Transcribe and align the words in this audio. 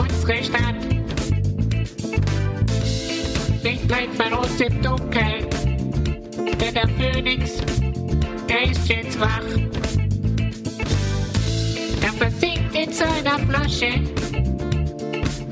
unsere 0.00 0.42
Stadt. 0.42 0.74
Nicht 3.62 3.88
bleibt 3.88 4.18
man 4.18 4.32
uns 4.34 4.60
im 4.60 4.82
Dunkeln, 4.82 5.46
denn 6.60 6.74
der 6.74 6.88
Phönix, 6.88 7.58
der 8.48 8.70
ist 8.70 8.88
jetzt 8.88 9.20
wach. 9.20 9.42
Er 12.02 12.12
versinkt 12.12 12.74
in 12.74 12.92
seiner 12.92 13.38
Flasche, 13.48 14.00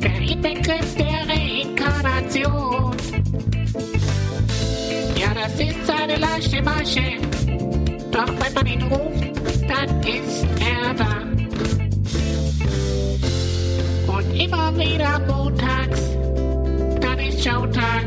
der 0.02 0.20
Inbegriff 0.20 0.94
der 0.96 1.28
Reinkarnation. 1.28 2.96
Ja, 5.16 5.34
das 5.34 5.60
ist 5.60 5.90
eine 5.90 6.16
leichte 6.16 6.62
Masche, 6.62 7.18
doch 8.10 8.32
wenn 8.40 8.54
man 8.54 8.66
ihn 8.66 8.82
ruft, 8.84 9.68
dann 9.68 10.00
ist 10.00 10.46
er 10.60 10.94
da. 10.94 11.27
Immer 14.38 14.76
wieder 14.76 15.18
montags, 15.26 16.00
dann 17.00 17.18
ist 17.18 17.42
Showtag. 17.42 18.04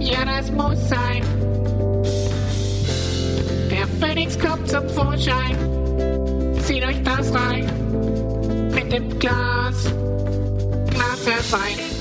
Ja, 0.00 0.24
das 0.24 0.50
muss 0.50 0.88
sein. 0.88 1.22
Der 3.70 3.86
Phoenix 4.00 4.38
kommt 4.38 4.68
zum 4.68 4.88
Vorschein. 4.88 5.56
Zieht 6.62 6.84
euch 6.84 7.02
das 7.02 7.32
rein. 7.34 7.64
Mit 8.74 8.92
dem 8.92 9.18
Glas. 9.18 9.92
Glas 10.90 11.52
Wein. 11.52 11.96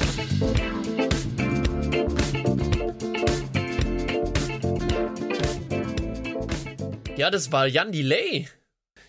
Ja, 7.18 7.32
das 7.32 7.52
war 7.52 7.66
Jan 7.68 7.92
Delay. 7.92 8.48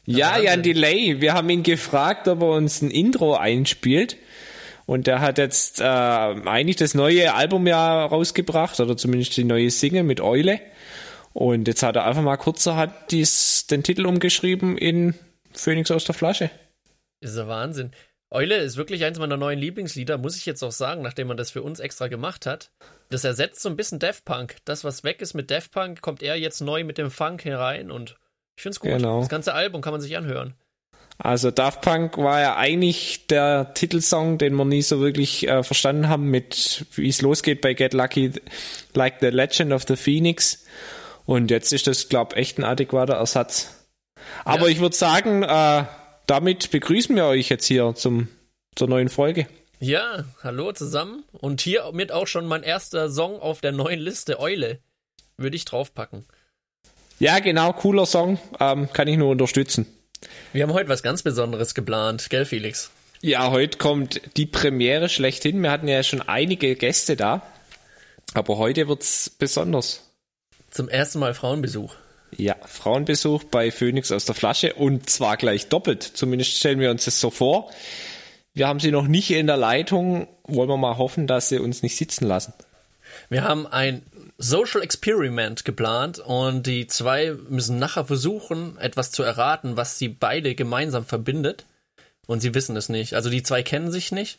Ja, 0.07 0.31
Wahnsinn. 0.31 0.45
Jan 0.45 0.63
Delay. 0.63 1.21
Wir 1.21 1.35
haben 1.35 1.51
ihn 1.51 1.63
gefragt, 1.63 2.29
ob 2.29 2.43
er 2.43 2.51
uns 2.51 2.81
ein 2.83 2.91
Intro 2.91 3.35
einspielt. 3.35 4.17
Und 4.87 5.09
der 5.09 5.21
hat 5.21 5.39
jetzt 5.39 5.81
äh, 5.81 5.85
eigentlich 5.85 6.77
das 6.77 6.95
neue 6.95 7.35
Album 7.35 7.67
ja 7.67 8.07
rausgebracht, 8.07 8.79
oder 8.79 8.97
zumindest 8.97 9.37
die 9.37 9.45
neue 9.45 9.71
Single 9.71 10.05
mit 10.05 10.21
Eule. 10.21 10.61
Und 11.33 11.69
jetzt 11.69 11.83
hat 11.83 11.97
er 11.97 12.07
einfach 12.07 12.23
mal 12.23 12.37
kurzerhand 12.37 12.95
dies, 13.11 13.67
den 13.67 13.83
Titel 13.83 14.07
umgeschrieben 14.07 14.79
in 14.79 15.15
Phoenix 15.53 15.91
aus 15.91 16.05
der 16.05 16.15
Flasche. 16.15 16.51
Das 17.21 17.33
ist 17.33 17.37
der 17.37 17.49
Wahnsinn. 17.49 17.91
Eule 18.31 18.57
ist 18.57 18.77
wirklich 18.77 19.05
eins 19.05 19.19
meiner 19.19 19.37
neuen 19.37 19.59
Lieblingslieder, 19.59 20.19
muss 20.19 20.37
ich 20.37 20.47
jetzt 20.47 20.63
auch 20.63 20.73
sagen, 20.73 21.03
nachdem 21.03 21.29
man 21.29 21.37
das 21.37 21.51
für 21.51 21.63
uns 21.63 21.79
extra 21.81 22.09
gemacht 22.09 22.47
hat. 22.47 22.71
Das 23.11 23.25
ersetzt 23.25 23.63
so 23.63 23.69
ein 23.69 23.77
bisschen 23.77 23.99
Daft 23.99 24.25
Punk. 24.25 24.57
Das, 24.65 24.83
was 24.83 25.05
weg 25.05 25.21
ist 25.21 25.35
mit 25.35 25.51
Daft 25.51 25.73
Punk, 25.73 26.01
kommt 26.01 26.23
er 26.23 26.37
jetzt 26.37 26.61
neu 26.61 26.85
mit 26.85 26.99
dem 26.99 27.11
Funk 27.11 27.45
herein 27.45 27.91
und 27.91 28.17
ich 28.57 28.63
find's 28.63 28.81
gut. 28.81 28.91
Genau. 28.91 29.21
Das 29.21 29.29
ganze 29.29 29.55
Album 29.55 29.81
kann 29.83 29.93
man 29.93 30.01
sich 30.01 30.17
anhören. 30.17 30.55
Also 31.19 31.51
Daft 31.51 31.81
Punk 31.81 32.19
war 32.19 32.41
ja 32.43 32.57
eigentlich 32.57 33.27
der 33.29 33.73
Titelsong, 33.73 34.37
den 34.37 34.55
wir 34.55 34.67
nie 34.67 34.83
so 34.83 35.01
wirklich 35.01 35.49
äh, 35.49 35.63
verstanden 35.63 36.09
haben, 36.11 36.31
mit 36.31 36.85
wie 36.95 37.09
es 37.09 37.23
losgeht 37.23 37.63
bei 37.63 37.73
Get 37.73 37.95
Lucky, 37.95 38.33
like 38.93 39.17
the 39.21 39.29
Legend 39.29 39.73
of 39.73 39.85
the 39.89 39.97
Phoenix. 39.97 40.65
Und 41.25 41.51
jetzt 41.51 41.73
ist 41.73 41.87
das, 41.87 42.09
glaube 42.11 42.37
echt 42.37 42.59
ein 42.59 42.65
adäquater 42.65 43.15
Ersatz. 43.15 43.87
Aber 44.45 44.67
Ja. 44.67 44.73
ich 44.73 44.81
würde 44.81 44.95
sagen, 44.95 45.43
äh, 45.43 45.85
damit 46.27 46.71
begrüßen 46.71 47.17
wir 47.17 47.25
euch 47.25 47.49
jetzt 47.49 47.65
hier 47.65 47.95
zum, 47.95 48.29
zur 48.75 48.89
neuen 48.89 49.09
Folge. 49.09 49.47
Ja, 49.81 50.25
hallo 50.43 50.73
zusammen. 50.73 51.25
Und 51.33 51.63
hiermit 51.63 52.13
auch 52.13 52.27
schon 52.27 52.47
mein 52.47 52.63
erster 52.63 53.11
Song 53.11 53.41
auf 53.41 53.61
der 53.63 53.73
neuen 53.73 54.01
Liste, 54.01 54.39
Eule. 54.39 54.81
Würde 55.39 55.57
ich 55.57 55.65
draufpacken. 55.65 56.27
Ja, 57.19 57.39
genau, 57.39 57.73
cooler 57.73 58.05
Song, 58.05 58.39
ähm, 58.61 58.93
kann 58.93 59.09
ich 59.09 59.17
nur 59.17 59.31
unterstützen. 59.31 59.87
Wir 60.53 60.65
haben 60.65 60.75
heute 60.75 60.91
was 60.91 61.03
ganz 61.03 61.23
Besonderes 61.23 61.75
geplant, 61.75 62.29
gell, 62.29 62.45
Felix? 62.45 62.91
Ja, 63.23 63.51
heute 63.51 63.79
kommt 63.79 64.21
die 64.37 64.45
Premiere 64.45 65.09
schlechthin. 65.09 65.63
Wir 65.63 65.71
hatten 65.71 65.89
ja 65.89 66.03
schon 66.03 66.21
einige 66.21 66.77
Gäste 66.77 67.17
da, 67.17 67.43
aber 68.35 68.59
heute 68.59 68.87
wird's 68.89 69.31
besonders. 69.31 70.03
Zum 70.71 70.91
ersten 70.91 71.19
Mal 71.19 71.33
Frauenbesuch. 71.33 71.95
Ja, 72.37 72.57
Frauenbesuch 72.67 73.45
bei 73.45 73.71
Phoenix 73.71 74.13
aus 74.13 74.27
der 74.27 74.35
Flasche 74.35 74.75
und 74.75 75.09
zwar 75.09 75.39
gleich 75.39 75.69
doppelt. 75.69 76.03
Zumindest 76.03 76.59
stellen 76.59 76.81
wir 76.81 76.91
uns 76.91 77.07
das 77.07 77.19
so 77.19 77.31
vor. 77.31 77.71
Wir 78.53 78.69
haben 78.69 78.81
sie 78.81 78.91
noch 78.91 79.07
nicht 79.07 79.31
in 79.31 79.47
der 79.47 79.57
Leitung. 79.57 80.29
Wollen 80.45 80.69
wir 80.69 80.77
mal 80.77 80.99
hoffen, 80.99 81.27
dass 81.27 81.49
sie 81.49 81.59
uns 81.59 81.83
nicht 81.83 81.97
sitzen 81.97 82.27
lassen. 82.27 82.53
Wir 83.31 83.45
haben 83.45 83.67
ein 83.67 84.03
Social 84.39 84.83
Experiment 84.83 85.65
geplant 85.65 86.19
und 86.19 86.67
die 86.67 86.87
zwei 86.87 87.35
müssen 87.49 87.79
nachher 87.79 88.05
versuchen, 88.05 88.77
etwas 88.79 89.11
zu 89.11 89.23
erraten, 89.23 89.77
was 89.77 89.99
sie 89.99 90.09
beide 90.09 90.55
gemeinsam 90.55 91.05
verbindet. 91.05 91.65
Und 92.27 92.41
sie 92.41 92.55
wissen 92.55 92.77
es 92.77 92.89
nicht. 92.89 93.15
Also 93.15 93.31
die 93.31 93.43
zwei 93.43 93.63
kennen 93.63 93.91
sich 93.91 94.13
nicht. 94.13 94.39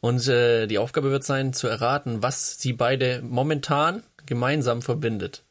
Und 0.00 0.26
äh, 0.28 0.66
die 0.66 0.78
Aufgabe 0.78 1.10
wird 1.10 1.24
sein, 1.24 1.52
zu 1.52 1.66
erraten, 1.66 2.22
was 2.22 2.60
sie 2.60 2.72
beide 2.72 3.22
momentan 3.22 4.02
gemeinsam 4.26 4.82
verbindet. 4.82 5.42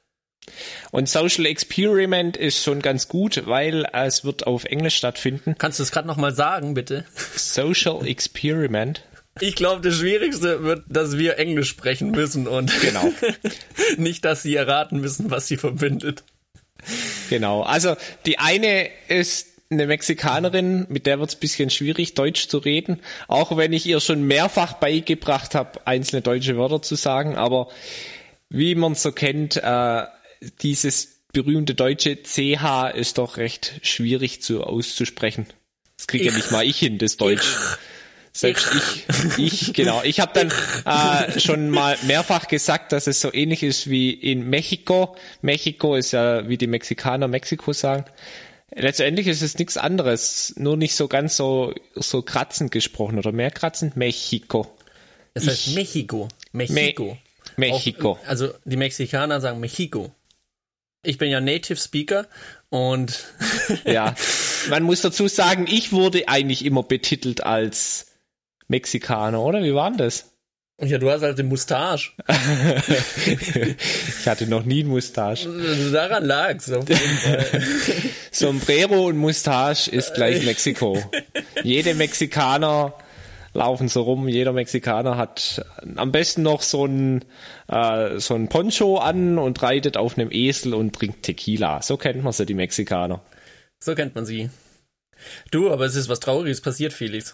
Und 0.92 1.10
Social 1.10 1.46
Experiment 1.46 2.38
ist 2.38 2.64
schon 2.64 2.82
ganz 2.82 3.08
gut, 3.08 3.44
weil 3.48 3.86
es 3.92 4.24
wird 4.24 4.48
auf 4.48 4.64
Englisch 4.66 4.96
stattfinden. 4.96 5.56
Kannst 5.58 5.80
du 5.80 5.84
es 5.84 5.92
gerade 5.92 6.08
nochmal 6.08 6.34
sagen, 6.34 6.74
bitte? 6.74 7.04
Social 7.36 8.06
Experiment. 8.08 9.04
Ich 9.42 9.56
glaube, 9.56 9.82
das 9.82 9.98
Schwierigste 9.98 10.64
wird, 10.64 10.84
dass 10.88 11.18
wir 11.18 11.38
Englisch 11.38 11.70
sprechen 11.70 12.12
müssen 12.12 12.48
und 12.48 12.72
Genau. 12.82 13.12
nicht, 13.98 14.26
dass 14.26 14.44
sie 14.44 14.56
erraten 14.56 15.00
müssen, 15.00 15.32
was 15.32 15.48
sie 15.48 15.58
verbindet. 15.58 16.24
Genau. 17.30 17.64
Also 17.64 17.96
die 18.26 18.40
eine 18.40 18.90
ist 19.08 19.48
eine 19.70 19.88
Mexikanerin, 19.88 20.86
mit 20.90 21.06
der 21.06 21.20
wird 21.20 21.30
es 21.30 21.36
bisschen 21.36 21.70
schwierig, 21.70 22.14
Deutsch 22.14 22.48
zu 22.48 22.58
reden. 22.58 23.02
Auch 23.28 23.58
wenn 23.58 23.74
ich 23.74 23.86
ihr 23.86 24.00
schon 24.00 24.24
mehrfach 24.24 24.74
beigebracht 24.74 25.56
habe, 25.56 25.86
einzelne 25.86 26.22
deutsche 26.22 26.58
Wörter 26.58 26.82
zu 26.82 26.96
sagen. 26.96 27.36
Aber 27.36 27.68
wie 28.50 28.76
man 28.76 28.96
so 28.96 29.12
kennt, 29.12 29.58
äh, 29.58 30.04
dieses 30.62 31.18
berühmte 31.34 31.76
deutsche 31.76 32.18
CH 32.24 32.92
ist 32.96 33.18
doch 33.18 33.38
recht 33.38 33.80
schwierig 33.84 34.42
zu 34.42 34.64
auszusprechen. 34.64 35.48
Das 35.98 36.08
kriege 36.08 36.26
ja 36.26 36.32
nicht 36.32 36.52
mal 36.52 36.66
ich 36.66 36.80
hin, 36.80 36.98
das 36.98 37.18
Deutsch. 37.18 37.48
Selbst 38.38 38.68
ich, 39.38 39.38
ich, 39.40 39.74
genau. 39.74 40.02
Ich 40.04 40.20
habe 40.20 40.32
dann 40.34 40.52
äh, 40.86 41.40
schon 41.40 41.70
mal 41.72 41.98
mehrfach 42.04 42.48
gesagt, 42.48 42.92
dass 42.92 43.08
es 43.08 43.20
so 43.20 43.34
ähnlich 43.34 43.64
ist 43.64 43.90
wie 43.90 44.12
in 44.12 44.48
Mexiko. 44.50 45.16
Mexiko 45.42 45.96
ist 45.96 46.12
ja, 46.12 46.48
wie 46.48 46.58
die 46.58 46.68
Mexikaner 46.68 47.28
Mexiko 47.28 47.74
sagen. 47.74 48.06
Letztendlich 48.76 49.26
ist 49.28 49.42
es 49.42 49.58
nichts 49.58 49.78
anderes, 49.78 50.54
nur 50.58 50.78
nicht 50.78 50.96
so 50.96 51.08
ganz 51.08 51.36
so, 51.38 51.74
so 51.96 52.22
kratzend 52.22 52.72
gesprochen 52.72 53.18
oder 53.18 53.32
mehr 53.32 53.50
kratzend. 53.50 53.98
Mexiko. 53.98 54.68
Das 55.34 55.48
heißt 55.48 55.68
Ich- 55.68 55.76
Mexiko. 55.76 56.28
Mexiko. 56.52 57.18
Mexiko. 57.56 58.12
Auch, 58.12 58.28
also 58.28 58.54
die 58.66 58.78
Mexikaner 58.78 59.42
sagen 59.42 59.60
Mexiko. 59.60 60.12
Ich 61.04 61.18
bin 61.18 61.32
ja 61.32 61.40
Native 61.42 61.78
Speaker 61.80 62.28
und 62.70 63.18
Ja. 63.86 64.14
Man 64.70 64.84
muss 64.84 65.02
dazu 65.02 65.28
sagen, 65.28 65.66
ich 65.70 65.92
wurde 65.94 66.28
eigentlich 66.28 66.66
immer 66.66 66.84
betitelt 66.84 67.44
als 67.46 68.07
Mexikaner, 68.68 69.42
oder? 69.42 69.64
Wie 69.64 69.74
war 69.74 69.90
denn 69.90 69.98
das? 69.98 70.32
ja, 70.80 71.00
du 71.00 71.10
hast 71.10 71.24
halt 71.24 71.38
den 71.38 71.48
Mustache. 71.48 72.12
Ich 74.20 74.28
hatte 74.28 74.48
noch 74.48 74.66
nie 74.66 74.82
einen 74.82 74.90
Mustache. 74.90 75.48
Daran 75.94 76.26
lag's 76.26 76.70
auf 76.72 76.88
jeden 76.90 77.02
Fall. 77.02 77.46
Sombrero 78.32 79.08
und 79.08 79.18
Mustache 79.18 79.90
ist 79.90 80.14
gleich 80.16 80.44
Mexiko. 80.44 81.02
Jede 81.64 81.96
Mexikaner 81.96 82.94
laufen 83.54 83.88
so 83.88 84.02
rum, 84.02 84.28
jeder 84.28 84.52
Mexikaner 84.52 85.16
hat 85.16 85.66
am 85.96 86.12
besten 86.12 86.44
noch 86.44 86.62
so 86.62 86.86
ein, 86.86 87.24
äh, 87.70 88.20
so 88.20 88.36
ein 88.36 88.50
Poncho 88.50 88.98
an 88.98 89.38
und 89.38 89.64
reitet 89.64 89.96
auf 89.98 90.18
einem 90.18 90.30
Esel 90.32 90.74
und 90.74 90.94
trinkt 90.94 91.24
Tequila. 91.24 91.82
So 91.82 91.98
kennt 91.98 92.22
man 92.24 92.34
sie, 92.34 92.46
die 92.46 92.54
Mexikaner. 92.54 93.22
So 93.80 93.96
kennt 93.96 94.14
man 94.14 94.26
sie. 94.26 94.50
Du, 95.52 95.72
aber 95.72 95.86
es 95.86 95.96
ist 95.96 96.10
was 96.10 96.20
Trauriges 96.20 96.62
passiert, 96.62 96.94
Felix. 96.94 97.34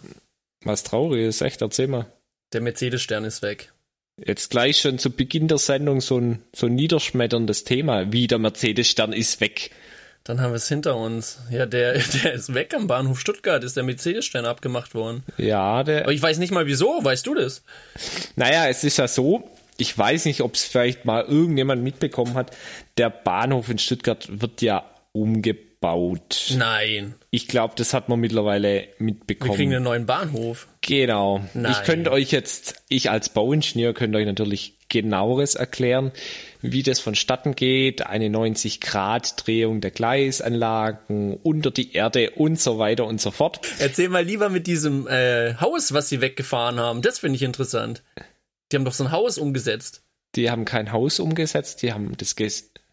Was 0.63 0.83
traurig 0.83 1.27
ist, 1.27 1.41
echt, 1.41 1.61
erzähl 1.61 1.87
mal. 1.87 2.05
Der 2.53 2.61
Mercedes-Stern 2.61 3.25
ist 3.25 3.41
weg. 3.41 3.71
Jetzt 4.17 4.51
gleich 4.51 4.79
schon 4.79 4.99
zu 4.99 5.09
Beginn 5.09 5.47
der 5.47 5.57
Sendung 5.57 5.99
so 5.99 6.19
ein, 6.19 6.43
so 6.55 6.67
ein 6.67 6.75
niederschmetterndes 6.75 7.63
Thema. 7.63 8.11
Wie 8.11 8.27
der 8.27 8.37
Mercedes-Stern 8.37 9.11
ist 9.11 9.41
weg. 9.41 9.71
Dann 10.23 10.39
haben 10.39 10.51
wir 10.51 10.57
es 10.57 10.69
hinter 10.69 10.95
uns. 10.95 11.39
Ja, 11.49 11.65
der, 11.65 11.93
der 12.23 12.33
ist 12.33 12.53
weg 12.53 12.73
am 12.75 12.87
Bahnhof 12.87 13.19
Stuttgart, 13.19 13.63
ist 13.63 13.75
der 13.75 13.83
Mercedes-Stern 13.83 14.45
abgemacht 14.45 14.93
worden. 14.93 15.23
Ja, 15.37 15.83
der, 15.83 16.03
Aber 16.03 16.13
ich 16.13 16.21
weiß 16.21 16.37
nicht 16.37 16.51
mal 16.51 16.67
wieso, 16.67 17.03
weißt 17.03 17.25
du 17.25 17.33
das? 17.33 17.63
Naja, 18.35 18.67
es 18.67 18.83
ist 18.83 18.97
ja 18.97 19.07
so, 19.07 19.49
ich 19.77 19.97
weiß 19.97 20.25
nicht, 20.25 20.41
ob 20.41 20.53
es 20.55 20.63
vielleicht 20.63 21.05
mal 21.05 21.23
irgendjemand 21.23 21.83
mitbekommen 21.83 22.35
hat, 22.35 22.55
der 22.97 23.09
Bahnhof 23.09 23.69
in 23.69 23.79
Stuttgart 23.79 24.41
wird 24.41 24.61
ja 24.61 24.85
umgebaut. 25.11 25.72
Nein. 26.57 27.15
Ich 27.29 27.47
glaube, 27.47 27.73
das 27.77 27.93
hat 27.93 28.09
man 28.09 28.19
mittlerweile 28.19 28.73
Wir 28.73 28.85
kriegen 28.87 29.05
mitbekommen. 29.05 29.61
einen 29.61 29.83
neuen 29.83 30.05
Bahnhof. 30.05 30.67
Genau. 30.81 31.41
Nein. 31.53 31.71
Ich 31.71 31.83
könnte 31.83 32.11
euch 32.11 32.31
jetzt, 32.31 32.83
ich 32.89 33.09
als 33.09 33.29
Bauingenieur 33.29 33.93
könnte 33.93 34.17
euch 34.17 34.25
natürlich 34.25 34.77
genaueres 34.89 35.55
erklären, 35.55 36.11
wie 36.61 36.83
das 36.83 36.99
vonstatten 36.99 37.55
geht, 37.55 38.05
eine 38.05 38.27
90-Grad-Drehung 38.27 39.81
der 39.81 39.91
Gleisanlagen, 39.91 41.37
unter 41.41 41.71
die 41.71 41.93
Erde 41.93 42.31
und 42.31 42.59
so 42.59 42.77
weiter 42.79 43.05
und 43.05 43.19
so 43.19 43.31
fort. 43.31 43.59
Erzähl 43.79 44.09
mal 44.09 44.23
lieber 44.23 44.49
mit 44.49 44.67
diesem 44.67 45.07
äh, 45.07 45.55
Haus, 45.55 45.93
was 45.93 46.09
sie 46.09 46.21
weggefahren 46.21 46.79
haben. 46.79 47.01
Das 47.01 47.19
finde 47.19 47.35
ich 47.37 47.43
interessant. 47.43 48.03
Die 48.71 48.77
haben 48.77 48.85
doch 48.85 48.93
so 48.93 49.03
ein 49.03 49.11
Haus 49.11 49.37
umgesetzt. 49.37 50.03
Die 50.35 50.49
haben 50.49 50.65
kein 50.65 50.91
Haus 50.91 51.19
umgesetzt, 51.19 51.81
die 51.83 51.93
haben 51.93 52.15
das 52.17 52.35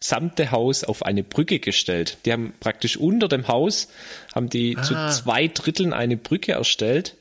gesamte 0.01 0.51
Haus 0.51 0.83
auf 0.83 1.03
eine 1.03 1.23
Brücke 1.23 1.59
gestellt. 1.59 2.17
Die 2.25 2.33
haben 2.33 2.53
praktisch 2.59 2.97
unter 2.97 3.29
dem 3.29 3.47
Haus, 3.47 3.87
haben 4.35 4.49
die 4.49 4.75
ah. 4.77 4.83
zu 4.83 4.95
zwei 5.09 5.47
Dritteln 5.47 5.93
eine 5.93 6.17
Brücke 6.17 6.53
erstellt 6.53 7.15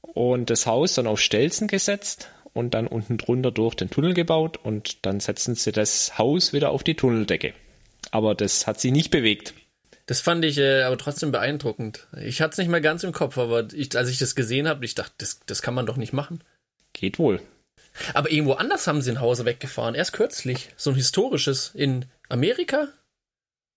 und 0.00 0.48
das 0.48 0.66
Haus 0.66 0.94
dann 0.94 1.06
auf 1.06 1.20
Stelzen 1.20 1.68
gesetzt 1.68 2.28
und 2.54 2.74
dann 2.74 2.86
unten 2.86 3.18
drunter 3.18 3.50
durch 3.50 3.74
den 3.74 3.90
Tunnel 3.90 4.14
gebaut 4.14 4.56
und 4.62 5.04
dann 5.04 5.20
setzen 5.20 5.54
sie 5.54 5.72
das 5.72 6.16
Haus 6.18 6.52
wieder 6.52 6.70
auf 6.70 6.84
die 6.84 6.94
Tunneldecke. 6.94 7.54
Aber 8.10 8.34
das 8.34 8.66
hat 8.66 8.80
sich 8.80 8.92
nicht 8.92 9.10
bewegt. 9.10 9.54
Das 10.06 10.20
fand 10.20 10.44
ich 10.44 10.58
äh, 10.58 10.82
aber 10.82 10.98
trotzdem 10.98 11.32
beeindruckend. 11.32 12.06
Ich 12.20 12.40
hatte 12.40 12.52
es 12.52 12.58
nicht 12.58 12.68
mehr 12.68 12.80
ganz 12.80 13.04
im 13.04 13.12
Kopf, 13.12 13.38
aber 13.38 13.72
ich, 13.72 13.96
als 13.96 14.10
ich 14.10 14.18
das 14.18 14.34
gesehen 14.34 14.68
habe, 14.68 14.84
ich 14.84 14.94
dachte, 14.94 15.14
das, 15.18 15.40
das 15.46 15.62
kann 15.62 15.74
man 15.74 15.86
doch 15.86 15.96
nicht 15.96 16.12
machen. 16.12 16.42
Geht 16.92 17.18
wohl. 17.18 17.40
Aber 18.14 18.30
irgendwo 18.30 18.54
anders 18.54 18.86
haben 18.86 19.02
sie 19.02 19.10
ein 19.10 19.20
Haus 19.20 19.44
weggefahren, 19.44 19.94
erst 19.94 20.12
kürzlich. 20.12 20.70
So 20.76 20.90
ein 20.90 20.96
historisches 20.96 21.72
in 21.74 22.06
Amerika? 22.28 22.88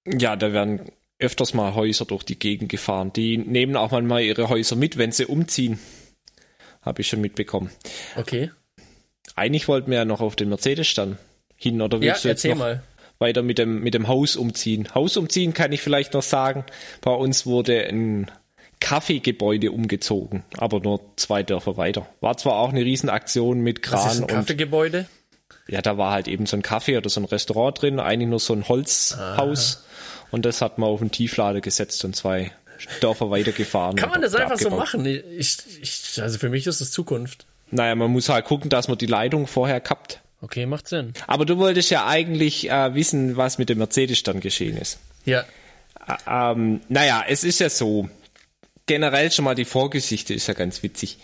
Ja, 0.08 0.36
da 0.36 0.54
werden 0.54 0.92
öfters 1.20 1.54
mal 1.54 1.76
Häuser 1.76 2.06
durch 2.06 2.24
die 2.24 2.38
Gegend 2.38 2.70
gefahren. 2.70 3.14
Die 3.14 3.38
nehmen 3.38 3.76
auch 3.76 3.92
manchmal 3.92 4.24
ihre 4.24 4.50
Häuser 4.50 4.76
mit, 4.76 4.98
wenn 4.98 5.12
sie 5.12 5.26
umziehen. 5.26 5.80
Habe 6.82 7.02
ich 7.02 7.08
schon 7.08 7.22
mitbekommen. 7.22 7.72
Okay. 8.16 8.52
Eigentlich 9.36 9.68
wollten 9.68 9.92
wir 9.92 10.00
ja 10.00 10.06
noch 10.06 10.22
auf 10.22 10.36
den 10.36 10.50
Mercedes-Stand 10.50 11.18
hin, 11.56 11.82
oder 11.82 12.02
willst 12.02 12.24
ja, 12.24 12.30
du 12.30 12.34
jetzt 12.34 12.46
noch 12.46 12.58
mal. 12.58 12.84
weiter 13.18 13.42
mit 13.42 13.58
dem, 13.58 13.82
mit 13.82 13.94
dem 13.94 14.08
Haus 14.08 14.36
umziehen? 14.36 14.88
Haus 14.94 15.18
umziehen 15.18 15.54
kann 15.54 15.72
ich 15.72 15.82
vielleicht 15.82 16.14
noch 16.14 16.22
sagen. 16.22 16.66
Bei 17.02 17.12
uns 17.12 17.46
wurde 17.46 17.88
ein 17.88 18.30
Kaffeegebäude 18.80 19.72
umgezogen, 19.72 20.44
aber 20.57 20.80
nur 20.80 21.01
zwei 21.16 21.44
Dörfer 21.44 21.77
weiter. 21.77 22.07
War 22.22 22.38
zwar 22.38 22.56
auch 22.56 22.69
eine 22.69 22.81
Riesenaktion 22.81 23.62
mit 23.62 23.81
Kran 23.81 24.06
Was 24.06 24.16
ist 24.16 24.22
ein 24.22 24.27
Kaffeegebäude? 24.27 25.07
Ja, 25.68 25.81
da 25.81 25.98
war 25.98 26.12
halt 26.12 26.27
eben 26.27 26.45
so 26.45 26.56
ein 26.57 26.62
Kaffee 26.62 26.98
oder 26.98 27.10
so 27.10 27.19
ein 27.22 27.25
Restaurant 27.25 27.81
drin, 27.81 28.00
eigentlich 28.00 28.30
nur 28.30 28.39
so 28.39 28.54
ein 28.54 28.68
Holzhaus. 28.68 29.77
Aha. 29.77 30.27
Und 30.31 30.45
das 30.45 30.62
hat 30.62 30.77
man 30.77 30.89
auf 30.89 31.01
einen 31.01 31.12
Tieflader 31.12 31.62
gesetzt 31.62 32.04
und 32.06 32.16
zwei 32.16 32.51
Dörfer 33.01 33.31
weitergefahren. 33.31 33.95
Kann 33.95 34.10
man 34.10 34.22
das 34.22 34.36
einfach 34.36 34.51
abgebaut. 34.51 34.72
so 34.72 34.77
machen? 34.77 35.06
Ich, 35.06 35.57
ich, 35.81 36.22
also 36.22 36.38
für 36.38 36.50
mich 36.50 36.68
ist 36.68 36.81
das 36.81 36.92
Zukunft. 36.92 37.45
Naja, 37.72 37.95
man 37.95 38.12
muss 38.12 38.30
halt 38.30 38.45
gucken, 38.45 38.69
dass 38.69 38.88
man 38.88 38.98
die 38.98 39.06
Leitung 39.06 39.48
vorher 39.48 39.81
kappt. 39.81 40.22
Okay, 40.42 40.66
macht 40.66 40.88
Sinn. 40.88 41.13
Aber 41.27 41.45
du 41.45 41.57
wolltest 41.57 41.89
ja 41.89 42.06
eigentlich 42.06 42.69
äh, 42.69 42.94
wissen, 42.94 43.38
was 43.38 43.57
mit 43.57 43.69
dem 43.69 43.80
Mercedes 43.80 44.22
dann 44.24 44.42
geschehen 44.42 44.77
ist. 44.77 45.00
Ja. 45.25 45.44
Äh, 46.07 46.13
ähm, 46.27 46.81
naja, 46.89 47.24
es 47.27 47.44
ist 47.44 47.60
ja 47.60 47.69
so. 47.69 48.10
Generell 48.88 49.32
schon 49.32 49.46
mal 49.46 49.56
die 49.56 49.66
Vorgeschichte 49.66 50.34
ist 50.34 50.48
ja 50.48 50.54
ganz 50.54 50.84
witzig. 50.84 51.18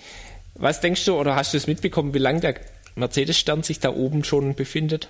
Was 0.56 0.82
denkst 0.82 1.06
du 1.06 1.16
oder 1.16 1.36
hast 1.36 1.54
du 1.54 1.58
es 1.58 1.68
mitbekommen, 1.68 2.14
wie 2.14 2.20
lange 2.20 2.40
der 2.40 2.56
Mercedes-Stern 2.96 3.64
sich 3.64 3.80
da 3.80 3.94
oben 3.94 4.24
schon 4.24 4.56
befindet? 4.56 5.10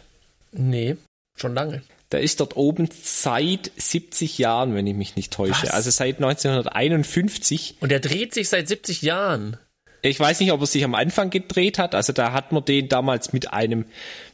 Nee, 0.52 0.98
schon 1.36 1.54
lange. 1.54 1.82
Der 2.12 2.22
ist 2.22 2.42
dort 2.42 2.58
oben 2.58 2.90
seit 3.04 3.72
70 3.78 4.38
Jahren, 4.38 4.76
wenn 4.76 4.86
ich 4.86 4.96
mich 4.96 5.16
nicht 5.16 5.32
täusche. 5.32 5.68
Was? 5.68 5.72
Also 5.72 5.92
seit 5.92 6.18
1951. 6.18 7.76
Und 7.80 7.90
der 7.90 8.02
dreht 8.02 8.34
sich 8.34 8.50
seit 8.50 8.68
70 8.68 9.02
Jahren. 9.02 9.58
Ich 10.02 10.20
weiß 10.20 10.40
nicht, 10.42 10.52
ob 10.52 10.60
er 10.62 10.68
sich 10.68 10.84
am 10.84 10.96
Anfang 10.96 11.30
gedreht 11.30 11.80
hat. 11.80 11.96
Also 11.96 12.12
da 12.12 12.34
hat 12.34 12.52
man 12.52 12.66
den 12.66 12.90
damals 12.90 13.34
mit 13.34 13.54
einem 13.54 13.86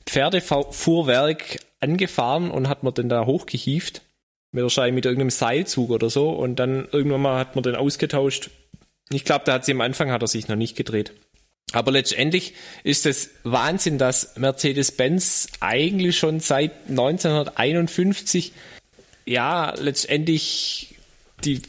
Pferdefuhrwerk 0.08 1.60
angefahren 1.80 2.50
und 2.50 2.68
hat 2.68 2.84
man 2.84 2.94
den 2.94 3.10
da 3.10 3.26
hochgehieft. 3.26 4.02
Mit 4.52 4.64
wahrscheinlich 4.64 4.96
mit 4.96 5.06
irgendeinem 5.06 5.30
Seilzug 5.30 5.90
oder 5.90 6.10
so. 6.10 6.30
Und 6.30 6.58
dann 6.58 6.88
irgendwann 6.92 7.22
mal 7.22 7.40
hat 7.40 7.56
man 7.56 7.64
den 7.64 7.76
ausgetauscht. 7.76 8.50
Ich 9.10 9.26
glaube, 9.26 9.46
da 9.46 9.54
hat 9.54 9.66
sie 9.66 9.74
am 9.74 9.82
Anfang 9.82 10.12
hat 10.12 10.22
er 10.22 10.28
sich 10.28 10.48
noch 10.48 10.56
nicht 10.56 10.76
gedreht. 10.76 11.14
Aber 11.74 11.92
letztendlich 11.92 12.54
ist 12.84 13.06
es 13.06 13.30
Wahnsinn, 13.44 13.98
dass 13.98 14.38
Mercedes-Benz 14.38 15.48
eigentlich 15.60 16.18
schon 16.18 16.40
seit 16.40 16.72
1951 16.90 18.54
ja 19.26 19.74
letztendlich 19.78 20.96
die 21.44 21.62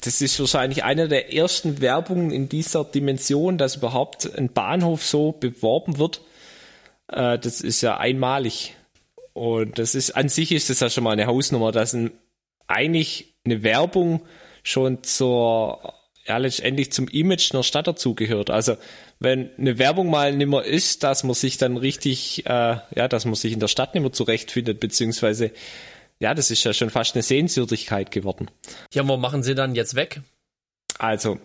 das 0.00 0.20
ist 0.20 0.38
wahrscheinlich 0.38 0.84
eine 0.84 1.08
der 1.08 1.34
ersten 1.34 1.80
Werbungen 1.80 2.30
in 2.30 2.48
dieser 2.48 2.84
Dimension, 2.84 3.58
dass 3.58 3.76
überhaupt 3.76 4.32
ein 4.38 4.48
Bahnhof 4.52 5.04
so 5.04 5.32
beworben 5.32 5.98
wird. 5.98 6.20
Äh, 7.08 7.38
das 7.38 7.60
ist 7.60 7.80
ja 7.80 7.96
einmalig. 7.96 8.75
Und 9.36 9.78
das 9.78 9.94
ist 9.94 10.12
an 10.12 10.30
sich 10.30 10.50
ist 10.50 10.70
das 10.70 10.80
ja 10.80 10.88
schon 10.88 11.04
mal 11.04 11.10
eine 11.10 11.26
Hausnummer, 11.26 11.70
dass 11.70 11.92
ein, 11.92 12.10
eigentlich 12.68 13.34
eine 13.44 13.62
Werbung 13.62 14.22
schon 14.62 15.02
zur 15.02 15.92
ja 16.26 16.38
letztendlich 16.38 16.90
zum 16.90 17.06
Image 17.08 17.52
einer 17.52 17.62
Stadt 17.62 17.86
dazugehört. 17.86 18.48
Also 18.48 18.78
wenn 19.20 19.50
eine 19.58 19.78
Werbung 19.78 20.08
mal 20.08 20.34
nimmer 20.34 20.64
ist, 20.64 21.02
dass 21.02 21.22
man 21.22 21.34
sich 21.34 21.58
dann 21.58 21.76
richtig, 21.76 22.46
äh, 22.46 22.78
ja, 22.94 23.08
dass 23.08 23.26
man 23.26 23.34
sich 23.34 23.52
in 23.52 23.60
der 23.60 23.68
Stadt 23.68 23.94
nimmer 23.94 24.10
zurechtfindet, 24.10 24.80
beziehungsweise 24.80 25.50
ja, 26.18 26.32
das 26.32 26.50
ist 26.50 26.64
ja 26.64 26.72
schon 26.72 26.88
fast 26.88 27.14
eine 27.14 27.22
Sehenswürdigkeit 27.22 28.10
geworden. 28.10 28.50
Ja, 28.94 29.06
wo 29.06 29.18
machen 29.18 29.42
sie 29.42 29.54
dann 29.54 29.74
jetzt 29.74 29.96
weg? 29.96 30.22
Also, 30.98 31.38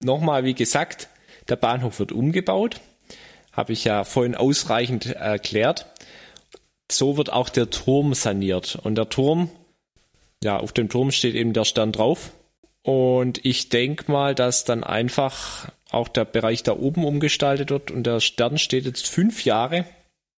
nochmal, 0.00 0.44
wie 0.44 0.52
gesagt, 0.52 1.08
der 1.48 1.56
Bahnhof 1.56 1.98
wird 1.98 2.12
umgebaut. 2.12 2.78
Habe 3.52 3.72
ich 3.72 3.84
ja 3.84 4.04
vorhin 4.04 4.34
ausreichend 4.34 5.06
erklärt. 5.06 5.86
So 6.92 7.16
wird 7.16 7.32
auch 7.32 7.48
der 7.48 7.70
Turm 7.70 8.14
saniert. 8.14 8.76
Und 8.82 8.96
der 8.96 9.08
Turm, 9.08 9.50
ja, 10.42 10.58
auf 10.58 10.72
dem 10.72 10.88
Turm 10.88 11.10
steht 11.10 11.34
eben 11.34 11.52
der 11.52 11.64
Stern 11.64 11.92
drauf. 11.92 12.32
Und 12.82 13.44
ich 13.44 13.68
denke 13.68 14.10
mal, 14.10 14.34
dass 14.34 14.64
dann 14.64 14.84
einfach 14.84 15.70
auch 15.90 16.08
der 16.08 16.24
Bereich 16.24 16.62
da 16.62 16.72
oben 16.72 17.04
umgestaltet 17.04 17.70
wird 17.70 17.90
und 17.90 18.04
der 18.04 18.20
Stern 18.20 18.58
steht 18.58 18.86
jetzt 18.86 19.06
fünf 19.06 19.44
Jahre 19.44 19.84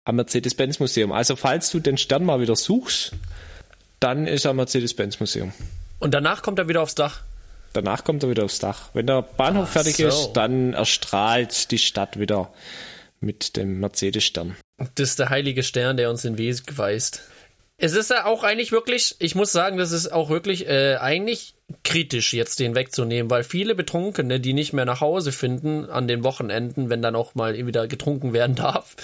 am 0.04 0.16
Mercedes-Benz 0.16 0.80
Museum. 0.80 1.12
Also 1.12 1.36
falls 1.36 1.70
du 1.70 1.78
den 1.78 1.98
Stern 1.98 2.24
mal 2.24 2.40
wieder 2.40 2.56
suchst, 2.56 3.12
dann 4.00 4.26
ist 4.26 4.44
er 4.44 4.50
am 4.50 4.56
Mercedes-Benz 4.56 5.20
Museum. 5.20 5.52
Und 6.00 6.14
danach 6.14 6.42
kommt 6.42 6.58
er 6.58 6.68
wieder 6.68 6.82
aufs 6.82 6.96
Dach? 6.96 7.20
Danach 7.74 8.02
kommt 8.02 8.22
er 8.24 8.30
wieder 8.30 8.44
aufs 8.44 8.58
Dach. 8.58 8.90
Wenn 8.92 9.06
der 9.06 9.22
Bahnhof 9.22 9.68
Ach 9.68 9.72
fertig 9.72 9.96
so. 9.96 10.08
ist, 10.08 10.32
dann 10.32 10.72
erstrahlt 10.72 11.70
die 11.70 11.78
Stadt 11.78 12.18
wieder 12.18 12.52
mit 13.20 13.56
dem 13.56 13.78
Mercedes-Stern. 13.78 14.56
Das 14.78 15.10
ist 15.10 15.18
der 15.18 15.30
heilige 15.30 15.62
Stern, 15.62 15.96
der 15.96 16.10
uns 16.10 16.22
den 16.22 16.38
Weg 16.38 16.76
weist. 16.76 17.22
Es 17.78 17.94
ist 17.94 18.10
ja 18.10 18.26
auch 18.26 18.44
eigentlich 18.44 18.70
wirklich, 18.70 19.16
ich 19.18 19.34
muss 19.34 19.50
sagen, 19.50 19.76
das 19.76 19.90
ist 19.90 20.12
auch 20.12 20.30
wirklich 20.30 20.68
äh, 20.68 20.96
eigentlich 21.00 21.54
kritisch, 21.82 22.32
jetzt 22.32 22.60
den 22.60 22.74
wegzunehmen, 22.74 23.30
weil 23.30 23.42
viele 23.42 23.74
Betrunkene, 23.74 24.38
die 24.38 24.52
nicht 24.52 24.72
mehr 24.72 24.84
nach 24.84 25.00
Hause 25.00 25.32
finden 25.32 25.86
an 25.86 26.06
den 26.06 26.22
Wochenenden, 26.22 26.90
wenn 26.90 27.02
dann 27.02 27.16
auch 27.16 27.34
mal 27.34 27.54
wieder 27.66 27.88
getrunken 27.88 28.32
werden 28.32 28.54
darf, 28.56 28.94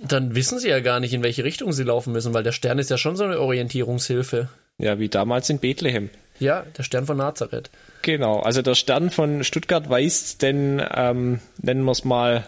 dann 0.00 0.34
wissen 0.34 0.58
sie 0.58 0.68
ja 0.68 0.80
gar 0.80 1.00
nicht, 1.00 1.12
in 1.12 1.22
welche 1.22 1.44
Richtung 1.44 1.72
sie 1.72 1.82
laufen 1.82 2.12
müssen, 2.12 2.32
weil 2.32 2.42
der 2.42 2.52
Stern 2.52 2.78
ist 2.78 2.90
ja 2.90 2.96
schon 2.96 3.16
so 3.16 3.24
eine 3.24 3.40
Orientierungshilfe. 3.40 4.48
Ja, 4.78 4.98
wie 4.98 5.08
damals 5.08 5.50
in 5.50 5.58
Bethlehem. 5.58 6.10
Ja, 6.38 6.64
der 6.76 6.82
Stern 6.82 7.06
von 7.06 7.16
Nazareth. 7.16 7.70
Genau, 8.02 8.40
also 8.40 8.62
der 8.62 8.74
Stern 8.74 9.10
von 9.10 9.42
Stuttgart 9.42 9.88
weist 9.88 10.42
denn, 10.42 10.82
ähm, 10.94 11.40
nennen 11.60 11.84
wir 11.84 11.92
es 11.92 12.04
mal, 12.04 12.46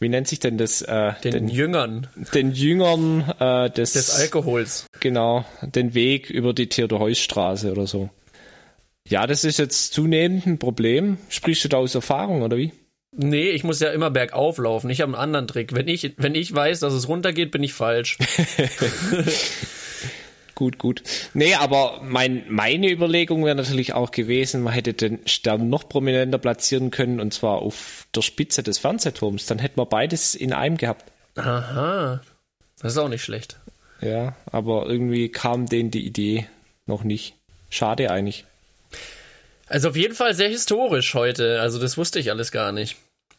wie 0.00 0.08
nennt 0.08 0.28
sich 0.28 0.38
denn 0.38 0.58
das? 0.58 0.82
Äh, 0.82 1.12
den, 1.24 1.32
den 1.32 1.48
Jüngern. 1.48 2.06
Den 2.34 2.52
Jüngern 2.52 3.32
äh, 3.40 3.70
des, 3.70 3.94
des 3.94 4.10
Alkohols. 4.10 4.86
Genau, 5.00 5.44
den 5.62 5.94
Weg 5.94 6.30
über 6.30 6.52
die 6.52 6.68
Theodor-Heuss-Straße 6.68 7.72
oder 7.72 7.86
so. 7.86 8.10
Ja, 9.08 9.26
das 9.26 9.44
ist 9.44 9.58
jetzt 9.58 9.94
zunehmend 9.94 10.46
ein 10.46 10.58
Problem. 10.58 11.18
Sprichst 11.28 11.64
du 11.64 11.68
da 11.68 11.78
aus 11.78 11.94
Erfahrung 11.94 12.42
oder 12.42 12.56
wie? 12.56 12.72
Nee, 13.16 13.50
ich 13.50 13.64
muss 13.64 13.80
ja 13.80 13.90
immer 13.90 14.10
bergauf 14.10 14.58
laufen. 14.58 14.90
Ich 14.90 15.00
habe 15.00 15.12
einen 15.12 15.20
anderen 15.20 15.48
Trick. 15.48 15.74
Wenn 15.74 15.88
ich, 15.88 16.14
wenn 16.18 16.34
ich 16.34 16.54
weiß, 16.54 16.80
dass 16.80 16.92
es 16.92 17.08
runtergeht, 17.08 17.50
bin 17.50 17.62
ich 17.62 17.72
falsch. 17.72 18.18
gut, 20.58 20.76
gut. 20.76 21.04
Nee, 21.34 21.54
aber 21.54 22.00
mein, 22.02 22.44
meine 22.48 22.90
Überlegung 22.90 23.44
wäre 23.44 23.54
natürlich 23.54 23.92
auch 23.92 24.10
gewesen, 24.10 24.64
man 24.64 24.72
hätte 24.72 24.92
den 24.92 25.20
Stern 25.24 25.68
noch 25.68 25.88
prominenter 25.88 26.38
platzieren 26.38 26.90
können 26.90 27.20
und 27.20 27.32
zwar 27.32 27.62
auf 27.62 28.08
der 28.12 28.22
Spitze 28.22 28.64
des 28.64 28.78
Fernsehturms. 28.78 29.46
Dann 29.46 29.60
hätten 29.60 29.78
wir 29.78 29.86
beides 29.86 30.34
in 30.34 30.52
einem 30.52 30.76
gehabt. 30.76 31.04
Aha. 31.36 32.20
Das 32.80 32.92
ist 32.92 32.98
auch 32.98 33.08
nicht 33.08 33.22
schlecht. 33.22 33.56
Ja, 34.00 34.34
aber 34.50 34.86
irgendwie 34.86 35.28
kam 35.28 35.66
denen 35.66 35.92
die 35.92 36.04
Idee 36.04 36.48
noch 36.86 37.04
nicht. 37.04 37.34
Schade 37.70 38.10
eigentlich. 38.10 38.44
Also 39.68 39.90
auf 39.90 39.96
jeden 39.96 40.14
Fall 40.16 40.34
sehr 40.34 40.48
historisch 40.48 41.14
heute. 41.14 41.60
Also 41.60 41.78
das 41.78 41.96
wusste 41.96 42.18
ich 42.18 42.32
alles 42.32 42.50
gar 42.50 42.72
nicht. 42.72 42.96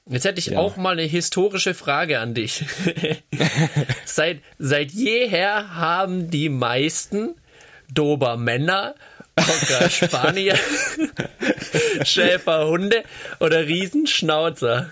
Jetzt 0.10 0.26
hätte 0.26 0.40
ich 0.40 0.48
ja. 0.48 0.58
auch 0.58 0.76
mal 0.76 0.94
eine 0.94 1.04
historische 1.04 1.76
Frage 1.76 2.20
an 2.20 2.34
dich. 2.34 2.66
seit, 4.06 4.42
seit 4.58 4.92
jeher 4.92 5.76
haben 5.76 6.32
die 6.32 6.50
meisten 6.50 7.36
Dobermänner, 7.94 8.96
Cocker 9.36 9.90
Spanier, 9.90 10.58
Schäferhunde 12.04 13.04
oder 13.40 13.68
Riesenschnauzer. 13.68 14.92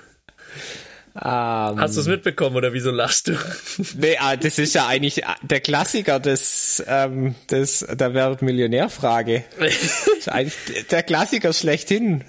Hast 1.20 1.96
du 1.96 2.02
es 2.02 2.08
mitbekommen 2.08 2.56
oder 2.56 2.74
wieso 2.74 2.92
lachst 2.92 3.28
du? 3.28 3.38
Nee, 3.98 4.18
ah, 4.20 4.36
das 4.36 4.60
ist 4.60 4.76
ja 4.76 4.86
eigentlich 4.86 5.24
der 5.42 5.62
Klassiker 5.62 6.20
des, 6.20 6.84
ähm, 6.88 7.34
des 7.50 7.80
der 7.80 8.14
Wer 8.14 8.38
Millionär-Frage. 8.40 9.44
ist 10.20 10.30
eigentlich 10.30 10.86
der 10.92 11.02
Klassiker 11.02 11.54
schlechthin. 11.54 12.24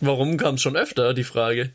Warum 0.00 0.38
kam 0.38 0.56
es 0.56 0.62
schon 0.62 0.76
öfter, 0.76 1.14
die 1.14 1.22
Frage? 1.22 1.70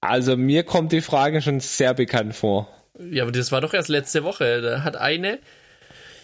Also 0.00 0.36
mir 0.36 0.62
kommt 0.62 0.92
die 0.92 1.00
Frage 1.00 1.42
schon 1.42 1.60
sehr 1.60 1.94
bekannt 1.94 2.34
vor. 2.34 2.68
Ja, 2.98 3.22
aber 3.24 3.32
das 3.32 3.52
war 3.52 3.60
doch 3.60 3.74
erst 3.74 3.88
letzte 3.88 4.24
Woche. 4.24 4.60
Da 4.60 4.82
hat 4.82 4.96
eine 4.96 5.38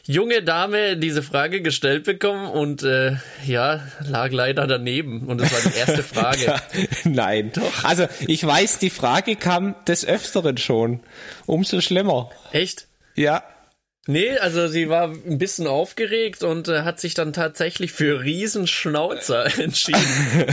junge 0.07 0.43
Dame 0.43 0.97
diese 0.97 1.23
Frage 1.23 1.63
gestellt 1.63 2.05
bekommen 2.05 2.47
und 2.47 2.83
äh, 2.83 3.17
ja, 3.47 3.87
lag 4.07 4.31
leider 4.33 4.67
daneben. 4.67 5.27
Und 5.27 5.41
das 5.41 5.53
war 5.53 5.71
die 5.71 5.79
erste 5.79 6.03
Frage. 6.15 6.55
Nein. 7.05 7.53
Doch. 7.55 7.85
Also 7.85 8.07
ich 8.27 8.45
weiß, 8.45 8.79
die 8.79 8.91
Frage 8.91 9.37
kam 9.37 9.75
des 9.87 10.07
Öfteren 10.07 10.57
schon. 10.59 11.01
Umso 11.47 11.81
schlimmer. 11.81 12.31
Echt? 12.53 12.87
Ja. 13.15 13.43
Nee, 14.07 14.37
also 14.37 14.69
sie 14.69 14.91
war 14.91 15.09
ein 15.09 15.39
bisschen 15.39 15.67
aufgeregt 15.67 16.43
und 16.43 16.69
äh, 16.69 16.83
hat 16.83 17.01
sich 17.01 17.15
dann 17.15 17.33
tatsächlich 17.33 17.93
für 17.93 18.23
Riesenschnauzer 18.23 19.59
entschieden. 19.59 20.47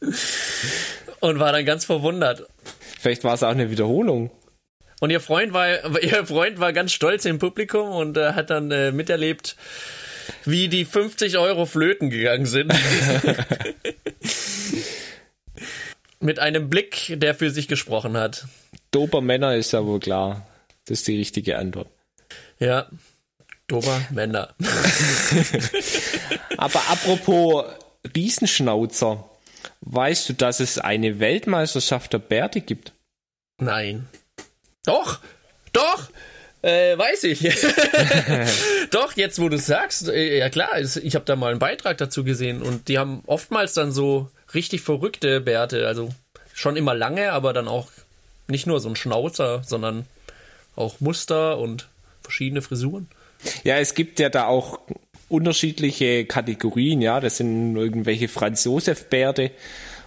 und 1.24 1.38
war 1.38 1.52
dann 1.52 1.64
ganz 1.64 1.84
verwundert. 1.86 2.46
Vielleicht 3.00 3.24
war 3.24 3.34
es 3.34 3.42
auch 3.42 3.48
eine 3.48 3.70
Wiederholung. 3.70 4.30
Und 5.00 5.10
ihr 5.10 5.20
Freund 5.20 5.52
war, 5.52 6.00
ihr 6.02 6.26
Freund 6.26 6.60
war 6.60 6.72
ganz 6.72 6.92
stolz 6.92 7.24
im 7.24 7.38
Publikum 7.38 7.88
und 7.90 8.16
äh, 8.16 8.32
hat 8.32 8.50
dann 8.50 8.70
äh, 8.70 8.92
miterlebt, 8.92 9.56
wie 10.44 10.68
die 10.68 10.84
50 10.84 11.38
Euro 11.38 11.66
flöten 11.66 12.10
gegangen 12.10 12.46
sind. 12.46 12.72
Mit 16.20 16.38
einem 16.38 16.70
Blick, 16.70 17.14
der 17.18 17.34
für 17.34 17.50
sich 17.50 17.68
gesprochen 17.68 18.16
hat. 18.16 18.46
Dobermänner 18.90 19.56
ist 19.56 19.72
ja 19.72 19.84
wohl 19.84 20.00
klar. 20.00 20.46
Das 20.86 21.00
ist 21.00 21.08
die 21.08 21.18
richtige 21.18 21.58
Antwort. 21.58 21.88
Ja, 22.58 22.86
Dobermänner. 23.66 24.54
Aber 26.56 26.80
apropos 26.90 27.64
Riesenschnauzer, 28.14 29.28
weißt 29.80 30.28
du, 30.28 30.32
dass 30.34 30.60
es 30.60 30.78
eine 30.78 31.20
Weltmeisterschaft 31.20 32.12
der 32.12 32.18
Bärte 32.18 32.60
gibt? 32.60 32.92
Nein. 33.58 34.08
Doch, 34.84 35.20
doch, 35.72 36.10
äh, 36.62 36.96
weiß 36.96 37.24
ich. 37.24 37.40
doch, 38.90 39.12
jetzt 39.16 39.38
wo 39.38 39.48
du 39.48 39.58
sagst, 39.58 40.08
äh, 40.08 40.38
ja 40.38 40.48
klar, 40.48 40.78
ich 40.78 41.14
habe 41.14 41.24
da 41.24 41.36
mal 41.36 41.50
einen 41.50 41.58
Beitrag 41.58 41.98
dazu 41.98 42.24
gesehen 42.24 42.62
und 42.62 42.88
die 42.88 42.98
haben 42.98 43.22
oftmals 43.26 43.74
dann 43.74 43.92
so 43.92 44.30
richtig 44.54 44.80
verrückte 44.80 45.40
Bärte, 45.40 45.86
also 45.86 46.08
schon 46.54 46.76
immer 46.76 46.94
lange, 46.94 47.32
aber 47.32 47.52
dann 47.52 47.68
auch 47.68 47.88
nicht 48.48 48.66
nur 48.66 48.80
so 48.80 48.88
ein 48.88 48.96
Schnauzer, 48.96 49.62
sondern 49.64 50.06
auch 50.76 51.00
Muster 51.00 51.58
und 51.58 51.88
verschiedene 52.22 52.62
Frisuren. 52.62 53.08
Ja, 53.62 53.76
es 53.76 53.94
gibt 53.94 54.18
ja 54.18 54.28
da 54.30 54.46
auch 54.46 54.78
unterschiedliche 55.34 56.24
Kategorien, 56.24 57.02
ja, 57.02 57.20
das 57.20 57.38
sind 57.38 57.76
irgendwelche 57.76 58.28
Franz 58.28 58.64
Josef 58.64 59.08
Bärte 59.10 59.50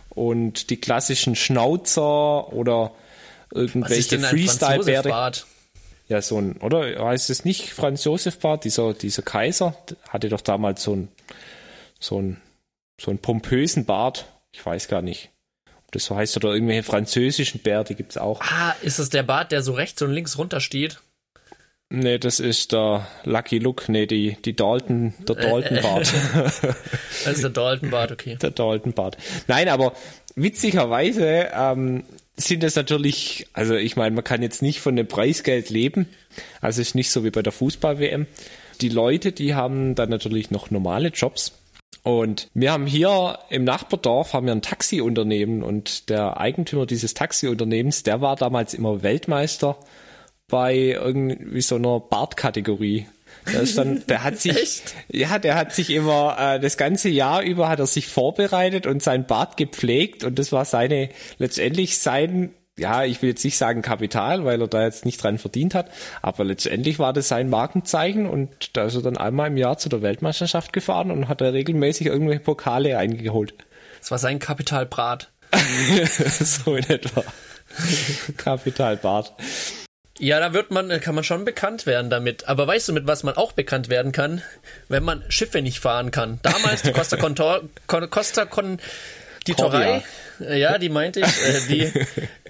und 0.09 0.69
die 0.69 0.77
klassischen 0.77 1.35
Schnauzer 1.35 2.51
oder 2.53 2.91
irgendwelche 3.53 4.19
Freestyle-Bärte. 4.19 5.43
Ja, 6.07 6.21
so 6.21 6.39
ein, 6.39 6.57
oder 6.57 7.05
heißt 7.05 7.29
es 7.29 7.43
nicht 7.43 7.73
Franz 7.73 8.03
Josef 8.05 8.39
Bart? 8.39 8.63
Dieser, 8.63 8.93
dieser 8.93 9.21
Kaiser 9.21 9.75
hatte 10.07 10.29
doch 10.29 10.41
damals 10.41 10.83
so 10.83 10.95
ein, 10.95 11.09
so 11.99 12.21
ein, 12.21 12.41
so 12.99 13.11
einen 13.11 13.19
pompösen 13.19 13.85
Bart. 13.85 14.25
Ich 14.53 14.65
weiß 14.65 14.87
gar 14.87 15.01
nicht. 15.01 15.29
Ob 15.85 15.91
das 15.91 16.05
so 16.05 16.15
heißt 16.15 16.37
oder 16.37 16.53
irgendwelche 16.53 16.83
französischen 16.83 17.61
Bärte 17.61 17.93
gibt 17.93 18.11
es 18.11 18.17
auch. 18.17 18.41
Ah, 18.41 18.75
ist 18.81 18.99
es 18.99 19.09
der 19.09 19.23
Bart, 19.23 19.51
der 19.51 19.61
so 19.61 19.73
rechts 19.73 20.01
und 20.01 20.11
links 20.11 20.37
runter 20.37 20.61
steht? 20.61 20.99
Nee, 21.89 22.17
das 22.17 22.41
ist 22.41 22.73
der 22.73 23.07
Lucky 23.23 23.59
Look. 23.59 23.87
Nee, 23.87 24.07
die, 24.07 24.37
die 24.43 24.55
Dalton, 24.55 25.13
der 25.27 25.35
Dalton 25.35 25.81
Bart. 25.81 26.13
das 26.33 27.35
ist 27.35 27.43
der 27.43 27.49
Dalton 27.49 27.89
Bart, 27.89 28.11
okay. 28.11 28.37
Der 28.41 28.51
Dalton 28.51 28.91
Bart. 28.91 29.17
Nein, 29.47 29.69
aber 29.69 29.93
witzigerweise 30.35 31.47
ähm, 31.53 32.03
sind 32.35 32.63
es 32.65 32.75
natürlich, 32.75 33.47
also 33.53 33.75
ich 33.75 33.95
meine, 33.95 34.13
man 34.13 34.23
kann 34.25 34.41
jetzt 34.41 34.61
nicht 34.61 34.81
von 34.81 34.97
dem 34.97 35.07
Preisgeld 35.07 35.69
leben. 35.69 36.09
Also 36.59 36.81
es 36.81 36.89
ist 36.89 36.95
nicht 36.95 37.09
so 37.09 37.23
wie 37.23 37.31
bei 37.31 37.41
der 37.41 37.53
Fußball-WM. 37.53 38.27
Die 38.81 38.89
Leute, 38.89 39.31
die 39.31 39.55
haben 39.55 39.95
dann 39.95 40.09
natürlich 40.09 40.51
noch 40.51 40.69
normale 40.69 41.07
Jobs. 41.09 41.53
Und 42.03 42.49
wir 42.53 42.73
haben 42.73 42.85
hier 42.85 43.39
im 43.49 43.63
Nachbardorf 43.63 44.33
haben 44.33 44.45
wir 44.45 44.53
ein 44.53 44.61
Taxiunternehmen 44.61 45.63
und 45.63 46.09
der 46.09 46.37
Eigentümer 46.37 46.85
dieses 46.85 47.13
Taxiunternehmens, 47.13 48.03
der 48.03 48.21
war 48.21 48.35
damals 48.35 48.73
immer 48.73 49.03
Weltmeister 49.03 49.77
bei 50.49 50.75
irgendwie 50.75 51.61
so 51.61 51.75
einer 51.75 51.99
Bartkategorie. 51.99 53.07
Der, 53.51 53.61
ist 53.61 53.77
dann, 53.77 54.03
der 54.07 54.23
hat 54.23 54.39
sich, 54.39 54.55
Echt? 54.61 54.95
ja, 55.09 55.39
der 55.39 55.55
hat 55.55 55.73
sich 55.73 55.89
immer 55.89 56.37
äh, 56.39 56.59
das 56.59 56.77
ganze 56.77 57.09
Jahr 57.09 57.41
über 57.41 57.69
hat 57.69 57.79
er 57.79 57.87
sich 57.87 58.07
vorbereitet 58.07 58.87
und 58.87 59.03
sein 59.03 59.25
Bart 59.25 59.57
gepflegt 59.57 60.23
und 60.23 60.39
das 60.39 60.51
war 60.51 60.65
seine 60.65 61.09
letztendlich 61.37 61.99
sein 61.99 62.53
ja, 62.79 63.03
ich 63.03 63.23
will 63.23 63.29
jetzt 63.29 63.43
nicht 63.43 63.57
sagen 63.57 63.81
Kapital, 63.81 64.45
weil 64.45 64.61
er 64.61 64.67
da 64.67 64.83
jetzt 64.83 65.03
nicht 65.03 65.23
dran 65.23 65.39
verdient 65.39 65.73
hat, 65.73 65.89
aber 66.21 66.43
letztendlich 66.43 66.99
war 66.99 67.11
das 67.11 67.27
sein 67.27 67.49
Markenzeichen 67.49 68.27
und 68.27 68.77
da 68.77 68.85
ist 68.85 68.93
er 68.93 69.01
dann 69.01 69.17
einmal 69.17 69.47
im 69.47 69.57
Jahr 69.57 69.79
zu 69.79 69.89
der 69.89 70.03
Weltmeisterschaft 70.03 70.73
gefahren 70.73 71.09
und 71.09 71.27
hat 71.27 71.41
er 71.41 71.53
regelmäßig 71.53 72.05
irgendwelche 72.05 72.41
Pokale 72.41 72.97
eingeholt. 72.99 73.55
Das 73.99 74.11
war 74.11 74.19
sein 74.19 74.37
Kapitalbrat. 74.37 75.31
so 76.39 76.75
in 76.75 76.87
etwa. 76.87 77.23
Kapitalbart. 78.37 79.33
Ja, 80.19 80.39
da 80.39 80.53
wird 80.53 80.71
man, 80.71 80.89
kann 80.99 81.15
man 81.15 81.23
schon 81.23 81.45
bekannt 81.45 81.85
werden 81.85 82.09
damit. 82.09 82.47
Aber 82.47 82.65
weißt 82.67 82.89
du, 82.89 82.93
mit 82.93 83.07
was 83.07 83.23
man 83.23 83.35
auch 83.35 83.51
bekannt 83.51 83.89
werden 83.89 84.11
kann? 84.11 84.41
Wenn 84.89 85.03
man 85.03 85.23
Schiffe 85.29 85.61
nicht 85.61 85.79
fahren 85.79 86.11
kann. 86.11 86.39
Damals 86.41 86.81
die 86.81 86.91
Costa 86.91 87.17
Contor, 87.17 87.61
Costa 87.87 88.45
Con, 88.45 88.79
die 89.45 89.53
Torei, 89.53 90.03
ja, 90.39 90.77
die 90.77 90.89
meinte 90.89 91.21
ich, 91.21 91.25
äh, 91.25 91.61
die, 91.69 91.81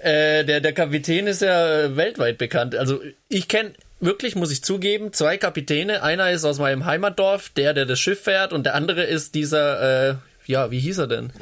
äh, 0.02 0.44
der, 0.44 0.60
der 0.60 0.72
Kapitän 0.72 1.26
ist 1.26 1.42
ja 1.42 1.96
weltweit 1.96 2.38
bekannt. 2.38 2.74
Also 2.74 3.00
ich 3.28 3.48
kenne 3.48 3.72
wirklich, 4.00 4.34
muss 4.34 4.50
ich 4.50 4.62
zugeben, 4.62 5.12
zwei 5.12 5.36
Kapitäne. 5.36 6.02
Einer 6.02 6.30
ist 6.30 6.44
aus 6.44 6.58
meinem 6.58 6.86
Heimatdorf, 6.86 7.50
der, 7.50 7.74
der 7.74 7.86
das 7.86 7.98
Schiff 8.00 8.22
fährt, 8.22 8.52
und 8.52 8.64
der 8.64 8.74
andere 8.74 9.04
ist 9.04 9.34
dieser, 9.34 10.10
äh, 10.10 10.14
ja, 10.46 10.70
wie 10.70 10.80
hieß 10.80 10.98
er 10.98 11.06
denn? 11.06 11.32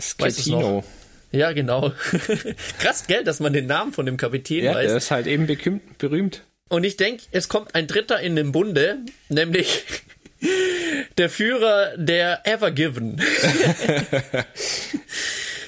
Sketino. 0.00 0.84
Ja, 1.32 1.52
genau. 1.52 1.92
Krass, 2.78 3.06
gell, 3.06 3.24
dass 3.24 3.40
man 3.40 3.52
den 3.52 3.66
Namen 3.66 3.92
von 3.92 4.06
dem 4.06 4.16
Kapitän 4.16 4.64
ja, 4.64 4.74
weiß. 4.74 4.86
Der 4.86 4.96
ist 4.96 5.10
halt 5.10 5.26
eben 5.26 5.46
berühmt. 5.98 6.42
Und 6.68 6.84
ich 6.84 6.96
denke, 6.96 7.24
es 7.32 7.48
kommt 7.48 7.74
ein 7.74 7.86
Dritter 7.86 8.20
in 8.20 8.36
dem 8.36 8.52
Bunde, 8.52 8.98
nämlich 9.28 9.82
der 11.18 11.30
Führer 11.30 11.96
der 11.96 12.46
Ever 12.46 12.70
Given. 12.70 13.20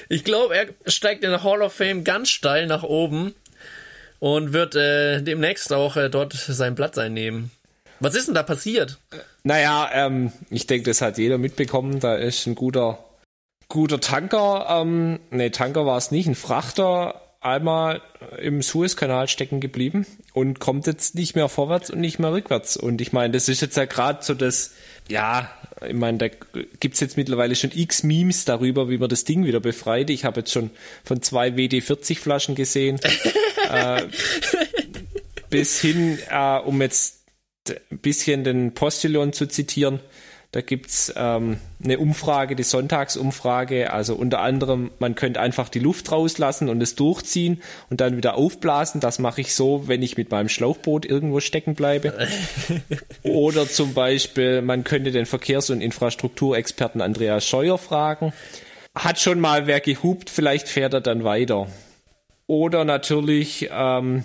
ich 0.09 0.23
glaube, 0.23 0.55
er 0.55 0.67
steigt 0.87 1.23
in 1.23 1.31
der 1.31 1.43
Hall 1.43 1.61
of 1.61 1.73
Fame 1.73 2.03
ganz 2.03 2.29
steil 2.29 2.67
nach 2.67 2.83
oben 2.83 3.33
und 4.19 4.53
wird 4.53 4.75
äh, 4.75 5.21
demnächst 5.21 5.73
auch 5.73 5.97
äh, 5.97 6.09
dort 6.09 6.33
seinen 6.33 6.75
Platz 6.75 6.97
einnehmen. 6.97 7.51
Was 7.99 8.15
ist 8.15 8.27
denn 8.27 8.35
da 8.35 8.43
passiert? 8.43 8.97
Naja, 9.43 9.89
ähm, 9.93 10.31
ich 10.49 10.67
denke, 10.67 10.89
das 10.89 11.01
hat 11.01 11.17
jeder 11.17 11.37
mitbekommen. 11.37 11.99
Da 11.99 12.15
ist 12.15 12.45
ein 12.45 12.55
guter 12.55 13.04
guter 13.69 13.99
Tanker, 13.99 14.67
ähm, 14.69 15.19
nee, 15.31 15.49
Tanker 15.49 15.85
war 15.85 15.97
es 15.97 16.11
nicht, 16.11 16.27
ein 16.27 16.35
Frachter 16.35 17.21
einmal 17.45 18.01
im 18.39 18.63
Suezkanal 18.63 19.27
stecken 19.27 19.59
geblieben 19.59 20.07
und 20.33 20.59
kommt 20.59 20.87
jetzt 20.87 21.13
nicht 21.13 21.35
mehr 21.35 21.47
vorwärts 21.47 21.91
und 21.91 21.99
nicht 21.99 22.17
mehr 22.17 22.31
rückwärts. 22.31 22.75
Und 22.75 23.01
ich 23.01 23.13
meine, 23.13 23.33
das 23.33 23.47
ist 23.49 23.61
jetzt 23.61 23.77
ja 23.77 23.85
gerade 23.85 24.23
so 24.23 24.33
das, 24.33 24.73
ja, 25.07 25.49
ich 25.87 25.93
meine, 25.93 26.17
da 26.17 26.27
gibt's 26.79 26.99
jetzt 26.99 27.17
mittlerweile 27.17 27.55
schon 27.55 27.71
x 27.73 28.01
Memes 28.01 28.45
darüber, 28.45 28.89
wie 28.89 28.97
man 28.97 29.09
das 29.09 29.25
Ding 29.25 29.45
wieder 29.45 29.59
befreit. 29.59 30.09
Ich 30.09 30.25
habe 30.25 30.39
jetzt 30.39 30.51
schon 30.51 30.71
von 31.03 31.21
zwei 31.21 31.49
WD-40 31.49 32.17
Flaschen 32.17 32.55
gesehen, 32.55 32.99
äh, 33.69 34.03
bis 35.51 35.79
hin, 35.79 36.17
äh, 36.31 36.57
um 36.59 36.81
jetzt 36.81 37.25
ein 37.69 37.99
bisschen 37.99 38.43
den 38.43 38.73
Postillon 38.73 39.33
zu 39.33 39.47
zitieren, 39.47 39.99
da 40.55 40.61
gibt's 40.61 41.13
ähm, 41.17 41.57
eine 41.83 41.99
Umfrage, 41.99 42.55
die 42.55 42.63
Sonntagsumfrage. 42.63 43.91
Also 43.91 44.15
unter 44.15 44.39
anderem, 44.39 44.89
man 44.99 45.13
könnte 45.13 45.41
einfach 45.41 45.67
die 45.67 45.79
Luft 45.79 46.13
rauslassen 46.13 46.69
und 46.69 46.81
es 46.81 46.95
durchziehen 46.95 47.61
und 47.89 47.99
dann 47.99 48.15
wieder 48.15 48.37
aufblasen. 48.37 49.01
Das 49.01 49.19
mache 49.19 49.41
ich 49.41 49.53
so, 49.53 49.89
wenn 49.89 50.01
ich 50.01 50.15
mit 50.15 50.31
meinem 50.31 50.47
Schlauchboot 50.47 51.05
irgendwo 51.05 51.41
stecken 51.41 51.75
bleibe. 51.75 52.13
Oder 53.23 53.67
zum 53.67 53.93
Beispiel, 53.93 54.61
man 54.61 54.85
könnte 54.85 55.11
den 55.11 55.25
Verkehrs- 55.25 55.71
und 55.71 55.81
Infrastrukturexperten 55.81 57.01
Andreas 57.01 57.45
Scheuer 57.45 57.77
fragen. 57.77 58.31
Hat 58.97 59.19
schon 59.19 59.41
mal 59.41 59.67
wer 59.67 59.81
gehupt, 59.81 60.29
vielleicht 60.29 60.69
fährt 60.69 60.93
er 60.93 61.01
dann 61.01 61.25
weiter. 61.25 61.67
Oder 62.47 62.85
natürlich, 62.85 63.69
ähm, 63.73 64.23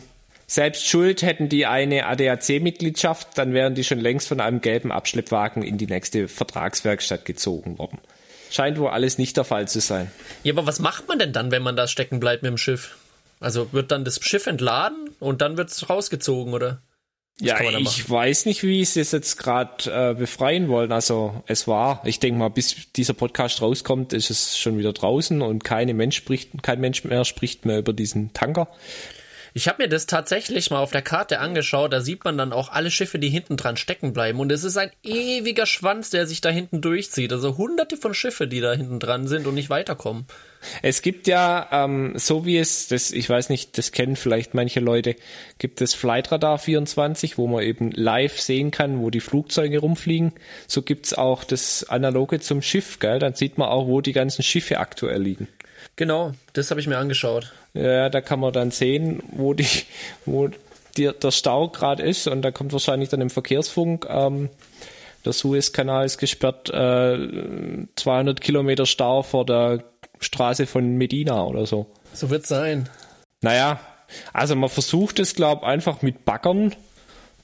selbst 0.51 0.89
schuld 0.89 1.23
hätten 1.23 1.49
die 1.49 1.65
eine 1.65 2.07
ADAC-Mitgliedschaft, 2.07 3.39
dann 3.39 3.55
wären 3.55 3.77
die 3.77 3.85
schon 3.85 4.01
längst 4.01 4.27
von 4.27 4.41
einem 4.41 4.61
gelben 4.61 4.91
Abschleppwagen 4.91 5.63
in 5.63 5.79
die 5.79 5.87
nächste 5.87 6.27
Vertragswerkstatt 6.27 7.25
gezogen 7.25 7.79
worden. 7.79 8.01
Scheint 8.51 8.77
wohl 8.81 8.91
alles 8.91 9.17
nicht 9.17 9.37
der 9.37 9.45
Fall 9.45 9.69
zu 9.69 9.79
sein. 9.79 10.11
Ja, 10.43 10.53
aber 10.53 10.67
was 10.67 10.81
macht 10.81 11.07
man 11.07 11.21
denn 11.21 11.33
dann, 11.33 11.53
wenn 11.53 11.63
man 11.63 11.77
da 11.77 11.87
stecken 11.87 12.19
bleibt 12.19 12.43
mit 12.43 12.51
dem 12.51 12.59
Schiff? 12.59 12.97
Also 13.39 13.73
wird 13.73 13.93
dann 13.93 14.05
das 14.05 14.19
Schiff 14.25 14.49
entladen 14.49 15.11
und 15.21 15.41
dann 15.41 15.57
wird 15.57 15.71
es 15.71 15.89
rausgezogen, 15.89 16.53
oder? 16.53 16.83
Ja, 17.41 17.55
kann 17.55 17.67
man 17.67 17.75
da 17.75 17.81
ich 17.81 18.11
weiß 18.11 18.47
nicht, 18.47 18.65
wie 18.65 18.85
sie 18.85 18.99
es 18.99 19.13
jetzt 19.13 19.39
gerade 19.39 20.11
äh, 20.11 20.15
befreien 20.15 20.69
wollen. 20.69 20.91
Also 20.91 21.45
es 21.47 21.69
war, 21.69 22.03
ich 22.05 22.19
denke 22.19 22.41
mal, 22.41 22.51
bis 22.51 22.75
dieser 22.97 23.15
Podcast 23.15 23.63
rauskommt, 23.63 24.13
ist 24.13 24.31
es 24.31 24.59
schon 24.59 24.79
wieder 24.79 24.93
draußen 24.93 25.43
und 25.43 25.63
keine 25.63 25.95
Mensch 25.95 26.17
spricht, 26.17 26.61
kein 26.65 26.81
Mensch 26.81 27.05
mehr 27.05 27.25
spricht 27.25 27.67
mehr 27.67 27.79
über 27.79 27.93
diesen 27.93 28.33
Tanker. 28.33 28.67
Ich 29.53 29.69
habe 29.69 29.83
mir 29.83 29.89
das 29.89 30.07
tatsächlich 30.07 30.71
mal 30.71 30.81
auf 30.81 30.93
der 30.93 31.03
Karte 31.03 31.41
angeschaut. 31.41 31.93
Da 31.93 32.01
sieht 32.01 32.25
man 32.25 32.39
dann 32.39 32.53
auch 32.53 32.71
alle 32.71 32.91
Schiffe, 32.91 33.19
die 33.19 33.29
hinten 33.29 33.57
dran 33.57 33.77
stecken 33.77 34.13
bleiben. 34.13 34.39
Und 34.39 34.53
es 34.53 34.65
ist 34.65 34.77
ein 34.77 34.91
ewiger 35.03 35.67
Schwanz, 35.67 36.11
der 36.11 36.27
sich 36.27 36.41
da 36.41 36.51
hinten 36.51 36.81
durchzieht. 36.81 37.33
Also 37.33 37.57
hunderte 37.57 37.97
von 37.97 38.15
Schiffe, 38.15 38.47
die 38.47 38.61
da 38.61 38.73
hinten 38.73 39.01
dran 39.01 39.27
sind 39.27 39.47
und 39.47 39.55
nicht 39.55 39.71
weiterkommen. 39.71 40.27
Es 40.83 41.03
gibt 41.03 41.27
ja, 41.27 41.69
ähm, 41.73 42.13
so 42.17 42.45
wie 42.45 42.59
es, 42.59 42.89
das, 42.89 43.13
ich 43.13 43.29
weiß 43.29 43.49
nicht, 43.49 43.79
das 43.79 43.93
kennen 43.93 44.17
vielleicht 44.17 44.55
manche 44.55 44.81
Leute, 44.81 45.17
gibt 45.59 45.81
es 45.81 45.95
Flightradar 45.95 46.59
24, 46.59 47.39
wo 47.39 47.47
man 47.47 47.63
eben 47.63 47.91
live 47.93 48.39
sehen 48.39 48.71
kann, 48.71 49.01
wo 49.01 49.11
die 49.11 49.21
Flugzeuge 49.21 49.79
rumfliegen. 49.79 50.33
So 50.67 50.83
gibt's 50.83 51.15
auch 51.15 51.45
das 51.45 51.85
Analoge 51.85 52.41
zum 52.41 52.63
Schiff, 52.63 52.99
gell? 52.99 53.19
Dann 53.19 53.35
sieht 53.35 53.59
man 53.59 53.69
auch, 53.69 53.87
wo 53.87 54.01
die 54.01 54.13
ganzen 54.13 54.43
Schiffe 54.43 54.79
aktuell 54.79 55.23
liegen. 55.23 55.49
Genau, 56.01 56.33
das 56.55 56.71
habe 56.71 56.81
ich 56.81 56.87
mir 56.87 56.97
angeschaut. 56.97 57.53
Ja, 57.75 58.09
da 58.09 58.23
kann 58.23 58.41
man 58.41 58.55
dann 58.55 58.71
sehen, 58.71 59.23
wo 59.33 59.53
die, 59.53 59.69
wo 60.25 60.49
die, 60.97 61.11
der 61.13 61.31
Stau 61.31 61.69
gerade 61.69 62.03
ist 62.03 62.27
und 62.27 62.41
da 62.41 62.51
kommt 62.51 62.73
wahrscheinlich 62.73 63.11
dann 63.11 63.21
im 63.21 63.29
Verkehrsfunk, 63.29 64.07
ähm, 64.09 64.49
der 65.27 65.35
Suezkanal 65.35 66.07
ist 66.07 66.17
gesperrt, 66.17 66.71
äh, 66.71 67.87
200 67.97 68.41
Kilometer 68.41 68.87
Stau 68.87 69.23
vor 69.23 69.45
der 69.45 69.85
Straße 70.21 70.67
von 70.67 70.97
Medina 70.97 71.45
oder 71.45 71.67
so. 71.67 71.85
So 72.15 72.31
wird's 72.31 72.49
sein. 72.49 72.89
Naja, 73.43 73.79
also 74.33 74.57
man 74.57 74.71
versucht 74.71 75.19
es, 75.19 75.35
glaube 75.35 75.67
einfach 75.67 76.01
mit 76.01 76.25
Baggern 76.25 76.75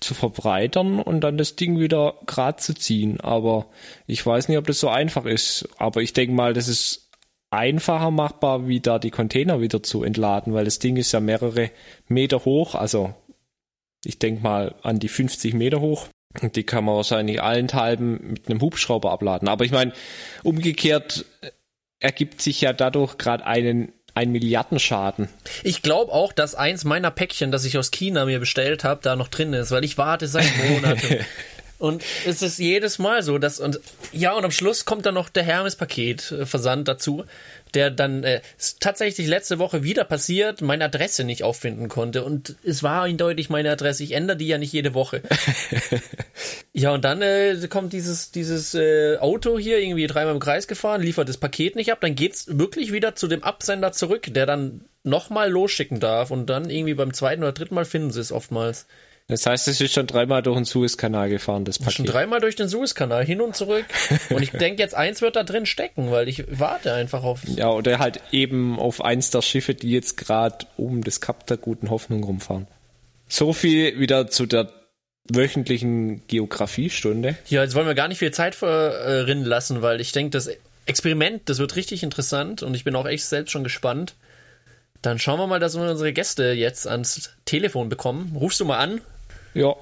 zu 0.01 0.15
verbreitern 0.15 0.99
und 1.01 1.21
dann 1.21 1.37
das 1.37 1.57
Ding 1.57 1.79
wieder 1.79 2.15
gerade 2.25 2.57
zu 2.57 2.73
ziehen. 2.73 3.21
Aber 3.21 3.67
ich 4.07 4.25
weiß 4.25 4.49
nicht, 4.49 4.57
ob 4.57 4.67
das 4.67 4.81
so 4.81 4.89
einfach 4.89 5.27
ist. 5.27 5.69
Aber 5.77 6.01
ich 6.01 6.15
denke 6.15 6.35
mal, 6.35 6.55
das 6.55 6.69
ist 6.69 7.06
einfacher 7.57 8.11
machbar, 8.11 8.69
wie 8.69 8.81
da 8.81 8.99
die 8.99 9.11
Container 9.11 9.61
wieder 9.61 9.83
zu 9.83 10.05
entladen, 10.05 10.55
weil 10.55 10.65
das 10.65 10.79
Ding 10.79 10.97
ist 10.97 11.13
ja 11.13 11.21
mehrere 11.21 11.71
Meter 12.09 12.45
hoch, 12.45 12.75
also 12.75 13.15
ich 14.05 14.19
denke 14.19 14.43
mal 14.43 14.75
an 14.83 14.99
die 14.99 15.09
50 15.09 15.55
Meter 15.55 15.81
hoch. 15.81 16.07
Und 16.43 16.57
die 16.57 16.65
kann 16.65 16.85
man 16.85 16.97
wahrscheinlich 16.97 17.43
allenthalben 17.43 18.33
mit 18.33 18.49
einem 18.49 18.61
Hubschrauber 18.61 19.11
abladen. 19.11 19.49
Aber 19.49 19.65
ich 19.65 19.71
meine, 19.71 19.93
umgekehrt 20.43 21.25
äh, 21.41 21.51
ergibt 21.99 22.43
sich 22.43 22.61
ja 22.61 22.75
dadurch 22.75 23.17
gerade 23.17 23.47
einen 23.47 23.93
ein 24.15 24.33
Milliardenschaden. 24.33 25.29
Ich 25.63 25.83
glaube 25.83 26.11
auch, 26.11 26.33
dass 26.33 26.55
eins 26.55 26.85
meiner 26.85 27.11
Päckchen, 27.11 27.53
das 27.53 27.67
ich 27.67 27.77
aus 27.77 27.91
China 27.91 28.25
mir 28.25 28.41
bestellt 28.41 28.83
habe, 28.83 29.03
da 29.03 29.15
noch 29.15 29.29
drin 29.29 29.53
ist, 29.53 29.71
weil 29.73 29.85
ich 29.85 29.99
warte 29.99 30.27
seit 30.27 30.51
Monaten. 30.71 31.19
Und 31.79 32.03
es 32.27 32.43
ist 32.43 32.59
jedes 32.59 32.99
Mal 32.99 33.23
so, 33.23 33.39
dass 33.39 33.61
und 33.61 33.81
ja 34.13 34.33
und 34.33 34.45
am 34.45 34.51
Schluss 34.51 34.85
kommt 34.85 35.05
dann 35.05 35.15
noch 35.15 35.29
der 35.29 35.43
Hermes-Paket 35.43 36.33
äh, 36.33 36.47
Versand 36.47 36.89
dazu, 36.89 37.25
der 37.75 37.91
dann 37.91 38.25
äh, 38.25 38.41
tatsächlich 38.81 39.27
letzte 39.27 39.59
Woche 39.59 39.83
wieder 39.83 40.05
passiert, 40.05 40.63
meine 40.63 40.85
Adresse 40.85 41.25
nicht 41.25 41.43
auffinden 41.43 41.89
konnte 41.89 42.25
und 42.25 42.57
es 42.65 42.83
war 42.83 43.03
eindeutig 43.03 43.51
meine 43.51 43.71
Adresse. 43.71 44.05
Ich 44.05 44.13
ändere 44.13 44.39
die 44.39 44.47
ja 44.47 44.59
nicht 44.59 44.73
jede 44.73 44.95
Woche. 44.95 45.23
ja 46.73 46.93
und 46.93 47.05
dann 47.05 47.21
äh, 47.21 47.57
kommt 47.69 47.93
dieses 47.93 48.31
dieses 48.31 48.75
äh, 48.75 49.19
Auto 49.19 49.59
hier 49.59 49.79
irgendwie 49.79 50.07
dreimal 50.07 50.35
im 50.35 50.41
Kreis 50.41 50.69
gefahren, 50.69 51.03
liefert 51.03 51.29
das 51.29 51.37
Paket 51.37 51.77
nicht 51.77 51.93
ab, 51.93 52.01
dann 52.01 52.15
geht's 52.15 52.47
wirklich 52.59 52.93
wieder 52.93 53.15
zu 53.15 53.29
dem 53.29 53.43
Absender 53.43 53.93
zurück, 53.93 54.29
der 54.31 54.47
dann 54.47 54.83
nochmal 55.03 55.51
losschicken 55.51 56.01
darf 56.01 56.31
und 56.31 56.47
dann 56.47 56.71
irgendwie 56.71 56.95
beim 56.95 57.13
zweiten 57.13 57.43
oder 57.43 57.53
dritten 57.53 57.75
Mal 57.75 57.85
finden 57.85 58.11
sie 58.11 58.21
es 58.21 58.33
oftmals. 58.33 58.87
Das 59.29 59.45
heißt, 59.45 59.67
es 59.67 59.81
ist 59.81 59.93
schon 59.93 60.07
dreimal 60.07 60.41
durch 60.43 60.57
den 60.57 60.65
Suezkanal 60.65 61.29
gefahren, 61.29 61.65
das 61.65 61.81
Paket. 61.81 61.95
Schon 61.95 62.07
dreimal 62.07 62.39
durch 62.39 62.55
den 62.55 62.69
Suezkanal, 62.69 63.25
hin 63.25 63.41
und 63.41 63.57
zurück. 63.57 63.85
Und 64.31 64.41
ich 64.41 64.53
denke, 64.53 64.81
jetzt 64.81 64.95
eins 64.95 65.21
wird 65.21 65.35
da 65.35 65.43
drin 65.43 65.67
stecken, 65.67 66.13
weil 66.13 66.29
ich 66.29 66.45
warte 66.49 66.93
einfach 66.93 67.25
auf. 67.25 67.41
Ja, 67.45 67.71
oder 67.71 67.99
halt 67.99 68.21
eben 68.31 68.79
auf 68.79 69.05
eins 69.05 69.31
der 69.31 69.43
Schiffe, 69.43 69.75
die 69.75 69.91
jetzt 69.91 70.17
gerade 70.17 70.67
um 70.77 71.03
das 71.03 71.21
Kap 71.21 71.45
der 71.49 71.57
guten 71.57 71.91
Hoffnung 71.91 72.23
rumfahren. 72.23 72.69
So 73.27 73.53
viel 73.53 73.99
wieder 73.99 74.29
zu 74.29 74.47
der 74.47 74.71
wöchentlichen 75.29 76.25
Geografiestunde. 76.29 77.37
Ja, 77.49 77.65
jetzt 77.65 77.75
wollen 77.75 77.89
wir 77.89 77.97
gar 77.97 78.07
nicht 78.07 78.19
viel 78.19 78.31
Zeit 78.31 78.55
verrinnen 78.55 79.45
lassen, 79.45 79.83
weil 79.83 80.01
ich 80.01 80.13
denke, 80.13 80.31
das 80.31 80.49
Experiment, 80.87 81.43
das 81.49 81.59
wird 81.59 81.75
richtig 81.75 82.05
interessant 82.05 82.63
und 82.63 82.75
ich 82.75 82.85
bin 82.85 82.95
auch 82.95 83.07
echt 83.07 83.25
selbst 83.25 83.51
schon 83.51 83.65
gespannt. 83.65 84.15
Dann 85.03 85.19
schauen 85.19 85.41
wir 85.41 85.49
mal, 85.49 85.59
dass 85.59 85.77
wir 85.77 85.91
unsere 85.91 86.13
Gäste 86.13 86.53
jetzt 86.53 86.87
ans 86.87 87.31
Telefon 87.45 87.89
bekommen. 87.89 88.37
Rufst 88.37 88.61
du 88.61 88.65
mal 88.65 88.79
an? 88.79 89.01
Ja. 89.57 89.75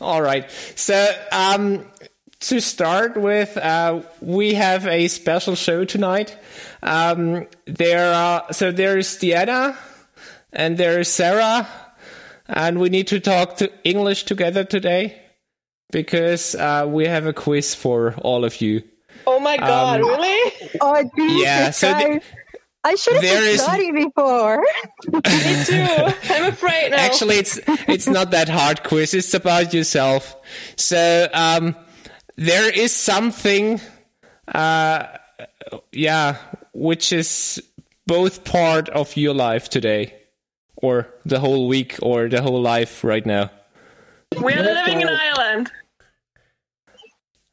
All 0.00 0.22
right. 0.22 0.50
So, 0.74 1.06
um, 1.30 1.84
to 2.40 2.60
start 2.60 3.18
with, 3.18 3.58
uh, 3.58 4.00
we 4.22 4.54
have 4.54 4.86
a 4.86 5.08
special 5.08 5.54
show 5.54 5.84
tonight. 5.84 6.34
Um, 6.82 7.46
there 7.66 8.14
are, 8.14 8.50
so 8.54 8.72
there's 8.72 9.18
Diana 9.18 9.76
and 10.50 10.78
there's 10.78 11.08
Sarah 11.08 11.68
and 12.46 12.80
we 12.80 12.88
need 12.88 13.08
to 13.08 13.20
talk 13.20 13.58
to 13.58 13.70
English 13.84 14.24
together 14.24 14.64
today 14.64 15.27
because 15.90 16.54
uh, 16.54 16.86
we 16.88 17.06
have 17.06 17.26
a 17.26 17.32
quiz 17.32 17.74
for 17.74 18.14
all 18.18 18.44
of 18.44 18.60
you. 18.60 18.82
Oh 19.26 19.40
my 19.40 19.56
god, 19.56 20.00
Um, 20.00 20.08
really? 20.08 20.52
Oh, 20.80 21.02
Jesus, 21.16 21.42
Yeah, 21.42 21.70
so 21.70 21.88
the- 21.94 22.04
guys. 22.04 22.22
I 22.84 22.94
should 22.94 23.14
have 23.14 23.22
there 23.22 23.40
been 23.40 23.48
is- 23.54 23.62
study 23.62 23.90
before. 23.92 24.58
Me 25.12 25.64
too. 25.64 26.32
I'm 26.32 26.44
afraid 26.44 26.90
now. 26.92 26.98
Actually, 26.98 27.36
it's 27.36 27.58
it's 27.88 28.06
not 28.06 28.30
that 28.30 28.48
hard 28.48 28.84
quiz. 28.84 29.14
It's 29.14 29.34
about 29.34 29.74
yourself. 29.74 30.36
So 30.76 31.28
um, 31.34 31.74
there 32.36 32.70
is 32.70 32.94
something, 32.94 33.80
uh, 34.54 35.06
yeah, 35.92 36.36
which 36.72 37.12
is 37.12 37.60
both 38.06 38.44
part 38.44 38.88
of 38.90 39.16
your 39.16 39.34
life 39.34 39.68
today, 39.68 40.14
or 40.76 41.08
the 41.26 41.40
whole 41.40 41.66
week, 41.68 41.96
or 42.00 42.28
the 42.28 42.40
whole 42.40 42.62
life 42.62 43.02
right 43.02 43.26
now. 43.26 43.50
We're 44.36 44.62
living 44.62 45.00
in 45.00 45.08
Ireland. 45.08 45.70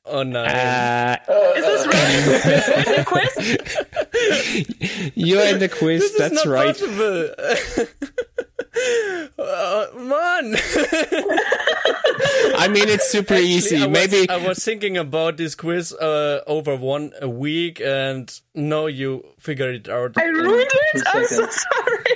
Oh 0.08 0.22
no! 0.22 0.44
Uh, 0.44 1.16
Is 1.56 1.66
this 1.66 1.88
really 1.88 2.96
the 2.98 3.04
quiz? 3.08 3.34
you're 5.16 5.46
in 5.48 5.58
the 5.58 5.68
quiz. 5.70 6.14
That's 6.16 6.46
right. 6.46 6.76
possible. 6.76 7.30
uh, 9.40 9.88
man. 9.98 10.56
I 12.58 12.68
mean, 12.68 12.88
it's 12.88 13.10
super 13.10 13.34
easy. 13.34 13.78
I 13.78 13.88
was, 13.88 14.12
Maybe 14.12 14.30
I 14.30 14.38
was 14.48 14.64
thinking 14.64 14.96
about 14.98 15.38
this 15.38 15.56
quiz 15.56 15.92
uh, 15.92 16.42
over 16.46 16.76
one 16.76 17.12
a 17.20 17.28
week, 17.28 17.82
and 17.82 18.32
now 18.54 18.86
you 18.86 19.26
figured 19.40 19.74
it 19.76 19.90
out. 19.90 20.14
I 20.18 20.26
ruined 20.26 20.70
it. 20.72 21.04
I'm 21.08 21.26
so 21.26 21.48
sorry. 21.50 22.16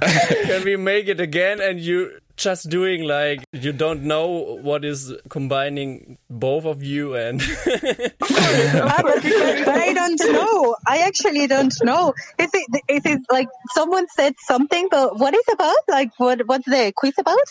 Can 0.44 0.62
we 0.64 0.76
make 0.76 1.08
it 1.08 1.18
again? 1.20 1.60
And 1.60 1.80
you 1.80 2.20
just 2.40 2.68
doing 2.70 3.04
like 3.04 3.44
you 3.52 3.72
don't 3.72 4.02
know 4.02 4.58
what 4.62 4.84
is 4.84 5.12
combining 5.28 6.16
both 6.30 6.64
of 6.64 6.82
you 6.82 7.14
and 7.14 7.42
Ah, 7.42 9.00
but, 9.02 9.22
but 9.22 9.68
I 9.68 9.92
don't 9.92 10.20
know. 10.32 10.76
I 10.86 10.98
actually 11.08 11.46
don't 11.46 11.74
know. 11.84 12.14
Is 12.38 12.50
it 12.54 12.82
is 12.88 13.04
it 13.04 13.20
like 13.30 13.48
someone 13.74 14.06
said 14.16 14.34
something, 14.46 14.88
but 14.90 15.18
what 15.18 15.34
is 15.34 15.44
about? 15.52 15.76
Like 15.88 16.10
what 16.18 16.46
what's 16.46 16.64
the 16.66 16.92
quiz 16.96 17.14
about? 17.18 17.46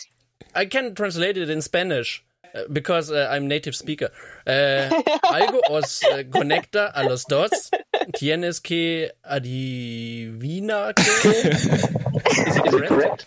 I 0.54 0.66
can 0.66 0.94
translate 0.94 1.36
it 1.36 1.48
in 1.50 1.62
Spanish. 1.62 2.24
uh, 2.54 2.66
Because 2.72 3.12
uh, 3.12 3.28
I'm 3.30 3.46
native 3.46 3.76
speaker. 3.76 4.10
Uh, 4.44 4.90
algo 5.38 5.60
os 5.70 6.02
uh, 6.02 6.24
conecta 6.30 6.90
a 6.92 7.04
los 7.08 7.24
dos. 7.24 7.70
Tienes 8.18 8.58
que 8.60 9.12
adivinar. 9.24 10.94
que- 10.96 11.50
Is 12.46 12.56
it 12.56 12.64
correct? 12.70 13.26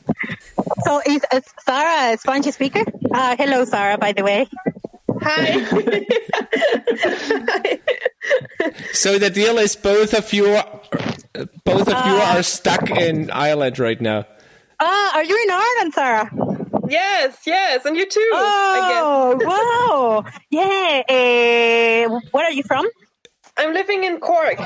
So 0.85 1.01
is 1.05 1.21
uh, 1.31 1.41
Sarah 1.65 2.13
a 2.13 2.17
Spanish 2.17 2.53
speaker? 2.53 2.83
Uh, 3.13 3.35
hello, 3.37 3.65
Sarah. 3.65 3.97
By 3.97 4.11
the 4.11 4.23
way. 4.23 4.47
Hi. 5.21 5.63
so. 8.93 9.17
The 9.17 9.29
deal 9.29 9.57
is 9.57 9.75
both 9.75 10.13
of 10.13 10.31
you, 10.33 10.59
both 11.63 11.87
of 11.87 12.05
you 12.05 12.15
are 12.15 12.43
stuck 12.43 12.89
in 12.89 13.31
Ireland 13.31 13.79
right 13.79 14.01
now. 14.01 14.25
Ah, 14.79 15.15
are 15.15 15.23
you 15.23 15.41
in 15.43 15.51
Ireland, 15.51 15.93
Sarah? 15.93 16.29
yes, 16.89 17.37
yes, 17.45 17.85
and 17.85 17.95
you 17.95 18.05
too. 18.05 18.31
I 18.33 18.99
Oh, 19.01 19.37
wow. 19.41 20.25
Yeah. 20.49 21.03
Uh, 21.07 22.19
where 22.31 22.45
are 22.45 22.51
you 22.51 22.63
from? 22.63 22.85
I'm 23.57 23.73
living 23.73 24.03
in 24.03 24.19
Cork. 24.19 24.59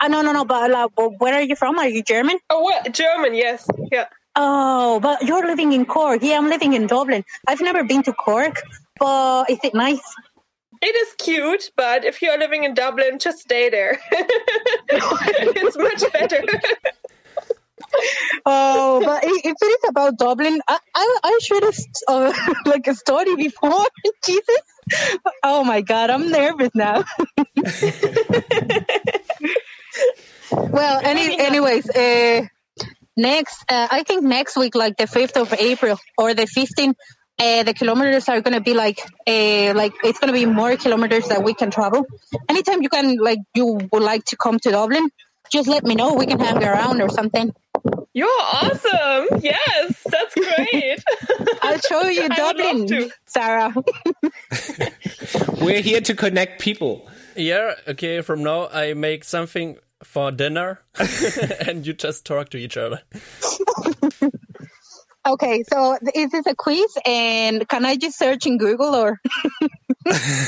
Uh, 0.00 0.08
no, 0.08 0.22
no, 0.22 0.32
no. 0.32 0.44
But 0.44 0.70
uh, 0.70 0.88
where 1.18 1.34
are 1.34 1.42
you 1.42 1.56
from? 1.56 1.78
Are 1.78 1.88
you 1.88 2.02
German? 2.02 2.38
Oh, 2.48 2.62
what? 2.62 2.92
German? 2.92 3.34
Yes. 3.34 3.66
Yeah. 3.90 4.06
Oh, 4.34 5.00
but 5.00 5.22
you're 5.22 5.46
living 5.46 5.72
in 5.72 5.84
Cork. 5.84 6.22
Yeah, 6.22 6.38
I'm 6.38 6.48
living 6.48 6.72
in 6.72 6.86
Dublin. 6.86 7.24
I've 7.46 7.60
never 7.60 7.84
been 7.84 8.02
to 8.04 8.12
Cork, 8.12 8.62
but 8.98 9.50
is 9.50 9.58
it 9.62 9.74
nice? 9.74 10.00
It 10.80 10.96
is 10.96 11.14
cute, 11.18 11.70
but 11.76 12.04
if 12.04 12.22
you're 12.22 12.38
living 12.38 12.64
in 12.64 12.74
Dublin, 12.74 13.18
just 13.18 13.38
stay 13.38 13.70
there. 13.70 14.00
it's 14.88 15.76
much 15.76 16.12
better. 16.12 16.42
Oh, 18.46 19.02
but 19.04 19.22
if 19.22 19.54
it 19.60 19.66
is 19.66 19.84
about 19.88 20.16
Dublin, 20.16 20.60
I 20.66 20.78
I, 20.94 21.18
I 21.24 21.38
should 21.42 21.62
have 21.62 21.76
uh, 22.08 22.32
like 22.66 22.86
a 22.86 22.94
story 22.94 23.36
before. 23.36 23.86
Jesus. 24.24 24.62
Oh 25.42 25.62
my 25.62 25.82
God, 25.82 26.08
I'm 26.08 26.30
nervous 26.30 26.70
now. 26.74 27.04
well, 30.50 31.00
any, 31.04 31.38
anyways, 31.38 31.90
uh, 31.90 32.46
next, 33.16 33.64
uh, 33.68 33.88
I 33.90 34.02
think 34.02 34.22
next 34.24 34.56
week, 34.56 34.74
like 34.74 34.96
the 34.96 35.04
5th 35.04 35.40
of 35.40 35.52
April 35.52 35.98
or 36.18 36.34
the 36.34 36.46
15th, 36.46 36.94
uh, 37.38 37.62
the 37.62 37.74
kilometers 37.74 38.28
are 38.28 38.40
going 38.40 38.54
to 38.54 38.60
be 38.60 38.74
like, 38.74 39.00
uh, 39.26 39.72
like 39.74 39.92
it's 40.04 40.18
going 40.18 40.32
to 40.32 40.38
be 40.38 40.46
more 40.46 40.76
kilometers 40.76 41.28
that 41.28 41.42
we 41.42 41.54
can 41.54 41.70
travel. 41.70 42.06
Anytime 42.48 42.82
you 42.82 42.88
can, 42.88 43.16
like, 43.16 43.38
you 43.54 43.80
would 43.92 44.02
like 44.02 44.24
to 44.26 44.36
come 44.36 44.58
to 44.60 44.70
Dublin, 44.70 45.08
just 45.50 45.68
let 45.68 45.84
me 45.84 45.94
know. 45.94 46.14
We 46.14 46.26
can 46.26 46.38
hang 46.38 46.62
around 46.62 47.00
or 47.02 47.08
something. 47.08 47.52
You're 48.14 48.28
awesome. 48.28 49.40
Yes, 49.40 50.06
that's 50.08 50.34
great. 50.34 51.02
I'll 51.62 51.78
show 51.78 52.02
you 52.08 52.22
I 52.24 52.28
would 52.28 52.38
love 52.38 52.56
Dublin, 52.56 52.86
to. 52.88 53.10
Sarah. 53.26 53.74
We're 55.60 55.80
here 55.80 56.00
to 56.02 56.14
connect 56.14 56.60
people. 56.60 57.08
Yeah, 57.34 57.74
okay, 57.88 58.20
from 58.20 58.42
now 58.42 58.68
I 58.68 58.92
make 58.94 59.24
something 59.24 59.78
for 60.04 60.30
dinner 60.32 60.80
and 61.66 61.86
you 61.86 61.92
just 61.92 62.24
talk 62.26 62.48
to 62.50 62.58
each 62.58 62.76
other. 62.76 63.02
okay, 65.26 65.62
so 65.70 65.98
is 66.14 66.30
this 66.30 66.46
a 66.46 66.54
quiz? 66.54 66.96
And 67.06 67.68
can 67.68 67.84
I 67.84 67.96
just 67.96 68.18
search 68.18 68.46
in 68.46 68.58
Google 68.58 68.94
or? 68.94 69.20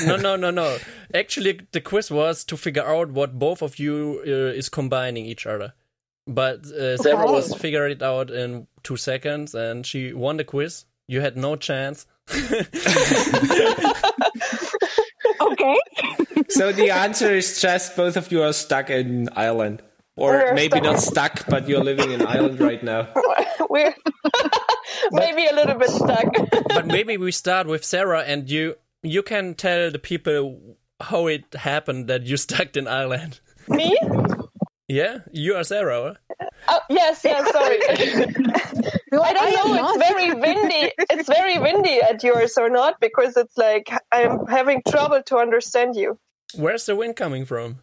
No, 0.03 0.17
no, 0.17 0.35
no, 0.35 0.51
no. 0.51 0.77
Actually, 1.13 1.61
the 1.71 1.79
quiz 1.79 2.11
was 2.11 2.43
to 2.45 2.57
figure 2.57 2.85
out 2.85 3.11
what 3.11 3.39
both 3.39 3.61
of 3.61 3.79
you 3.79 4.21
uh, 4.27 4.51
is 4.53 4.67
combining 4.69 5.25
each 5.25 5.45
other. 5.47 5.73
But 6.27 6.65
uh, 6.67 6.97
Sarah 6.97 7.23
Okay. 7.23 7.31
was 7.33 7.53
figured 7.55 7.91
it 7.93 8.01
out 8.03 8.29
in 8.31 8.67
two 8.83 8.97
seconds 8.97 9.55
and 9.55 9.85
she 9.85 10.11
won 10.11 10.37
the 10.37 10.43
quiz. 10.43 10.85
You 11.07 11.21
had 11.21 11.37
no 11.37 11.55
chance. 11.55 12.05
Okay. 15.41 15.77
So 16.49 16.71
the 16.71 16.91
answer 16.91 17.33
is 17.35 17.61
just 17.61 17.95
both 17.95 18.17
of 18.17 18.31
you 18.31 18.43
are 18.43 18.53
stuck 18.53 18.89
in 18.89 19.29
Ireland. 19.35 19.81
Or 20.17 20.31
We're 20.31 20.53
maybe 20.53 20.77
stuck. 20.77 20.83
not 20.83 20.99
stuck, 20.99 21.45
but 21.49 21.67
you're 21.67 21.83
living 21.83 22.11
in 22.11 22.25
Ireland 22.25 22.61
right 22.61 22.81
now. 22.81 23.09
We're 23.69 23.93
maybe 25.11 25.45
a 25.47 25.53
little 25.53 25.75
bit 25.77 25.89
stuck. 25.89 26.25
but 26.69 26.87
maybe 26.87 27.17
we 27.17 27.31
start 27.31 27.67
with 27.67 27.83
Sarah 27.83 28.21
and 28.21 28.49
you 28.49 28.75
you 29.03 29.21
can 29.23 29.55
tell 29.55 29.91
the 29.91 29.99
people 29.99 30.77
how 31.01 31.27
it 31.27 31.53
happened 31.53 32.07
that 32.07 32.23
you 32.23 32.37
stuck 32.37 32.77
in 32.77 32.87
Ireland. 32.87 33.41
Me? 33.67 33.97
Yeah, 34.87 35.19
you 35.31 35.55
are 35.55 35.63
Sarah. 35.63 36.17
huh? 36.39 36.47
Oh, 36.67 36.79
yes, 36.89 37.21
yes, 37.23 37.51
sorry. 37.51 37.79
I 39.13 39.33
don't 39.33 39.67
know. 39.67 39.73
not. 39.73 39.95
It's 39.95 40.09
very 40.09 40.33
windy. 40.33 40.91
It's 41.09 41.27
very 41.27 41.57
windy 41.57 42.01
at 42.01 42.23
yours 42.23 42.57
or 42.57 42.69
not 42.69 42.99
because 42.99 43.35
it's 43.35 43.57
like 43.57 43.89
I'm 44.11 44.45
having 44.45 44.83
trouble 44.87 45.23
to 45.23 45.37
understand 45.37 45.95
you. 45.95 46.19
Where's 46.55 46.85
the 46.85 46.95
wind 46.95 47.15
coming 47.15 47.45
from? 47.45 47.79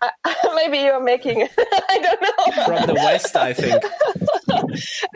Maybe 0.54 0.78
you're 0.78 1.02
making 1.02 1.42
it. 1.42 1.50
I 1.58 1.98
don't 1.98 2.22
know. 2.22 2.64
From 2.64 2.86
the 2.86 2.94
west, 2.94 3.36
I 3.36 3.52
think. 3.52 3.82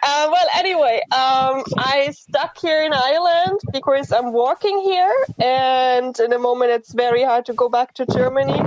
Uh, 0.07 0.29
well, 0.31 0.47
anyway, 0.57 1.01
um, 1.13 1.65
I 1.79 2.11
stuck 2.13 2.59
here 2.59 2.83
in 2.83 2.93
Ireland 2.93 3.61
because 3.73 4.13
I'm 4.13 4.33
working 4.33 4.81
here, 4.81 5.15
and 5.41 6.19
in 6.21 6.33
a 6.33 6.39
moment 6.39 6.73
it's 6.73 6.93
very 6.93 7.25
hard 7.25 7.47
to 7.47 7.55
go 7.55 7.69
back 7.71 7.95
to 7.95 8.07
Germany, 8.07 8.61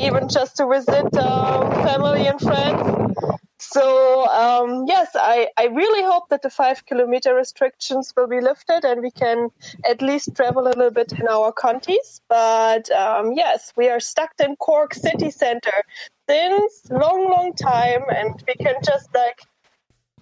even 0.00 0.28
just 0.28 0.56
to 0.58 0.68
visit 0.68 1.16
um, 1.16 1.70
family 1.84 2.26
and 2.28 2.40
friends. 2.40 3.16
So 3.58 4.26
um, 4.28 4.84
yes, 4.86 5.10
I, 5.14 5.48
I 5.56 5.66
really 5.66 6.02
hope 6.02 6.28
that 6.28 6.42
the 6.42 6.50
five 6.50 6.86
kilometer 6.86 7.34
restrictions 7.34 8.12
will 8.16 8.28
be 8.28 8.40
lifted 8.40 8.84
and 8.84 9.02
we 9.02 9.10
can 9.10 9.48
at 9.88 10.02
least 10.02 10.34
travel 10.34 10.66
a 10.66 10.68
little 10.68 10.90
bit 10.90 11.12
in 11.12 11.26
our 11.26 11.52
counties. 11.52 12.20
But 12.28 12.90
um, 12.90 13.32
yes, 13.32 13.72
we 13.76 13.88
are 13.88 14.00
stuck 14.00 14.32
in 14.38 14.56
Cork 14.56 14.94
city 14.94 15.30
center 15.30 15.84
since 16.28 16.90
long, 16.90 17.30
long 17.30 17.54
time, 17.54 18.02
and 18.14 18.42
we 18.46 18.54
can 18.54 18.76
just 18.84 19.08
like 19.14 19.40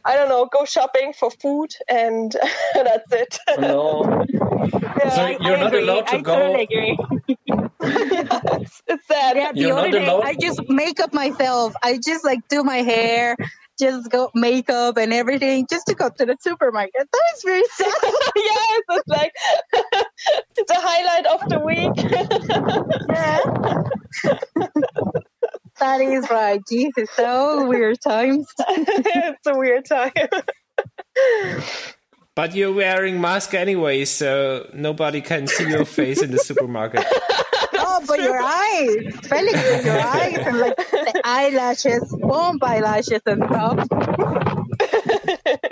I 0.07 0.17
don't 0.17 0.29
know, 0.29 0.47
go 0.53 0.64
shopping 0.64 1.12
for 1.19 1.31
food, 1.31 1.71
and 1.88 2.33
that's 2.75 3.12
it. 3.12 3.38
No. 3.59 4.25
Yeah, 4.97 5.11
So 5.11 5.27
you're 5.40 5.57
not 5.59 5.75
allowed 5.75 6.07
to 6.09 6.14
I 6.17 6.21
go. 6.21 6.37
totally 6.37 6.62
agree. 6.62 6.97
it's, 7.81 8.83
it's 8.87 9.07
sad. 9.09 9.37
Yeah, 9.37 9.53
the 9.53 9.61
You're 9.61 9.73
other 9.79 9.88
not 9.88 9.93
day 9.93 10.07
allowed- 10.07 10.25
I 10.25 10.35
just 10.40 10.61
make 10.69 11.01
up 11.01 11.12
myself. 11.12 11.75
I 11.83 11.99
just 12.03 12.25
like 12.25 12.38
do 12.49 12.62
my 12.62 12.77
hair, 12.79 13.37
just 13.79 14.11
go 14.11 14.31
makeup 14.35 14.97
and 14.97 15.12
everything, 15.12 15.67
just 15.69 15.87
to 15.88 15.95
go 15.95 16.09
to 16.09 16.25
the 16.27 16.37
supermarket. 16.40 17.09
That 17.12 17.23
is 17.37 17.43
very 17.45 17.64
sad. 17.73 17.93
yes, 18.37 18.83
it's 18.90 19.09
like 19.09 19.33
it's 20.57 20.71
a 20.71 20.81
highlight 20.81 21.27
of 21.27 21.40
the 21.51 21.59
week. 21.59 21.93
That 25.80 26.00
is 26.00 26.28
right. 26.30 26.60
Jesus, 26.68 27.08
so 27.16 27.66
weird 27.66 27.98
times. 28.00 28.46
it's 28.58 29.46
a 29.46 29.56
weird 29.56 29.84
time. 29.84 30.12
But 32.37 32.54
you're 32.54 32.72
wearing 32.72 33.20
mask 33.20 33.54
anyway, 33.54 34.04
so 34.04 34.68
nobody 34.74 35.20
can 35.20 35.46
see 35.46 35.68
your 35.68 35.84
face 35.84 36.20
in 36.20 36.30
the 36.30 36.38
supermarket. 36.38 37.04
Oh, 37.76 38.00
but 38.06 38.20
your 38.20 38.40
eyes, 38.40 38.96
good, 39.28 39.84
your 39.84 40.00
eyes 40.00 40.38
and 40.38 40.58
like 40.58 40.76
the 40.76 41.22
eyelashes, 41.24 42.16
bomb 42.20 42.58
eyelashes 42.62 43.20
and 43.26 43.44
stuff. 43.44 43.88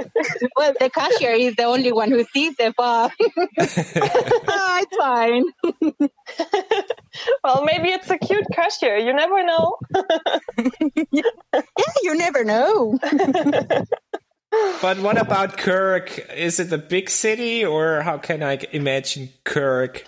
well, 0.56 0.74
the 0.78 0.90
cashier 0.90 1.32
is 1.32 1.56
the 1.56 1.64
only 1.64 1.92
one 1.92 2.10
who 2.10 2.24
sees 2.32 2.56
the 2.56 2.72
bar. 2.76 3.10
oh, 3.20 3.48
it's 4.82 4.96
fine. 4.96 5.44
well, 7.44 7.64
maybe 7.64 7.88
it's 7.88 8.10
a 8.10 8.18
cute 8.18 8.46
cashier. 8.52 8.96
You 8.98 9.12
never 9.12 9.44
know. 9.44 9.76
Yeah, 11.12 11.22
you 12.02 12.16
never 12.16 12.44
know. 12.44 12.98
But 14.82 14.98
what 14.98 15.18
about 15.18 15.56
Kirk? 15.56 16.18
Is 16.34 16.60
it 16.60 16.72
a 16.72 16.78
big 16.78 17.08
city, 17.08 17.64
or 17.64 18.02
how 18.02 18.18
can 18.18 18.42
I 18.42 18.58
imagine 18.72 19.30
Kirk? 19.44 20.04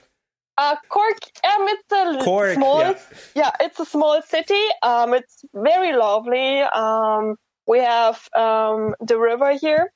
Uh, 0.57 0.77
Cork, 0.88 1.18
um, 1.44 1.66
it's 1.68 1.92
a 1.92 2.25
Cork, 2.25 2.55
small, 2.55 2.81
yeah. 2.81 2.99
yeah. 3.35 3.51
it's 3.59 3.81
a 3.81 3.85
small 3.85 4.23
city. 4.23 4.62
Um, 4.83 5.12
it's 5.14 5.44
very 5.53 5.97
lovely. 5.97 6.61
Um, 6.61 7.37
we 7.66 7.79
have 7.81 8.29
um, 8.37 8.94
the 9.01 9.18
river 9.18 9.57
here, 9.61 9.92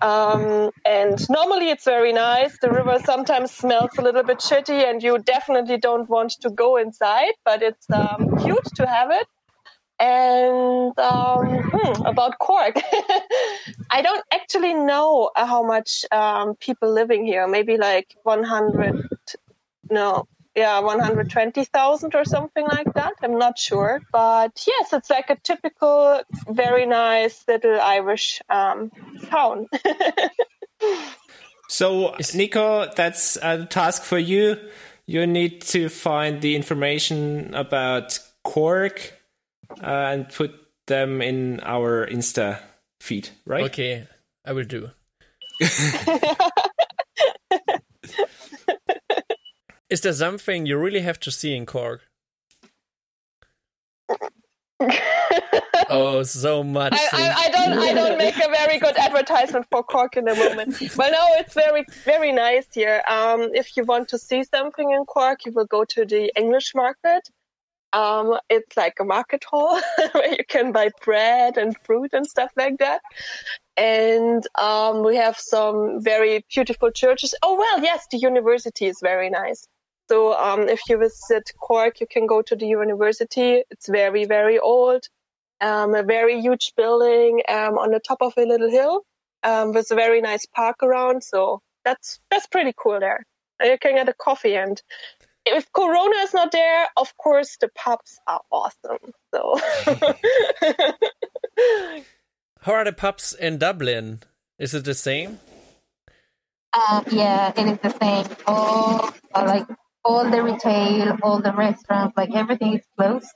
um, 0.00 0.70
and 0.84 1.18
normally 1.28 1.70
it's 1.70 1.84
very 1.84 2.12
nice. 2.12 2.56
The 2.60 2.70
river 2.70 2.98
sometimes 3.04 3.52
smells 3.52 3.90
a 3.98 4.02
little 4.02 4.22
bit 4.22 4.38
shitty, 4.38 4.88
and 4.88 5.02
you 5.02 5.18
definitely 5.18 5.78
don't 5.78 6.08
want 6.08 6.32
to 6.40 6.50
go 6.50 6.76
inside. 6.76 7.32
But 7.44 7.62
it's 7.62 7.86
um, 7.90 8.28
cute 8.38 8.64
to 8.76 8.86
have 8.86 9.10
it. 9.10 9.26
And 9.98 10.98
um, 10.98 11.62
hmm, 11.70 12.06
about 12.06 12.38
Cork, 12.38 12.76
I 13.90 14.00
don't 14.00 14.24
actually 14.32 14.72
know 14.72 15.30
how 15.36 15.62
much 15.62 16.06
um, 16.10 16.54
people 16.56 16.92
living 16.92 17.26
here. 17.26 17.46
Maybe 17.46 17.76
like 17.76 18.16
100 18.22 18.94
no 19.90 20.26
yeah 20.56 20.80
120,000 20.80 22.14
or 22.14 22.24
something 22.24 22.64
like 22.64 22.92
that 22.94 23.12
i'm 23.22 23.38
not 23.38 23.58
sure 23.58 24.00
but 24.12 24.64
yes 24.66 24.92
it's 24.92 25.10
like 25.10 25.30
a 25.30 25.36
typical 25.36 26.20
very 26.48 26.86
nice 26.86 27.44
little 27.46 27.80
irish 27.80 28.42
um, 28.50 28.90
town 29.30 29.66
So, 31.70 32.16
Nico, 32.34 32.90
that's 32.96 33.36
a 33.36 33.64
task 33.64 34.02
for 34.02 34.18
you. 34.18 34.56
You 35.06 35.24
need 35.24 35.62
to 35.62 35.88
find 35.88 36.40
the 36.42 36.56
information 36.56 37.54
about 37.54 38.18
Cork 38.42 39.12
uh, 39.80 39.86
and 39.86 40.28
put 40.28 40.52
them 40.88 41.22
in 41.22 41.60
our 41.62 42.08
Insta 42.08 42.58
feed, 42.98 43.28
right? 43.46 43.66
Okay, 43.66 44.08
I 44.44 44.52
will 44.52 44.64
do. 44.64 44.90
Is 49.90 50.00
there 50.02 50.12
something 50.12 50.66
you 50.66 50.78
really 50.78 51.00
have 51.00 51.18
to 51.20 51.30
see 51.30 51.54
in 51.54 51.66
Cork? 51.66 52.02
oh, 55.90 56.22
so 56.22 56.62
much. 56.62 56.92
I. 56.92 57.08
I, 57.12 57.34
I 57.44 57.48
don't 57.50 57.78
I 57.78 57.92
don't 57.92 58.18
make 58.18 58.36
a 58.36 58.48
very 58.48 58.78
good 58.78 58.96
advertisement 58.96 59.66
for 59.70 59.82
Cork 59.82 60.16
in 60.16 60.24
the 60.24 60.34
moment. 60.34 60.80
Well, 60.96 61.10
no, 61.10 61.26
it's 61.40 61.54
very 61.54 61.84
very 62.04 62.32
nice 62.32 62.66
here. 62.72 63.02
Um, 63.08 63.50
if 63.54 63.76
you 63.76 63.84
want 63.84 64.08
to 64.10 64.18
see 64.18 64.44
something 64.44 64.90
in 64.90 65.04
Cork, 65.04 65.44
you 65.44 65.52
will 65.52 65.66
go 65.66 65.84
to 65.84 66.04
the 66.04 66.32
English 66.36 66.74
market. 66.74 67.28
Um, 67.92 68.38
it's 68.48 68.76
like 68.76 68.94
a 69.00 69.04
market 69.04 69.42
hall 69.42 69.80
where 70.12 70.30
you 70.30 70.44
can 70.48 70.70
buy 70.70 70.90
bread 71.04 71.58
and 71.58 71.76
fruit 71.82 72.10
and 72.12 72.24
stuff 72.24 72.52
like 72.56 72.78
that. 72.78 73.00
and 73.76 74.46
um, 74.56 75.02
we 75.02 75.16
have 75.16 75.36
some 75.38 76.00
very 76.00 76.44
beautiful 76.54 76.90
churches. 76.92 77.34
Oh 77.42 77.56
well, 77.58 77.82
yes, 77.82 78.06
the 78.10 78.18
university 78.18 78.86
is 78.86 79.00
very 79.02 79.30
nice. 79.30 79.66
So 80.10 80.36
um, 80.36 80.68
if 80.68 80.80
you 80.88 80.98
visit 80.98 81.52
Cork, 81.60 82.00
you 82.00 82.06
can 82.08 82.26
go 82.26 82.42
to 82.42 82.56
the 82.56 82.66
university. 82.66 83.62
It's 83.70 83.88
very 83.88 84.24
very 84.24 84.58
old, 84.58 85.04
um, 85.60 85.94
a 85.94 86.02
very 86.02 86.40
huge 86.40 86.72
building 86.76 87.42
um, 87.48 87.78
on 87.78 87.92
the 87.92 88.00
top 88.00 88.20
of 88.20 88.32
a 88.36 88.44
little 88.44 88.68
hill 88.68 89.04
um, 89.44 89.72
with 89.72 89.88
a 89.92 89.94
very 89.94 90.20
nice 90.20 90.46
park 90.46 90.82
around. 90.82 91.22
So 91.22 91.62
that's 91.84 92.18
that's 92.28 92.48
pretty 92.48 92.74
cool 92.76 92.98
there. 92.98 93.24
You 93.62 93.78
can 93.78 93.94
get 93.94 94.08
a 94.08 94.12
coffee 94.12 94.56
and 94.56 94.82
if 95.46 95.72
Corona 95.72 96.16
is 96.24 96.34
not 96.34 96.50
there, 96.50 96.88
of 96.96 97.16
course 97.16 97.56
the 97.60 97.68
pubs 97.68 98.18
are 98.26 98.40
awesome. 98.50 99.12
So 99.32 99.60
How 102.62 102.72
are 102.72 102.84
the 102.84 102.92
pubs 102.92 103.32
in 103.32 103.58
Dublin? 103.58 104.24
Is 104.58 104.74
it 104.74 104.84
the 104.84 104.94
same? 104.94 105.38
Uh, 106.72 107.02
yeah, 107.12 107.52
it 107.56 107.66
is 107.66 107.78
the 107.78 107.90
same. 108.00 108.26
All 108.46 109.14
uh, 109.34 109.44
like 109.46 109.66
all 110.04 110.30
the 110.30 110.42
retail, 110.42 111.18
all 111.22 111.40
the 111.40 111.52
restaurants, 111.52 112.16
like 112.16 112.34
everything 112.34 112.74
is 112.74 112.82
closed. 112.98 113.30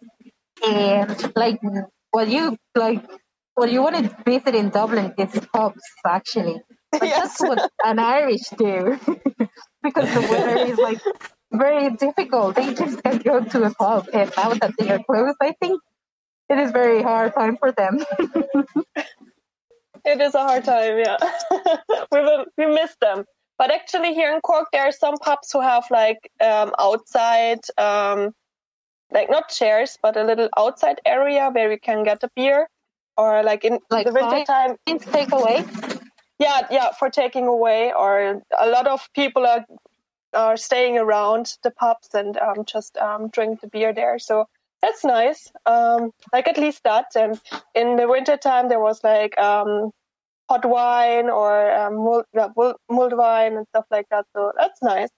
And 0.66 1.36
like 1.36 1.60
what 2.10 2.28
you 2.28 2.56
like, 2.76 3.04
what 3.54 3.70
you 3.72 3.82
want 3.82 3.96
to 3.96 4.16
visit 4.24 4.54
in 4.54 4.70
Dublin 4.70 5.14
is 5.18 5.40
pubs 5.54 5.82
actually. 6.06 6.62
But 7.00 7.10
Yes. 7.10 7.16
that's 7.16 7.40
what 7.40 7.60
an 7.84 7.98
Irish 7.98 8.48
do 8.56 8.98
because 9.82 10.12
the 10.12 10.22
weather 10.22 10.56
is 10.56 10.80
like 10.80 11.00
very 11.52 11.90
difficult. 11.96 12.56
They 12.56 12.74
just 12.74 13.02
can't 13.02 13.22
go 13.24 13.44
to 13.44 13.64
a 13.64 13.74
pub, 13.74 14.08
and 14.12 14.32
now 14.36 14.54
that 14.54 14.72
they 14.78 14.90
are 14.90 15.00
closed, 15.00 15.36
I 15.42 15.54
think 15.60 15.80
it 16.48 16.58
is 16.58 16.72
very 16.72 17.02
hard 17.02 17.34
time 17.34 17.56
for 17.58 17.72
them. 17.72 17.98
it 20.04 20.20
is 20.20 20.34
a 20.34 20.38
hard 20.40 20.64
time. 20.64 20.98
Yeah, 20.98 21.18
we 22.12 22.20
we 22.58 22.66
miss 22.74 22.94
them. 23.00 23.24
But 23.58 23.70
actually, 23.70 24.14
here 24.14 24.32
in 24.34 24.40
Cork, 24.40 24.68
there 24.72 24.82
are 24.86 24.92
some 24.92 25.16
pubs 25.18 25.52
who 25.52 25.60
have 25.60 25.84
like 25.90 26.18
um, 26.40 26.72
outside, 26.78 27.60
um, 27.78 28.34
like 29.12 29.30
not 29.30 29.48
chairs, 29.48 29.98
but 30.02 30.16
a 30.16 30.24
little 30.24 30.48
outside 30.56 31.00
area 31.06 31.50
where 31.50 31.70
you 31.70 31.78
can 31.78 32.02
get 32.04 32.22
a 32.24 32.30
beer, 32.34 32.68
or 33.16 33.42
like 33.42 33.64
in 33.64 33.78
Like 33.90 34.06
the 34.06 34.12
winter 34.12 34.44
time. 34.44 34.76
Take 34.86 35.32
away. 35.32 35.64
yeah 36.38 36.66
yeah 36.70 36.90
for 36.98 37.08
taking 37.10 37.46
away 37.46 37.92
or 37.92 38.42
a 38.58 38.66
lot 38.66 38.86
of 38.88 39.08
people 39.14 39.46
are 39.46 39.64
are 40.32 40.56
staying 40.56 40.98
around 40.98 41.56
the 41.62 41.70
pubs 41.70 42.08
and 42.12 42.36
um, 42.38 42.64
just 42.64 42.96
um, 42.98 43.28
drink 43.28 43.60
the 43.60 43.68
beer 43.68 43.92
there 43.92 44.18
so 44.18 44.46
that's 44.82 45.04
nice 45.04 45.52
um, 45.64 46.10
like 46.32 46.48
at 46.48 46.58
least 46.58 46.82
that 46.82 47.06
and 47.14 47.40
in 47.74 47.94
the 47.96 48.08
winter 48.08 48.36
time 48.36 48.68
there 48.68 48.80
was 48.80 49.02
like 49.04 49.38
um, 49.38 49.92
hot 50.48 50.64
wine 50.64 51.30
or 51.30 51.72
um, 51.74 51.94
mulled, 51.96 52.24
yeah, 52.34 52.48
mulled- 52.56 52.76
mulled 52.90 53.16
wine 53.16 53.54
and 53.56 53.66
stuff 53.68 53.86
like 53.90 54.06
that 54.10 54.26
so 54.34 54.52
that's 54.58 54.82
nice 54.82 55.08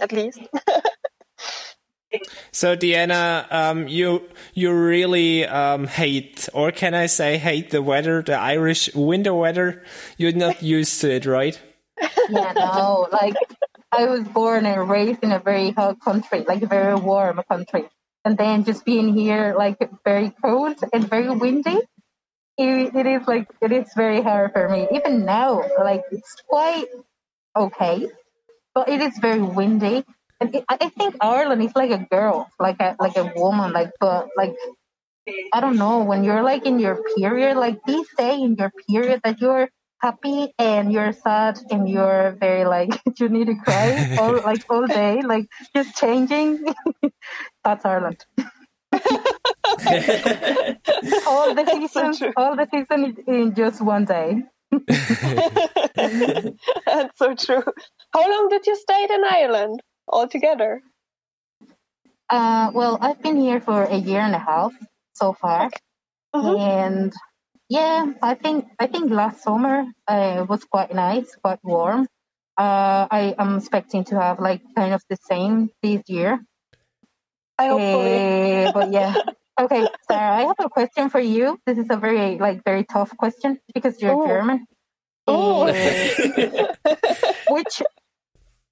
at 0.00 0.12
least 0.12 0.40
So 2.52 2.76
Deanna, 2.76 3.50
um, 3.52 3.88
you 3.88 4.22
you 4.54 4.72
really 4.72 5.46
um, 5.46 5.86
hate, 5.86 6.48
or 6.52 6.70
can 6.70 6.94
I 6.94 7.06
say 7.06 7.38
hate 7.38 7.70
the 7.70 7.82
weather, 7.82 8.22
the 8.22 8.38
Irish 8.38 8.94
winter 8.94 9.34
weather? 9.34 9.82
You're 10.16 10.32
not 10.32 10.62
used 10.76 11.00
to 11.00 11.10
it, 11.10 11.26
right? 11.26 11.60
Yeah, 12.28 12.52
no, 12.52 13.08
like 13.10 13.34
I 13.92 14.06
was 14.06 14.26
born 14.28 14.66
and 14.66 14.88
raised 14.88 15.22
in 15.22 15.32
a 15.32 15.38
very 15.38 15.70
hot 15.70 16.00
country, 16.00 16.44
like 16.46 16.62
a 16.62 16.66
very 16.66 16.94
warm 16.94 17.40
country. 17.48 17.88
And 18.24 18.38
then 18.38 18.64
just 18.64 18.84
being 18.84 19.14
here, 19.14 19.54
like 19.56 19.76
very 20.04 20.32
cold 20.42 20.76
and 20.92 21.08
very 21.08 21.30
windy, 21.30 21.78
it, 22.58 22.94
it 22.94 23.06
is 23.06 23.26
like, 23.26 23.48
it 23.60 23.72
is 23.72 23.92
very 23.96 24.22
hard 24.22 24.52
for 24.52 24.68
me. 24.68 24.88
Even 24.92 25.24
now, 25.24 25.62
like 25.78 26.02
it's 26.10 26.36
quite 26.48 26.86
okay, 27.56 28.08
but 28.74 28.88
it 28.88 29.00
is 29.00 29.18
very 29.18 29.42
windy. 29.42 30.04
And 30.40 30.54
it, 30.54 30.64
I 30.68 30.88
think 30.90 31.16
Ireland 31.20 31.62
is 31.62 31.72
like 31.74 31.90
a 31.90 32.06
girl, 32.10 32.50
like 32.58 32.80
a, 32.80 32.96
like 33.00 33.16
a 33.16 33.32
woman, 33.36 33.72
like, 33.72 33.92
but 34.00 34.28
like, 34.36 34.54
I 35.52 35.60
don't 35.60 35.76
know, 35.76 36.04
when 36.04 36.24
you're 36.24 36.42
like 36.42 36.66
in 36.66 36.78
your 36.78 37.00
period, 37.16 37.56
like 37.56 37.78
these 37.86 38.06
say 38.18 38.40
in 38.40 38.56
your 38.56 38.72
period 38.88 39.20
that 39.24 39.40
you're 39.40 39.68
happy 40.00 40.52
and 40.58 40.92
you're 40.92 41.12
sad 41.12 41.58
and 41.70 41.88
you're 41.88 42.36
very 42.38 42.64
like 42.66 42.90
you 43.18 43.28
need 43.30 43.46
to 43.46 43.54
cry 43.54 44.16
all 44.18 44.42
like 44.42 44.62
all 44.68 44.86
day, 44.86 45.22
like 45.22 45.46
just 45.74 45.96
changing. 45.96 46.64
That's 47.64 47.84
Ireland. 47.84 48.24
all 51.26 51.54
the 51.54 51.64
season, 51.72 52.16
true. 52.16 52.32
all 52.36 52.56
the 52.56 52.68
season 52.70 53.16
in- 53.26 53.54
just 53.54 53.80
one 53.80 54.04
day. 54.04 54.42
that's 55.94 57.16
so 57.18 57.34
true 57.34 57.62
how 58.12 58.28
long 58.28 58.48
did 58.48 58.66
you 58.66 58.74
stay 58.76 59.06
in 59.08 59.22
ireland 59.24 59.80
altogether 60.08 60.80
Uh, 62.30 62.70
well, 62.74 62.96
I've 63.00 63.20
been 63.22 63.36
here 63.36 63.60
for 63.60 63.84
a 63.84 63.94
year 63.96 64.20
and 64.20 64.34
a 64.34 64.38
half 64.40 64.72
so 65.12 65.32
far, 65.34 65.70
Mhm. 66.34 66.56
and 66.58 67.12
yeah, 67.68 68.06
I 68.22 68.34
think 68.34 68.64
I 68.80 68.86
think 68.88 69.12
last 69.12 69.42
summer 69.44 69.84
uh, 70.08 70.46
was 70.48 70.64
quite 70.64 70.92
nice, 70.94 71.36
quite 71.44 71.60
warm. 71.62 72.08
Uh, 72.56 73.06
I 73.20 73.34
am 73.38 73.58
expecting 73.60 74.04
to 74.10 74.14
have 74.18 74.40
like 74.40 74.62
kind 74.74 74.94
of 74.96 75.02
the 75.12 75.18
same 75.30 75.68
this 75.84 76.02
year. 76.08 76.40
i 77.60 77.68
hopefully 77.68 78.18
Eh, 78.18 78.72
but 78.72 78.90
yeah. 78.90 79.14
Okay, 79.60 79.86
Sarah, 80.08 80.36
I 80.36 80.40
have 80.42 80.56
a 80.58 80.68
question 80.68 81.10
for 81.10 81.20
you. 81.20 81.60
This 81.64 81.78
is 81.78 81.86
a 81.90 81.96
very 81.96 82.38
like 82.38 82.64
very 82.64 82.84
tough 82.84 83.16
question 83.16 83.60
because 83.72 84.00
you're 84.02 84.12
Oh. 84.14 84.26
German. 84.26 84.66
Oh. 85.26 85.66
Eh, 85.66 86.66
which 87.48 87.82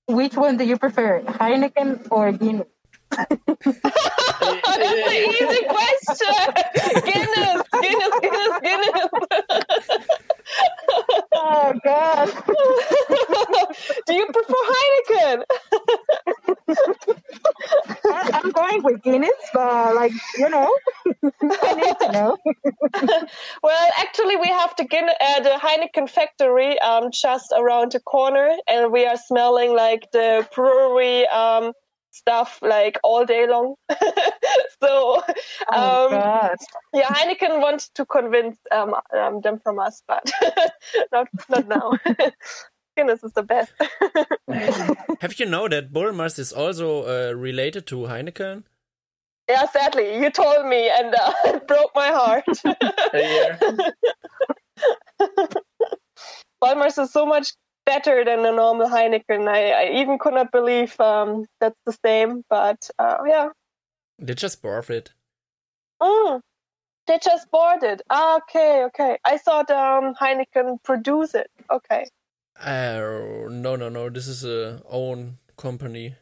which 0.06 0.34
one 0.36 0.56
do 0.56 0.64
you 0.64 0.76
prefer, 0.78 1.20
Heineken 1.22 2.08
or 2.10 2.32
Guinness? 2.32 2.66
That's 3.10 3.30
an 3.46 5.12
easy 5.12 5.62
question. 5.70 6.34
Guinness, 7.06 7.62
Guinness, 7.80 8.14
Guinness, 8.20 8.54
Guinness. 8.62 10.06
Oh 11.34 11.72
God! 11.84 12.28
Do 14.06 14.14
you 14.14 14.26
prefer 14.26 14.54
Heineken? 14.72 15.42
I- 18.06 18.30
I'm 18.34 18.50
going 18.52 18.82
with 18.82 19.02
Guinness, 19.02 19.30
but 19.52 19.94
like 19.94 20.12
you 20.38 20.48
know, 20.48 20.74
I 21.42 21.74
need 21.74 21.96
to 22.00 22.12
know. 22.12 22.36
Well, 23.62 23.90
actually, 23.98 24.36
we 24.36 24.48
have 24.48 24.74
the, 24.76 24.84
Guin- 24.84 25.08
uh, 25.08 25.40
the 25.40 25.50
Heineken 25.50 26.08
factory 26.10 26.78
um, 26.80 27.10
just 27.12 27.52
around 27.56 27.92
the 27.92 28.00
corner, 28.00 28.56
and 28.68 28.92
we 28.92 29.06
are 29.06 29.16
smelling 29.16 29.74
like 29.74 30.10
the 30.12 30.46
brewery 30.54 31.26
um, 31.28 31.72
stuff 32.12 32.60
like 32.62 32.98
all 33.02 33.24
day 33.24 33.46
long. 33.48 33.74
so, 34.82 35.22
Oh 35.68 36.04
um, 36.06 36.10
God! 36.10 36.56
yeah, 36.94 37.12
Heineken 37.12 37.60
wants 37.60 37.88
to 37.96 38.06
convince 38.06 38.58
um, 38.70 38.94
um, 39.16 39.40
them 39.40 39.58
from 39.58 39.78
us, 39.78 40.02
but 40.06 40.30
not 41.12 41.28
not 41.48 41.66
now. 41.68 41.92
Guinness 42.96 43.24
is 43.24 43.32
the 43.32 43.42
best. 43.42 43.72
Have 45.20 45.40
you 45.40 45.46
know 45.46 45.66
that 45.66 45.92
Bulmers 45.92 46.38
is 46.38 46.52
also 46.52 47.04
uh, 47.04 47.32
related 47.32 47.86
to 47.86 47.96
Heineken? 48.04 48.64
yeah, 49.48 49.66
sadly, 49.66 50.18
you 50.18 50.30
told 50.30 50.66
me, 50.66 50.88
and 50.88 51.14
uh, 51.14 51.32
it 51.46 51.66
broke 51.66 51.90
my 51.94 52.08
heart. 52.08 52.44
Bulmers 56.60 56.98
is 56.98 57.12
so 57.12 57.26
much 57.26 57.52
better 57.84 58.24
than 58.24 58.42
the 58.42 58.52
normal 58.52 58.88
Heineken. 58.88 59.48
I, 59.48 59.70
I 59.70 59.90
even 60.00 60.18
could 60.18 60.34
not 60.34 60.52
believe 60.52 60.98
um, 61.00 61.46
that's 61.60 61.78
the 61.86 61.96
same, 62.04 62.44
but 62.48 62.88
uh, 62.98 63.18
yeah. 63.26 63.48
They 64.18 64.34
just 64.34 64.62
bought 64.62 64.90
it. 64.90 65.12
Mm, 66.00 66.40
they 67.06 67.18
just 67.18 67.50
bought 67.50 67.82
it. 67.82 68.02
Ah, 68.10 68.36
okay, 68.38 68.84
okay. 68.84 69.18
I 69.24 69.38
thought 69.38 69.70
um, 69.70 70.14
Heineken 70.14 70.82
produce 70.82 71.34
it. 71.34 71.50
Okay. 71.70 72.06
Uh, 72.60 73.48
no, 73.48 73.76
no, 73.76 73.88
no. 73.88 74.10
This 74.10 74.28
is 74.28 74.44
a 74.44 74.82
own 74.88 75.38
company. 75.56 76.14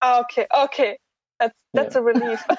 Ah, 0.00 0.20
okay, 0.20 0.46
okay. 0.54 0.98
That's 1.40 1.54
that's 1.72 1.96
a 1.96 2.02
relief. 2.02 2.44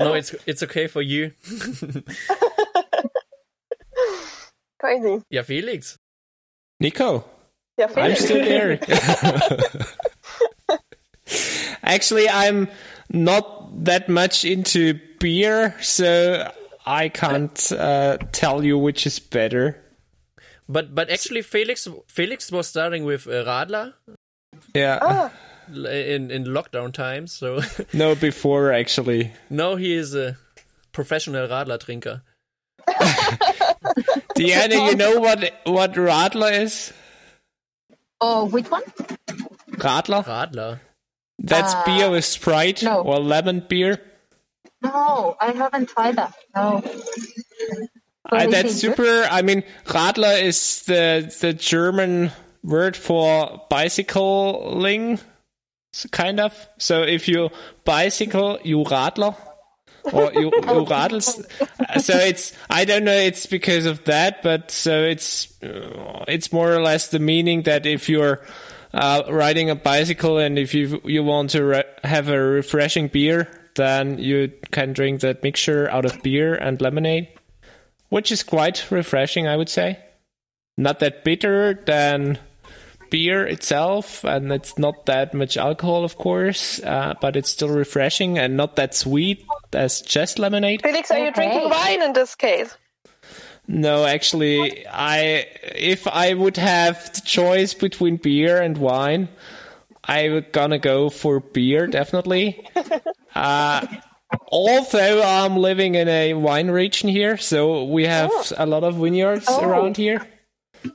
No, 0.00 0.14
it's 0.14 0.34
it's 0.46 0.62
okay 0.62 0.86
for 0.86 1.02
you. 1.02 1.32
Crazy. 4.80 5.22
ja, 5.28 5.42
Felix. 5.42 5.98
Nico, 6.80 7.24
Yeah, 7.78 7.88
I'm 7.96 8.16
still 8.16 8.44
there. 8.44 8.78
Actually, 11.82 12.28
I'm 12.28 12.68
not 13.10 13.84
that 13.84 14.08
much 14.08 14.44
into 14.44 14.98
beer, 15.18 15.74
so 15.80 16.50
I 16.86 17.08
can't 17.08 17.72
uh, 17.72 18.18
tell 18.32 18.64
you 18.64 18.78
which 18.78 19.06
is 19.06 19.18
better. 19.18 19.82
But 20.68 20.94
but 20.94 21.10
actually, 21.10 21.42
Felix 21.42 21.88
Felix 22.06 22.52
was 22.52 22.68
starting 22.68 23.04
with 23.04 23.26
uh, 23.26 23.44
Radler 23.44 23.94
Yeah, 24.74 24.98
Ah, 25.02 25.32
in 25.68 26.30
in 26.30 26.44
lockdown 26.44 26.92
times. 26.92 27.32
So 27.32 27.60
no, 27.92 28.14
before 28.14 28.72
actually. 28.72 29.32
No, 29.48 29.76
he 29.76 29.94
is 29.94 30.14
a 30.14 30.36
professional 30.92 31.48
Radler 31.48 31.78
drinker. 31.78 32.22
Deanna, 34.36 34.90
you 34.90 34.96
know 34.96 35.18
what 35.20 35.52
what 35.64 35.94
Radler 35.94 36.60
is? 36.60 36.92
Oh, 38.20 38.44
which 38.46 38.70
one? 38.70 38.82
Radler. 39.72 40.24
Radler. 40.24 40.80
That's 41.38 41.72
Uh, 41.74 41.82
beer 41.86 42.10
with 42.10 42.24
Sprite 42.24 42.82
no. 42.82 43.00
or 43.00 43.18
lemon 43.18 43.64
beer. 43.66 44.00
No, 44.82 45.36
I 45.40 45.52
haven't 45.52 45.88
tried 45.88 46.16
that. 46.16 46.34
No. 46.54 46.82
But 48.28 48.46
Uh, 48.46 48.50
that's 48.50 48.52
it 48.52 48.62
good? 48.62 48.96
super. 48.96 49.26
I 49.30 49.42
mean, 49.42 49.62
Radler 49.86 50.42
is 50.42 50.82
the 50.82 51.32
the 51.40 51.52
German 51.54 52.32
word 52.62 52.96
for 52.96 53.62
bicycling, 53.70 55.18
kind 56.12 56.38
of. 56.40 56.68
So 56.78 57.02
if 57.02 57.26
you 57.28 57.50
bicycle, 57.84 58.58
you 58.62 58.84
Radler. 58.84 59.34
Or 60.12 60.32
you, 60.32 60.44
you 60.44 60.50
radels. 60.86 61.44
So 62.00 62.16
it's 62.16 62.52
I 62.68 62.84
don't 62.84 63.04
know. 63.04 63.12
It's 63.12 63.46
because 63.46 63.86
of 63.86 64.04
that, 64.04 64.42
but 64.42 64.70
so 64.70 65.02
it's 65.04 65.62
uh, 65.62 66.24
it's 66.28 66.52
more 66.52 66.72
or 66.72 66.80
less 66.80 67.08
the 67.08 67.18
meaning 67.18 67.62
that 67.62 67.86
if 67.86 68.08
you're 68.08 68.40
uh, 68.94 69.22
riding 69.28 69.70
a 69.70 69.74
bicycle 69.74 70.38
and 70.38 70.58
if 70.58 70.74
you 70.74 71.00
you 71.04 71.22
want 71.22 71.50
to 71.50 71.64
re- 71.64 71.84
have 72.04 72.28
a 72.28 72.38
refreshing 72.38 73.08
beer, 73.08 73.48
then 73.76 74.18
you 74.18 74.52
can 74.70 74.92
drink 74.92 75.20
that 75.20 75.42
mixture 75.42 75.90
out 75.90 76.04
of 76.04 76.22
beer 76.22 76.54
and 76.54 76.80
lemonade 76.80 77.28
which 78.10 78.30
is 78.30 78.42
quite 78.42 78.90
refreshing, 78.90 79.48
I 79.48 79.56
would 79.56 79.70
say. 79.70 79.98
Not 80.76 80.98
that 80.98 81.24
bitter 81.24 81.74
than 81.74 82.38
beer 83.10 83.46
itself, 83.46 84.24
and 84.24 84.52
it's 84.52 84.78
not 84.78 85.06
that 85.06 85.34
much 85.34 85.56
alcohol, 85.56 86.04
of 86.04 86.16
course, 86.16 86.80
uh, 86.82 87.14
but 87.20 87.36
it's 87.36 87.50
still 87.50 87.68
refreshing 87.68 88.38
and 88.38 88.56
not 88.56 88.76
that 88.76 88.94
sweet 88.94 89.44
as 89.72 90.00
just 90.00 90.38
lemonade. 90.38 90.82
Felix, 90.82 91.10
are 91.10 91.18
you 91.18 91.32
drinking 91.32 91.68
wine 91.68 92.02
in 92.02 92.12
this 92.12 92.34
case? 92.34 92.76
No, 93.68 94.04
actually, 94.04 94.86
I 94.88 95.46
if 95.62 96.08
I 96.08 96.34
would 96.34 96.56
have 96.56 97.12
the 97.14 97.20
choice 97.20 97.72
between 97.74 98.16
beer 98.16 98.60
and 98.60 98.76
wine, 98.78 99.28
I 100.04 100.28
would 100.28 100.50
gonna 100.52 100.78
go 100.78 101.08
for 101.10 101.38
beer 101.40 101.86
definitely. 101.86 102.66
uh, 103.34 103.86
although 104.48 105.22
I'm 105.22 105.56
living 105.56 105.94
in 105.94 106.08
a 106.08 106.34
wine 106.34 106.70
region 106.70 107.08
here, 107.10 107.36
so 107.36 107.84
we 107.84 108.06
have 108.06 108.30
a 108.56 108.66
lot 108.66 108.82
of 108.82 108.96
vineyards 108.96 109.46
Oh. 109.48 109.62
around 109.64 109.96
here. 109.96 110.26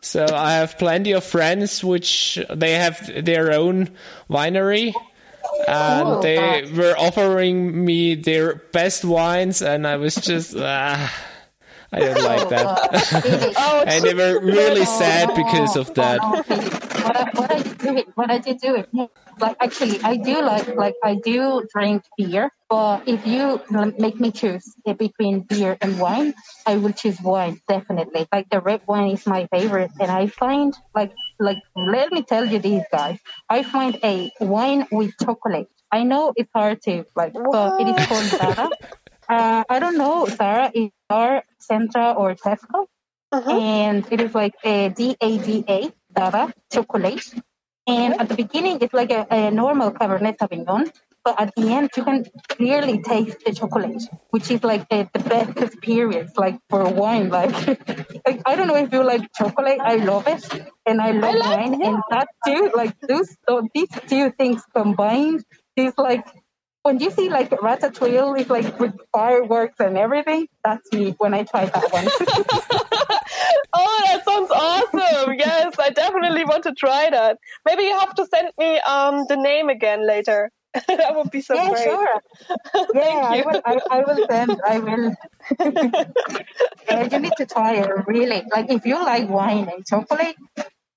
So 0.01 0.25
I 0.33 0.53
have 0.53 0.77
plenty 0.77 1.11
of 1.13 1.23
friends 1.23 1.83
which 1.83 2.39
they 2.53 2.73
have 2.73 3.25
their 3.25 3.53
own 3.53 3.89
winery. 4.29 4.93
And 5.67 6.07
Oh, 6.07 6.21
they 6.21 6.37
wow. 6.37 6.75
were 6.75 6.95
offering 6.97 7.85
me 7.85 8.15
their 8.15 8.55
best 8.73 9.05
wines, 9.05 9.61
and 9.61 9.85
I 9.87 9.97
was 9.97 10.15
just, 10.15 10.55
ah, 10.57 11.13
I 11.91 11.99
don't 11.99 12.23
like 12.23 12.49
that. 12.49 12.65
Uh, 12.65 12.99
Felix, 13.21 13.55
Oh, 13.59 13.83
and 13.87 14.03
they 14.03 14.13
were 14.13 14.39
really 14.41 14.85
sad 14.85 15.33
because 15.35 15.75
of 15.75 15.93
that. 15.95 16.19
Oh, 16.23 16.43
what 17.05 17.15
I, 17.17 17.29
what 17.39 17.51
I 17.51 17.61
do 17.61 17.97
it, 17.97 18.07
what 18.15 18.31
I 18.31 18.37
did 18.39 18.57
do 18.59 18.75
it. 18.75 18.89
Like 19.39 19.57
actually, 19.59 19.99
I 20.01 20.15
do 20.17 20.41
like 20.41 20.75
like 20.75 20.95
I 21.03 21.15
do 21.15 21.65
drink 21.73 22.03
beer, 22.17 22.49
but 22.69 23.07
if 23.07 23.25
you 23.27 23.61
make 23.99 24.19
me 24.19 24.31
choose 24.31 24.73
between 24.97 25.41
beer 25.41 25.77
and 25.81 25.99
wine, 25.99 26.33
I 26.65 26.77
will 26.77 26.93
choose 26.93 27.21
wine 27.21 27.59
definitely. 27.67 28.27
Like 28.31 28.49
the 28.49 28.59
red 28.61 28.81
wine 28.87 29.11
is 29.11 29.25
my 29.27 29.47
favorite, 29.51 29.91
and 29.99 30.09
I 30.09 30.27
find 30.27 30.73
like 30.95 31.13
like 31.39 31.59
let 31.75 32.11
me 32.11 32.23
tell 32.23 32.45
you 32.45 32.59
these 32.59 32.83
guys, 32.91 33.19
I 33.49 33.63
find 33.63 33.99
a 34.03 34.31
wine 34.39 34.87
with 34.91 35.13
chocolate. 35.21 35.67
I 35.91 36.03
know 36.03 36.33
it's 36.35 36.51
hard 36.53 36.81
to 36.83 37.05
like, 37.15 37.33
but 37.33 37.79
it 37.79 37.87
is 37.87 38.05
called 38.07 38.29
Dada. 38.39 38.69
Uh, 39.27 39.63
I 39.69 39.79
don't 39.79 39.97
know, 39.97 40.25
Sarah, 40.27 40.71
if 40.73 40.91
you 40.91 40.91
are 41.09 41.43
Centra 41.59 42.15
or 42.15 42.35
Tesco. 42.35 42.87
And 43.31 44.07
it 44.11 44.21
is 44.21 44.33
like 44.33 44.55
a 44.63 44.89
D-A-D-A, 44.89 45.91
Dada, 46.13 46.53
chocolate. 46.71 47.25
And 47.87 48.19
at 48.19 48.29
the 48.29 48.35
beginning, 48.35 48.79
it's 48.81 48.93
like 48.93 49.11
a, 49.11 49.27
a 49.29 49.51
normal 49.51 49.91
Cabernet 49.91 50.37
Sauvignon, 50.37 50.89
but 51.23 51.39
at 51.39 51.53
the 51.55 51.67
end, 51.69 51.89
you 51.97 52.03
can 52.03 52.25
clearly 52.47 53.01
taste 53.01 53.43
the 53.45 53.53
chocolate, 53.53 54.01
which 54.29 54.49
is 54.49 54.63
like 54.63 54.87
the, 54.89 55.09
the 55.13 55.19
best 55.19 55.57
experience, 55.57 56.37
like 56.37 56.59
for 56.69 56.87
wine. 56.87 57.29
Like, 57.29 57.51
like, 58.25 58.41
I 58.45 58.55
don't 58.55 58.67
know 58.67 58.77
if 58.77 58.93
you 58.93 59.03
like 59.03 59.29
chocolate, 59.33 59.79
I 59.81 59.95
love 59.97 60.27
it, 60.27 60.45
and 60.85 61.01
I 61.01 61.11
love 61.11 61.35
like- 61.35 61.57
wine, 61.57 61.79
yeah. 61.79 61.87
and 61.87 62.03
that 62.11 62.27
too, 62.45 62.71
like 62.75 62.99
those, 63.01 63.35
so 63.47 63.67
these 63.73 63.89
two 64.07 64.31
things 64.31 64.63
combined, 64.73 65.43
is 65.75 65.93
like 65.97 66.25
when 66.85 66.99
you 66.99 67.09
see 67.09 67.29
like 67.29 67.49
Ratatouille, 67.49 68.39
it's 68.39 68.49
like 68.49 68.79
with 68.79 68.93
fireworks 69.11 69.79
and 69.79 69.97
everything. 69.97 70.47
That's 70.63 70.87
me 70.93 71.15
when 71.17 71.33
I 71.33 71.41
try 71.43 71.65
that 71.65 71.91
one. 71.91 72.07
Oh, 73.77 74.01
that 74.05 74.23
sounds 74.23 74.51
awesome. 74.51 75.33
Yes, 75.37 75.75
I 75.77 75.89
definitely 75.89 76.45
want 76.45 76.63
to 76.63 76.71
try 76.73 77.09
that. 77.09 77.37
Maybe 77.65 77.83
you 77.83 77.99
have 77.99 78.15
to 78.15 78.25
send 78.25 78.49
me 78.57 78.79
um 78.79 79.25
the 79.27 79.35
name 79.35 79.67
again 79.67 80.07
later. 80.07 80.49
that 80.87 81.13
would 81.15 81.29
be 81.29 81.41
so 81.41 81.55
yeah, 81.55 81.69
great. 81.71 81.83
sure. 81.83 82.21
Yeah, 82.93 83.21
I 83.35 83.41
will. 83.45 83.61
I, 83.65 83.79
I 83.91 83.99
will 84.07 84.25
send. 84.29 84.55
I 84.65 84.79
will. 84.79 85.11
yeah, 86.89 87.03
you 87.11 87.19
need 87.19 87.35
to 87.35 87.45
try 87.45 87.73
it. 87.75 87.89
Really, 88.07 88.43
like 88.53 88.71
if 88.71 88.85
you 88.85 88.95
like 89.03 89.27
wine 89.27 89.67
and 89.73 89.85
chocolate, 89.85 90.37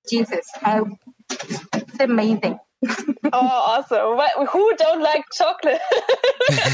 Jesus, 0.09 0.47
I, 0.63 0.81
it's 1.29 1.99
amazing. 1.99 2.59
Oh, 3.31 3.45
awesome. 3.45 4.15
But 4.17 4.47
who 4.49 4.75
don't 4.75 5.01
like 5.01 5.23
chocolate? 5.33 5.81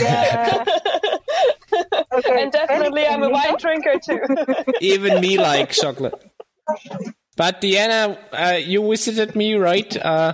Yeah. 0.02 0.64
Okay. 2.14 2.44
and 2.44 2.52
definitely 2.52 3.06
I'm 3.06 3.24
a 3.24 3.30
wine 3.30 3.56
drinker 3.58 3.96
too. 4.00 4.20
Even 4.82 5.20
me 5.20 5.38
like 5.38 5.72
chocolate. 5.72 6.14
But 7.36 7.60
Deanna, 7.62 8.18
uh, 8.32 8.58
you 8.58 8.88
visited 8.90 9.36
me 9.36 9.56
right 9.56 9.96
uh, 9.98 10.34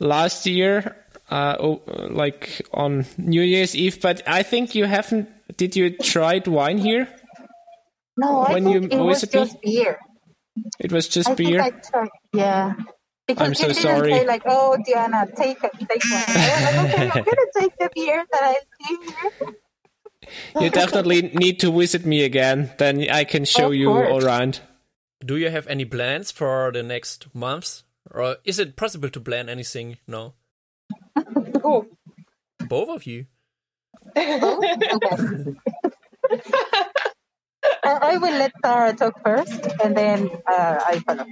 last 0.00 0.46
year, 0.46 0.96
uh, 1.30 1.56
oh, 1.60 1.82
like 2.10 2.66
on 2.72 3.06
New 3.16 3.42
Year's 3.42 3.76
Eve. 3.76 4.00
But 4.00 4.22
I 4.26 4.42
think 4.42 4.74
you 4.74 4.86
haven't. 4.86 5.28
Did 5.56 5.76
you 5.76 5.90
try 5.96 6.42
wine 6.44 6.78
here? 6.78 7.06
No, 8.16 8.40
I 8.40 8.52
When 8.54 8.64
think 8.64 8.92
you 8.92 8.98
it 8.98 9.02
was 9.02 9.20
visit 9.22 9.34
me? 9.34 9.40
just 9.40 9.62
beer. 9.62 9.98
It 10.80 10.90
was 10.92 11.06
just 11.08 11.30
I 11.30 11.34
beer. 11.34 11.62
think 11.62 11.74
I 11.76 11.90
tried. 11.90 12.08
Yeah. 12.32 12.72
Because 13.34 13.48
I'm 13.48 13.54
so 13.54 13.68
you 13.68 13.74
sorry. 13.74 14.12
Say 14.12 14.26
like, 14.26 14.42
oh, 14.46 14.76
Diana, 14.84 15.26
take 15.36 15.62
it, 15.62 15.72
take 15.78 16.04
one. 16.04 16.24
I 16.28 16.34
was 16.36 16.62
like, 16.62 16.94
okay, 16.94 17.10
I'm 17.18 17.24
gonna 17.24 17.46
take 17.58 17.76
the 17.78 17.90
beer 17.94 18.24
that 18.32 18.42
I 18.42 18.56
see 18.86 18.96
here. 19.40 19.54
You 20.60 20.70
definitely 20.70 21.22
need 21.34 21.58
to 21.60 21.72
visit 21.72 22.06
me 22.06 22.24
again. 22.24 22.70
Then 22.78 23.08
I 23.10 23.24
can 23.24 23.44
show 23.44 23.68
Of 23.68 23.74
you 23.74 23.88
course. 23.88 24.24
around. 24.24 24.60
Do 25.24 25.36
you 25.36 25.50
have 25.50 25.66
any 25.66 25.84
plans 25.84 26.30
for 26.30 26.70
the 26.72 26.82
next 26.82 27.34
months? 27.34 27.84
Or 28.10 28.36
is 28.44 28.58
it 28.58 28.76
possible 28.76 29.08
to 29.10 29.20
plan 29.20 29.48
anything? 29.48 29.98
No. 30.06 30.34
Who? 31.62 31.88
Both 32.68 32.88
of 32.88 33.06
you. 33.06 33.26
Oh, 34.16 34.62
okay. 34.94 35.54
I, 37.84 38.14
I 38.14 38.16
will 38.18 38.32
let 38.32 38.52
Sarah 38.64 38.92
talk 38.94 39.20
first, 39.24 39.66
and 39.82 39.96
then 39.96 40.28
uh, 40.46 40.78
I 40.84 40.98
follow. 41.06 41.26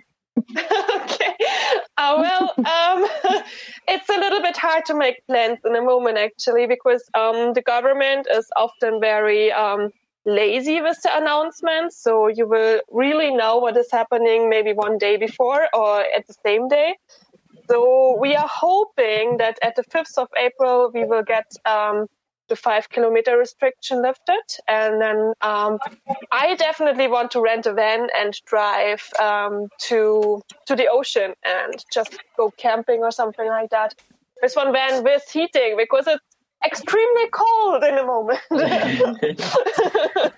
Uh, 2.00 2.16
well, 2.16 2.44
um, 2.56 3.06
it's 3.86 4.08
a 4.08 4.18
little 4.18 4.40
bit 4.40 4.56
hard 4.56 4.86
to 4.86 4.94
make 4.94 5.16
plans 5.26 5.58
in 5.66 5.76
a 5.76 5.82
moment 5.82 6.16
actually 6.16 6.66
because 6.66 7.04
um, 7.12 7.52
the 7.52 7.60
government 7.60 8.26
is 8.32 8.48
often 8.56 9.00
very 9.00 9.52
um, 9.52 9.90
lazy 10.24 10.80
with 10.80 10.96
the 11.02 11.14
announcements. 11.14 12.02
So 12.02 12.28
you 12.28 12.48
will 12.48 12.80
really 12.90 13.30
know 13.30 13.58
what 13.58 13.76
is 13.76 13.90
happening 13.92 14.48
maybe 14.48 14.72
one 14.72 14.96
day 14.96 15.18
before 15.18 15.68
or 15.74 16.00
at 16.00 16.26
the 16.26 16.34
same 16.42 16.68
day. 16.68 16.96
So 17.68 18.16
we 18.18 18.34
are 18.34 18.48
hoping 18.50 19.36
that 19.36 19.58
at 19.60 19.76
the 19.76 19.82
5th 19.82 20.16
of 20.16 20.28
April 20.38 20.90
we 20.94 21.04
will 21.04 21.22
get 21.22 21.52
um, 21.66 22.06
the 22.50 22.56
five 22.56 22.90
kilometer 22.90 23.38
restriction 23.38 24.02
lifted, 24.02 24.42
and 24.68 25.00
then 25.00 25.32
um, 25.40 25.78
I 26.30 26.54
definitely 26.56 27.08
want 27.08 27.30
to 27.30 27.40
rent 27.40 27.64
a 27.64 27.72
van 27.72 28.08
and 28.14 28.34
drive 28.44 29.02
um, 29.18 29.68
to 29.88 30.42
to 30.66 30.76
the 30.76 30.88
ocean 30.88 31.32
and 31.42 31.82
just 31.90 32.18
go 32.36 32.50
camping 32.50 33.00
or 33.00 33.10
something 33.10 33.48
like 33.48 33.70
that. 33.70 33.94
With 34.42 34.54
one 34.54 34.72
van 34.72 35.02
with 35.02 35.22
heating 35.32 35.76
because 35.78 36.06
it's 36.06 36.22
extremely 36.66 37.28
cold 37.32 37.82
in 37.84 37.94
the 37.96 38.04
moment. 38.04 38.40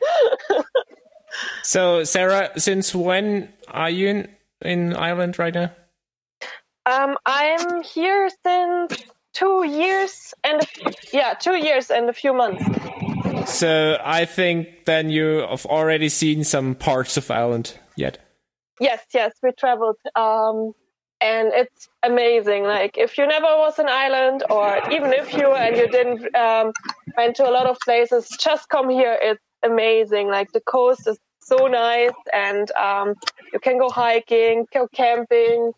So, 1.62 2.04
Sarah, 2.04 2.50
since 2.58 2.94
when 2.94 3.52
are 3.68 3.90
you 3.90 4.08
in, 4.08 4.28
in 4.60 4.94
Ireland 4.94 5.38
right 5.38 5.54
now? 5.54 5.70
um, 6.86 7.16
I'm 7.24 7.82
here 7.82 8.28
since 8.44 9.04
two 9.32 9.66
years 9.66 10.34
and 10.44 10.62
a, 10.62 10.66
yeah, 11.12 11.34
two 11.34 11.56
years 11.56 11.90
and 11.90 12.08
a 12.08 12.12
few 12.12 12.32
months. 12.32 12.64
So, 13.46 13.98
I 14.04 14.24
think 14.24 14.84
then 14.84 15.10
you 15.10 15.46
have 15.48 15.66
already 15.66 16.08
seen 16.08 16.44
some 16.44 16.74
parts 16.74 17.16
of 17.16 17.30
Ireland 17.30 17.78
yet. 17.96 18.18
Yes, 18.78 19.00
yes, 19.12 19.32
we 19.42 19.52
traveled. 19.52 19.96
Um, 20.14 20.74
and 21.22 21.52
it's 21.54 21.88
amazing. 22.02 22.64
Like 22.64 22.98
if 22.98 23.16
you 23.16 23.26
never 23.26 23.46
was 23.46 23.78
in 23.78 23.88
Ireland, 23.88 24.42
or 24.50 24.80
even 24.90 25.12
if 25.12 25.32
you 25.32 25.52
and 25.52 25.76
you 25.76 25.88
didn't 25.88 26.34
um, 26.34 26.72
went 27.16 27.36
to 27.36 27.48
a 27.48 27.52
lot 27.52 27.66
of 27.66 27.78
places, 27.84 28.28
just 28.40 28.68
come 28.68 28.90
here. 28.90 29.16
It's 29.22 29.40
amazing. 29.62 30.28
Like 30.28 30.52
the 30.52 30.60
coast 30.60 31.06
is 31.06 31.18
so 31.40 31.68
nice, 31.68 32.18
and 32.32 32.70
um, 32.72 33.14
you 33.52 33.60
can 33.60 33.78
go 33.78 33.88
hiking, 33.88 34.66
go 34.72 34.88
camping, 34.88 35.72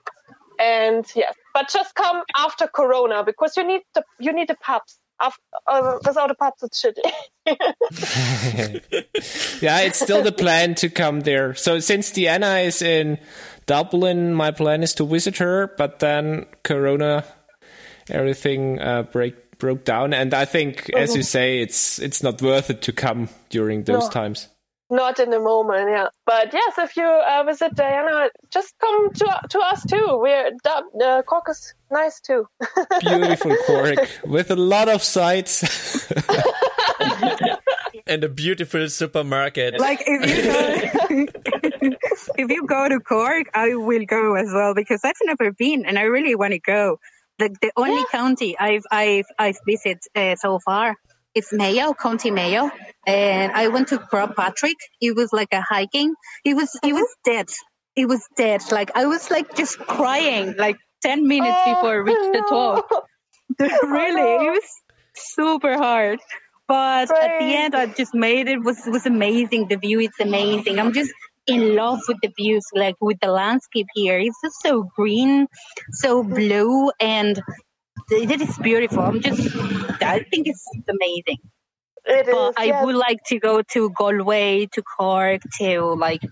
and 0.59 1.05
yes. 1.15 1.35
But 1.53 1.69
just 1.69 1.95
come 1.95 2.23
after 2.37 2.67
Corona 2.67 3.23
because 3.25 3.57
you 3.57 3.65
need 3.67 3.83
the 3.95 4.03
you 4.19 4.33
need 4.33 4.49
the 4.49 4.57
pubs. 4.57 4.99
After, 5.21 5.41
uh, 5.69 5.99
without 6.05 6.29
the 6.29 6.35
pubs, 6.35 6.63
it's 6.65 6.85
shitty. 6.85 7.13
yeah, 9.63 9.81
it's 9.81 10.01
still 10.01 10.23
the 10.23 10.33
plan 10.33 10.75
to 10.77 10.89
come 10.89 11.21
there. 11.21 11.55
So 11.55 11.79
since 11.79 12.11
Diana 12.11 12.57
is 12.59 12.83
in 12.83 13.19
Dublin, 13.67 14.35
my 14.35 14.51
plan 14.51 14.83
is 14.83 14.93
to 14.95 15.07
visit 15.07 15.39
her, 15.39 15.73
but 15.79 16.01
then 16.01 16.47
Corona, 16.65 17.25
everything 18.11 18.81
uh, 18.81 19.05
break 19.05 19.59
broke 19.59 19.85
down, 19.85 20.13
and 20.13 20.35
I 20.35 20.47
think, 20.47 20.91
as 20.95 21.15
you 21.15 21.23
say, 21.23 21.61
it's 21.61 22.01
it's 22.01 22.23
not 22.23 22.43
worth 22.43 22.71
it 22.71 22.83
to 22.83 22.93
come 22.93 23.29
during 23.51 23.85
those 23.85 24.05
No. 24.05 24.11
times. 24.11 24.49
Not 24.91 25.19
in 25.19 25.31
the 25.31 25.41
moment, 25.41 25.89
yeah. 25.91 26.09
But 26.27 26.53
yes, 26.53 26.79
if 26.79 26.97
you 26.97 27.07
uh, 27.07 27.43
visit 27.45 27.75
Diana, 27.75 28.29
just 28.51 28.75
come 28.79 29.13
to 29.15 29.41
to 29.49 29.59
us 29.61 29.85
too. 29.87 30.19
We're 30.21 30.51
Dub- 30.63 30.85
uh, 31.03 31.23
Cork 31.23 31.49
is 31.49 31.75
nice 31.91 32.21
too. 32.21 32.47
Beautiful 33.01 33.57
Cork 33.67 34.11
with 34.27 34.51
a 34.51 34.57
lot 34.57 34.89
of 34.89 35.03
sights. 35.03 36.13
And 38.07 38.23
a 38.23 38.29
beautiful 38.29 38.89
supermarket. 38.89 39.81
Like 39.81 40.03
if 40.05 40.21
you 40.29 40.43
go, 40.45 41.27
if 42.37 42.51
you 42.51 42.67
go 42.67 42.89
to 42.89 43.01
Cork, 43.01 43.47
I 43.55 43.75
will 43.77 44.05
go 44.05 44.35
as 44.35 44.49
well 44.53 44.75
because 44.75 45.01
I've 45.05 45.15
never 45.25 45.53
been 45.53 45.87
and 45.87 45.99
I 45.99 46.03
really 46.03 46.35
want 46.35 46.53
to 46.53 46.59
go. 46.59 46.99
The 47.39 47.49
the 47.63 47.73
only 47.77 48.05
county 48.13 48.59
I've 48.59 48.85
I've 48.91 49.27
I've 49.39 49.57
visited 49.67 50.01
uh, 50.15 50.37
so 50.37 50.59
far 50.59 50.97
is 51.35 51.49
Mayo, 51.53 51.95
County 51.95 52.31
Mayo, 52.31 52.71
and 53.07 53.53
I 53.53 53.69
went 53.69 53.89
to 53.89 53.99
Patrick. 53.99 54.77
It 55.01 55.17
was 55.17 55.33
like 55.33 55.53
a 55.53 55.61
hiking. 55.61 56.15
It 56.45 56.55
was 56.55 56.71
it 56.83 56.93
was 56.93 57.09
dead. 57.25 57.49
It 57.97 58.07
was 58.07 58.23
dead. 58.37 58.63
Like 58.71 58.91
I 58.95 59.07
was 59.07 59.31
like 59.31 59.55
just 59.55 59.79
crying 59.79 60.55
like 60.57 60.77
ten 61.03 61.27
minutes 61.27 61.57
oh, 61.57 61.75
before 61.75 61.91
I 61.91 61.97
reached 61.97 62.33
the 62.33 62.45
top. 62.49 62.89
really, 63.85 64.21
oh, 64.23 64.47
it 64.47 64.51
was 64.51 64.83
super 65.15 65.77
hard. 65.77 66.21
But 66.67 67.11
at 67.11 67.39
the 67.41 67.55
end, 67.55 67.75
I 67.75 67.87
just 67.87 68.15
made 68.15 68.49
it. 68.49 68.63
was 68.63 68.81
was 68.87 69.07
amazing. 69.07 69.69
The 69.69 69.77
view 69.77 70.01
is 70.01 70.15
amazing. 70.21 70.79
I'm 70.79 70.93
just 70.93 71.13
in 71.47 71.77
love 71.77 72.01
with 72.09 72.17
the 72.23 72.33
views, 72.37 72.65
like 72.75 72.97
with 73.01 73.19
the 73.21 73.31
landscape 73.31 73.87
here. 73.95 74.19
It's 74.19 74.41
just 74.43 74.63
so 74.63 74.89
green, 74.97 75.47
so 75.93 76.23
blue, 76.23 76.91
and 77.01 77.41
it 78.11 78.31
it 78.31 78.41
is 78.41 78.59
beautiful. 78.59 79.01
I'm 79.01 79.21
just, 79.21 79.55
I 80.03 80.21
think 80.31 80.47
it's 80.47 80.65
amazing. 80.89 81.39
It 82.07 82.29
is. 82.29 82.35
But 82.35 82.59
I 82.59 82.65
yes. 82.65 82.85
would 82.85 82.97
like 82.97 83.19
to 83.29 83.39
go 83.39 83.63
to 83.63 83.91
Galway, 83.91 84.67
to 84.73 84.83
Cork, 84.83 85.43
to 85.59 85.95
like. 85.95 86.23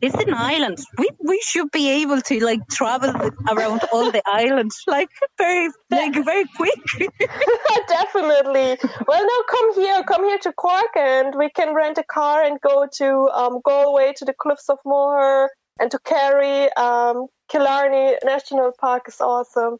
It's 0.00 0.14
an 0.14 0.32
island. 0.32 0.78
We 0.98 1.08
we 1.22 1.40
should 1.46 1.70
be 1.70 2.02
able 2.02 2.20
to 2.22 2.44
like 2.44 2.60
travel 2.70 3.10
around 3.50 3.82
all 3.92 4.10
the 4.10 4.22
islands 4.26 4.82
like 4.86 5.08
very 5.36 5.68
like 5.90 6.14
very 6.24 6.44
quick. 6.56 6.80
Definitely. 7.88 8.78
Well, 9.06 9.26
no, 9.32 9.42
come 9.50 9.74
here. 9.74 10.02
Come 10.04 10.24
here 10.24 10.38
to 10.38 10.52
Cork, 10.52 10.96
and 10.96 11.34
we 11.34 11.50
can 11.50 11.74
rent 11.74 11.98
a 11.98 12.02
car 12.02 12.42
and 12.42 12.58
go 12.60 12.86
to 12.98 13.28
um, 13.34 13.60
Galway 13.62 14.14
to 14.16 14.24
the 14.24 14.34
Cliffs 14.34 14.70
of 14.70 14.78
Moher 14.86 15.50
and 15.78 15.90
to 15.90 15.98
Kerry. 15.98 16.72
Um, 16.72 17.26
Killarney 17.48 18.16
National 18.24 18.72
Park 18.80 19.08
is 19.08 19.20
awesome. 19.20 19.76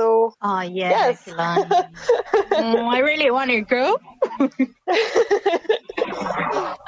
So 0.00 0.32
Oh 0.40 0.60
yeah, 0.62 1.12
Yes. 1.12 1.28
Mm, 1.28 2.88
I 2.88 2.98
really 3.00 3.30
want 3.30 3.50
to 3.50 3.60
go. 3.60 3.98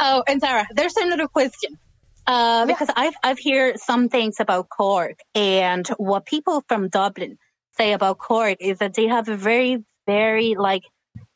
oh, 0.00 0.22
and 0.26 0.40
Sarah, 0.40 0.66
there's 0.74 0.96
another 0.96 1.28
question. 1.28 1.78
Uh, 2.26 2.64
because 2.66 2.88
I've 2.96 3.14
I've 3.22 3.38
heard 3.44 3.78
some 3.78 4.08
things 4.08 4.40
about 4.40 4.68
Cork, 4.70 5.18
and 5.34 5.86
what 5.98 6.24
people 6.24 6.64
from 6.68 6.88
Dublin 6.88 7.36
say 7.76 7.92
about 7.92 8.18
Cork 8.18 8.56
is 8.60 8.78
that 8.78 8.94
they 8.94 9.08
have 9.08 9.28
a 9.28 9.36
very 9.36 9.84
very 10.06 10.54
like 10.54 10.84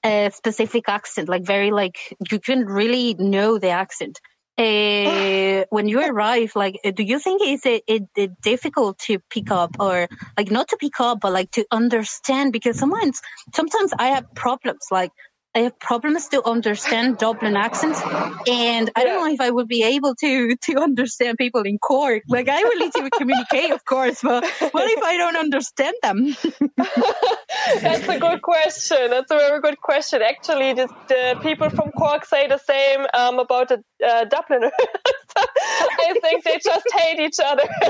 a 0.02 0.30
specific 0.32 0.88
accent, 0.88 1.28
like 1.28 1.44
very 1.44 1.70
like 1.72 1.98
you 2.30 2.38
can 2.38 2.64
really 2.64 3.14
know 3.18 3.58
the 3.58 3.70
accent. 3.70 4.18
Uh, 4.58 5.64
when 5.68 5.86
you 5.86 6.00
arrive, 6.00 6.52
like, 6.56 6.80
do 6.94 7.02
you 7.02 7.18
think 7.18 7.42
is 7.44 7.66
it, 7.66 7.82
it, 7.86 8.04
it 8.16 8.40
difficult 8.40 8.98
to 8.98 9.18
pick 9.28 9.50
up 9.50 9.76
or 9.78 10.08
like 10.38 10.50
not 10.50 10.68
to 10.68 10.78
pick 10.78 10.98
up, 10.98 11.20
but 11.20 11.32
like 11.32 11.50
to 11.52 11.66
understand? 11.70 12.52
Because 12.52 12.78
sometimes, 12.78 13.20
sometimes 13.54 13.92
I 13.98 14.08
have 14.08 14.34
problems, 14.34 14.86
like 14.90 15.12
I 15.56 15.60
have 15.60 15.78
problems 15.78 16.28
to 16.28 16.46
understand 16.46 17.16
Dublin 17.16 17.56
accents, 17.56 17.98
and 18.46 18.90
I 18.94 19.04
don't 19.04 19.24
know 19.24 19.32
if 19.32 19.40
I 19.40 19.48
would 19.48 19.68
be 19.68 19.84
able 19.84 20.14
to 20.16 20.54
to 20.54 20.72
understand 20.76 21.38
people 21.38 21.62
in 21.62 21.78
Cork. 21.78 22.24
Like 22.28 22.50
I 22.50 22.62
will 22.62 22.76
need 22.76 22.92
to 22.92 23.08
communicate, 23.08 23.70
of 23.70 23.82
course, 23.86 24.20
but 24.22 24.44
what 24.44 24.90
if 24.90 25.02
I 25.02 25.16
don't 25.16 25.36
understand 25.36 25.96
them? 26.02 26.36
That's 27.80 28.06
a 28.06 28.18
good 28.18 28.42
question. 28.42 29.08
That's 29.08 29.30
a 29.30 29.36
very 29.36 29.62
good 29.62 29.80
question. 29.80 30.20
Actually, 30.20 30.74
the, 30.74 30.88
the 31.08 31.38
people 31.42 31.70
from 31.70 31.90
Cork 31.92 32.26
say 32.26 32.48
the 32.48 32.58
same 32.58 33.06
um, 33.14 33.38
about 33.38 33.68
the 33.68 33.82
uh, 34.06 34.26
Dubliners. 34.26 34.72
I 36.08 36.14
think 36.22 36.44
they 36.44 36.58
just 36.62 36.86
hate 36.94 37.20
each 37.20 37.38
other. 37.44 37.62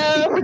um, 0.00 0.42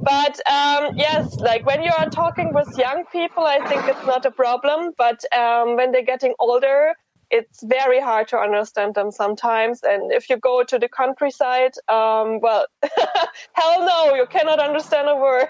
but 0.00 0.40
um, 0.50 0.94
yes, 0.96 1.36
like 1.36 1.66
when 1.66 1.82
you 1.82 1.92
are 1.92 2.08
talking 2.08 2.54
with 2.54 2.68
young 2.76 3.04
people, 3.12 3.44
I 3.44 3.66
think 3.68 3.84
it's 3.86 4.06
not 4.06 4.24
a 4.24 4.30
problem. 4.30 4.92
But 4.96 5.24
um, 5.34 5.76
when 5.76 5.92
they're 5.92 6.04
getting 6.04 6.34
older, 6.38 6.94
it's 7.30 7.62
very 7.62 8.00
hard 8.00 8.28
to 8.28 8.38
understand 8.38 8.94
them 8.94 9.10
sometimes. 9.10 9.80
And 9.82 10.12
if 10.12 10.30
you 10.30 10.38
go 10.38 10.64
to 10.64 10.78
the 10.78 10.88
countryside, 10.88 11.72
um, 11.88 12.40
well, 12.40 12.66
hell 13.52 13.86
no, 13.86 14.14
you 14.14 14.26
cannot 14.26 14.60
understand 14.60 15.08
a 15.08 15.16
word. 15.16 15.48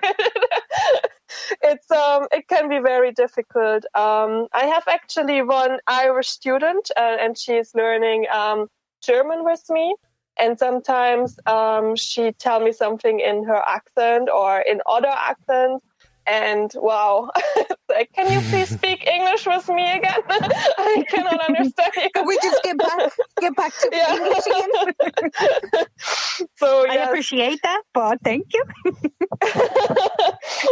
it's 1.62 1.90
um, 1.90 2.26
it 2.32 2.48
can 2.48 2.68
be 2.68 2.78
very 2.78 3.12
difficult. 3.12 3.84
Um, 3.94 4.48
I 4.52 4.66
have 4.66 4.84
actually 4.88 5.42
one 5.42 5.78
Irish 5.86 6.28
student, 6.28 6.90
uh, 6.96 7.16
and 7.20 7.38
she 7.38 7.54
is 7.54 7.72
learning 7.74 8.26
um, 8.32 8.68
German 9.02 9.44
with 9.44 9.62
me. 9.68 9.94
And 10.38 10.58
sometimes 10.58 11.38
um, 11.46 11.96
she 11.96 12.32
tell 12.32 12.60
me 12.60 12.72
something 12.72 13.20
in 13.20 13.44
her 13.44 13.60
accent 13.66 14.28
or 14.30 14.60
in 14.60 14.80
other 14.86 15.08
accents, 15.08 15.84
and 16.26 16.70
wow, 16.76 17.30
like, 17.88 18.10
can 18.14 18.30
you 18.30 18.40
please 18.50 18.68
speak 18.68 19.06
English 19.06 19.46
with 19.46 19.66
me 19.68 19.90
again? 19.96 20.20
I 20.28 21.04
cannot 21.08 21.40
understand 21.48 21.90
you. 21.96 22.10
Can 22.14 22.26
we 22.26 22.38
just 22.42 22.62
get 22.62 22.76
back 22.76 23.12
get 23.40 23.56
back 23.56 23.72
to 23.78 23.88
Yeah. 23.90 24.14
English 24.14 24.46
again? 24.46 25.86
so 26.56 26.86
I 26.88 26.94
appreciate 26.96 27.60
that, 27.62 27.82
but 27.94 28.18
thank 28.22 28.52
you. 28.52 28.62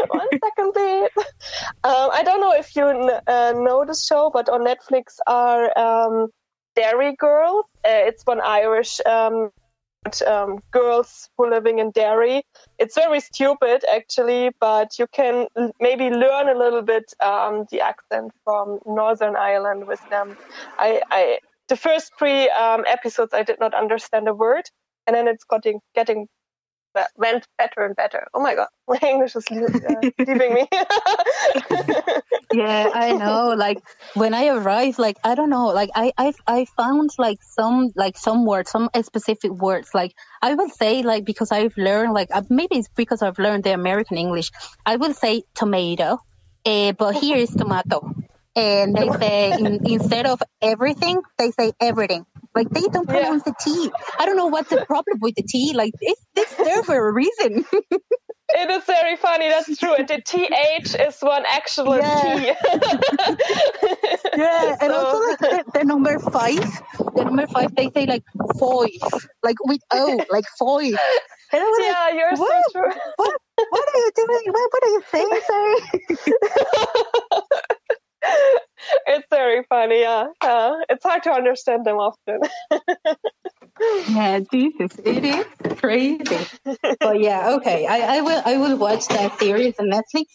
One 0.09 0.29
second, 0.45 0.73
please. 0.75 1.11
Um, 1.85 2.11
I 2.13 2.23
don't 2.23 2.41
know 2.41 2.53
if 2.53 2.77
you 2.77 2.85
kn- 2.85 3.21
uh, 3.27 3.53
know 3.57 3.85
the 3.87 3.95
show, 3.95 4.31
but 4.33 4.49
on 4.49 4.61
Netflix 4.61 5.17
are 5.27 5.73
um, 5.79 6.29
Derry 6.77 7.17
Girls. 7.17 7.65
Uh, 7.85 8.07
it's 8.09 8.23
one 8.25 8.41
Irish 8.41 9.01
um, 9.07 9.51
um, 10.27 10.59
girls 10.73 11.29
who 11.37 11.45
are 11.45 11.51
living 11.51 11.79
in 11.79 11.91
Derry. 11.91 12.43
It's 12.79 12.95
very 12.95 13.21
stupid, 13.21 13.85
actually, 13.91 14.51
but 14.61 14.99
you 14.99 15.07
can 15.13 15.47
l- 15.57 15.73
maybe 15.81 16.11
learn 16.11 16.49
a 16.49 16.59
little 16.59 16.83
bit 16.83 17.13
um, 17.21 17.67
the 17.71 17.81
accent 17.81 18.33
from 18.45 18.79
Northern 18.87 19.37
Ireland 19.37 19.87
with 19.87 20.01
them. 20.11 20.37
I, 20.79 21.03
I 21.11 21.39
the 21.69 21.77
first 21.77 22.13
three 22.19 22.49
um, 22.51 22.85
episodes 22.87 23.35
I 23.35 23.43
did 23.43 23.59
not 23.59 23.75
understand 23.75 24.29
a 24.29 24.35
word, 24.35 24.65
and 25.07 25.17
then 25.17 25.27
it's 25.29 25.45
getting 25.45 25.81
getting 25.95 26.29
that 26.97 27.11
went 27.17 27.47
better 27.59 27.85
and 27.85 27.95
better. 27.95 28.27
Oh 28.35 28.41
my 28.41 28.55
god, 28.55 28.69
my 28.89 28.99
English 29.03 29.37
is 29.37 29.47
uh, 29.51 30.01
leaving 30.19 30.55
me. 30.55 30.69
Yeah, 32.53 32.91
I 32.95 33.13
know. 33.13 33.55
Like 33.57 33.79
when 34.15 34.33
I 34.33 34.49
arrived, 34.49 34.99
like 34.99 35.19
I 35.23 35.35
don't 35.35 35.51
know, 35.51 35.67
like 35.67 35.91
I 35.95 36.13
I 36.17 36.33
I 36.47 36.65
found 36.77 37.11
like 37.19 37.39
some 37.43 37.91
like 37.97 38.17
some 38.17 38.47
words, 38.47 38.71
some 38.71 38.89
specific 39.03 39.51
words. 39.51 39.91
Like 39.93 40.15
I 40.41 40.55
will 40.55 40.71
say 40.71 41.03
like 41.03 41.25
because 41.25 41.53
I've 41.53 41.77
learned 41.77 42.15
like 42.15 42.29
uh, 42.33 42.43
maybe 42.49 42.79
it's 42.79 42.89
because 42.97 43.21
I've 43.21 43.39
learned 43.39 43.65
the 43.65 43.75
American 43.75 44.17
English. 44.17 44.51
I 44.87 44.97
will 44.97 45.13
say 45.13 45.43
tomato, 45.55 46.19
uh, 46.65 46.93
but 46.93 47.17
here 47.17 47.37
is 47.37 47.51
tomato, 47.51 48.15
and 48.55 48.95
they 48.95 49.11
say 49.11 49.51
in, 49.51 49.81
instead 49.85 50.27
of 50.27 50.41
everything, 50.63 51.21
they 51.39 51.51
say 51.51 51.73
everything. 51.81 52.25
Like 52.57 52.71
they 52.71 52.81
don't 52.93 53.09
Yeah. 53.09 53.15
pronounce 53.15 53.43
the 53.45 53.55
T. 53.61 53.91
I 54.19 54.27
don't 54.27 54.37
know 54.37 54.47
what's 54.47 54.71
the 54.71 54.85
problem 54.87 55.19
with 55.21 55.35
the 55.37 55.43
T. 55.43 55.75
Like 55.75 55.93
it's, 56.01 56.23
it's 56.35 56.55
there 56.57 56.83
for 56.83 56.97
a 57.09 57.13
reason. 57.13 57.65
it 58.63 58.71
is 58.71 58.85
very 58.85 59.17
funny. 59.17 59.49
That's 59.49 59.77
true. 59.77 59.95
And 59.95 60.09
the 60.09 60.21
th 60.23 60.51
is 60.99 61.21
one 61.21 61.45
actual 61.47 61.97
Yeah. 61.99 62.23
t. 62.23 62.53
Yeah, 64.37 64.77
and 64.81 64.93
also 64.93 65.19
like 65.29 65.39
the, 65.39 65.65
the 65.75 65.85
number 65.85 66.19
five, 66.19 66.61
the 67.15 67.25
number 67.25 67.47
five, 67.47 67.75
they 67.75 67.91
say 67.95 68.05
like 68.07 68.23
five, 68.61 69.21
like 69.43 69.57
with 69.65 69.81
O, 69.93 70.21
like 70.31 70.45
five. 70.59 70.93
And 71.53 71.63
I 71.63 71.65
was 71.65 71.79
like, 71.81 71.89
yeah, 71.89 72.09
you're 72.19 72.37
what? 72.37 72.65
so 72.73 72.81
true. 72.81 72.93
what? 73.17 73.35
What 73.71 73.89
are 73.95 73.99
you 73.99 74.11
doing? 74.17 74.45
What, 74.53 74.71
what 74.73 74.83
are 74.85 74.93
you 74.97 75.03
saying, 75.13 75.41
sir? 75.47 75.67
it's 79.07 79.27
very 79.31 79.65
funny. 79.69 80.01
Yeah, 80.01 80.27
uh, 80.41 80.75
it's 80.89 81.05
hard 81.05 81.23
to 81.25 81.33
understand 81.33 81.85
them 81.85 81.97
often. 81.97 82.41
Yeah, 84.09 84.41
Jesus, 84.51 84.99
it 85.05 85.25
is 85.25 85.45
crazy. 85.79 86.47
but 87.01 87.21
yeah, 87.21 87.57
okay. 87.57 87.87
I, 87.87 88.17
I 88.17 88.21
will 88.23 88.43
I 88.45 88.57
will 88.57 88.77
watch 88.79 89.07
that 89.09 89.39
series 89.39 89.75
on 89.79 89.91
Netflix. 89.91 90.27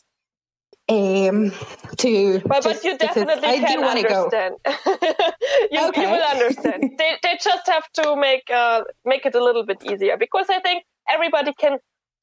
Um, 0.89 1.51
to 1.97 2.41
But, 2.45 2.63
but 2.63 2.83
you 2.83 2.97
definitely 2.97 3.47
I 3.47 3.59
can 3.59 3.77
do 3.77 3.81
want 3.81 4.07
go. 4.07 4.25
understand. 4.25 4.55
you, 5.71 5.87
Okay. 5.89 6.01
you 6.01 6.09
will 6.09 6.23
understand. 6.23 6.83
they, 6.97 7.13
they 7.23 7.37
just 7.41 7.67
have 7.67 7.89
to 7.93 8.15
make 8.15 8.49
uh, 8.53 8.83
make 9.05 9.25
it 9.25 9.35
a 9.35 9.43
little 9.43 9.65
bit 9.65 9.83
easier 9.83 10.17
because 10.17 10.47
I 10.49 10.59
think 10.59 10.83
everybody 11.09 11.53
can 11.53 11.77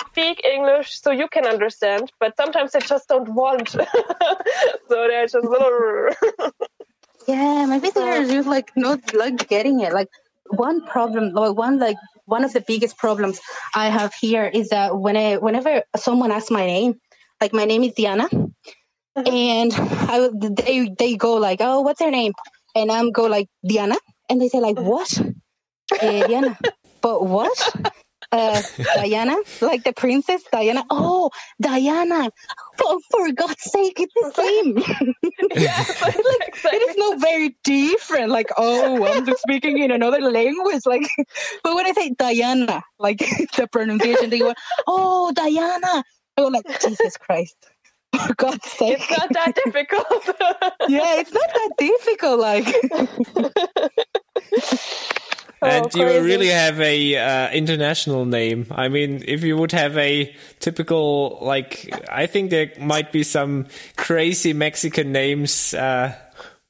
speak 0.07 0.45
English, 0.45 1.01
so 1.01 1.11
you 1.11 1.29
can 1.29 1.47
understand. 1.47 2.11
But 2.21 2.37
sometimes 2.37 2.73
they 2.73 2.81
just 2.81 3.09
don't 3.09 3.29
want, 3.29 3.69
so 3.71 3.81
they're 4.89 5.27
just 5.27 5.45
little. 5.45 6.11
Yeah, 7.27 7.67
maybe 7.67 7.91
they're 7.91 8.23
uh. 8.23 8.27
just 8.27 8.49
like 8.49 8.71
not 8.75 9.13
like 9.13 9.49
getting 9.49 9.81
it. 9.81 9.93
Like 9.93 10.09
one 10.49 10.81
problem, 10.87 11.37
or 11.37 11.53
one 11.53 11.79
like 11.79 11.99
one 12.25 12.43
of 12.43 12.55
the 12.55 12.63
biggest 12.67 12.97
problems 12.97 13.39
I 13.75 13.91
have 13.91 14.15
here 14.15 14.47
is 14.47 14.71
that 14.71 14.99
when 14.99 15.15
I, 15.15 15.37
whenever 15.37 15.83
someone 15.97 16.33
asks 16.33 16.51
my 16.51 16.65
name, 16.65 16.95
like 17.39 17.53
my 17.53 17.67
name 17.67 17.85
is 17.85 17.93
Diana, 17.93 18.29
uh-huh. 18.33 19.31
and 19.31 19.73
I 19.75 20.31
they 20.33 20.89
they 20.89 21.17
go 21.17 21.35
like, 21.35 21.61
oh, 21.61 21.83
what's 21.83 22.01
your 22.01 22.11
name? 22.11 22.33
And 22.75 22.91
I'm 22.91 23.13
go 23.13 23.27
like 23.27 23.49
Diana, 23.63 23.99
and 24.31 24.41
they 24.41 24.49
say 24.49 24.61
like, 24.61 24.79
uh-huh. 24.79 24.89
what? 24.89 25.21
Eh, 26.01 26.27
Diana, 26.29 26.59
but 27.03 27.27
what? 27.27 27.93
Uh, 28.31 28.61
Diana, 28.95 29.37
like 29.63 29.85
the 29.85 29.95
princess 29.95 30.43
Diana. 30.53 30.85
Oh, 30.91 31.31
Diana! 31.63 32.31
For, 32.77 32.99
for 33.11 33.33
God's 33.33 33.63
sake, 33.63 33.99
it's 33.99 34.13
the 34.15 34.31
same. 34.35 34.75
like, 34.75 34.87
it 36.75 36.91
is 36.91 36.97
not 36.99 37.19
very 37.21 37.57
different. 37.65 38.31
Like, 38.31 38.51
oh, 38.59 39.03
I'm 39.07 39.25
just 39.25 39.41
speaking 39.41 39.79
in 39.79 39.91
another 39.91 40.21
language. 40.21 40.83
Like, 40.85 41.09
but 41.65 41.75
when 41.75 41.87
I 41.87 41.93
say 41.93 42.11
Diana, 42.11 42.83
like 42.99 43.19
the 43.57 43.67
pronunciation, 43.73 44.29
they 44.29 44.41
go, 44.41 44.53
oh, 44.87 45.33
Diana. 45.33 46.05
I 46.37 46.43
go 46.43 46.49
like, 46.49 46.67
Jesus 46.81 47.17
Christ. 47.17 47.57
For 48.15 48.35
God's 48.35 48.71
sake. 48.71 48.99
it's 49.01 49.11
not 49.11 49.31
that 49.33 49.55
difficult. 49.65 50.07
yeah, 50.89 51.21
it's 51.21 51.33
not 51.33 51.49
that 51.49 51.71
difficult. 51.79 52.41
Like, 52.41 52.67
and 55.63 55.87
Oh, 55.87 55.99
you 55.99 56.05
crazy. 56.05 56.21
really 56.21 56.49
have 56.49 56.81
a 56.81 57.17
uh, 57.17 57.51
international 57.51 58.25
name. 58.25 58.67
I 58.71 58.89
mean, 58.89 59.25
if 59.27 59.43
you 59.45 59.57
would 59.57 59.73
have 59.73 59.97
a 59.99 60.35
typical 60.61 61.39
like, 61.41 61.93
I 62.11 62.27
think 62.27 62.51
there 62.51 62.73
might 62.81 63.13
be 63.13 63.23
some 63.23 63.67
crazy 63.97 64.53
Mexican 64.53 65.13
names 65.13 65.75
uh, 65.75 66.15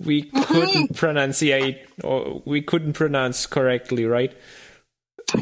we 0.00 0.22
couldn't 0.46 0.94
pronunciate 0.94 1.78
or 2.04 2.42
we 2.44 2.62
couldn't 2.62 2.92
pronounce 2.94 3.46
correctly, 3.46 4.04
right? 4.04 4.34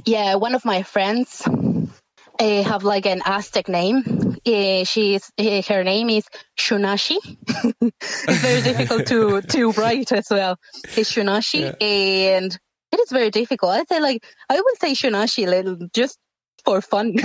yeah, 0.05 0.35
one 0.35 0.55
of 0.55 0.65
my 0.65 0.83
friends 0.83 1.43
uh, 1.47 2.63
have 2.65 2.83
like 2.83 3.07
an 3.07 3.23
Aztec 3.25 3.69
name. 3.69 4.37
Uh, 4.47 4.85
she's 4.85 5.31
uh, 5.39 5.63
her 5.69 5.85
name 5.85 6.11
is 6.11 6.25
Shunashi. 6.59 7.17
it's 7.81 8.41
very 8.43 8.63
difficult 8.63 9.07
to 9.07 9.41
to 9.43 9.73
write 9.73 10.13
as 10.13 10.27
well. 10.31 10.57
It's 10.97 11.13
Shunashi, 11.13 11.75
and 11.81 12.59
it 12.97 13.03
is 13.03 13.11
very 13.11 13.31
difficult. 13.31 13.73
I 13.73 13.85
say 13.85 14.01
like 14.01 14.25
I 14.49 14.55
would 14.57 14.79
say 14.79 14.93
Shunashi 14.93 15.47
little 15.47 15.77
just 15.95 16.19
for 16.65 16.81
fun 16.81 17.15
to 17.17 17.23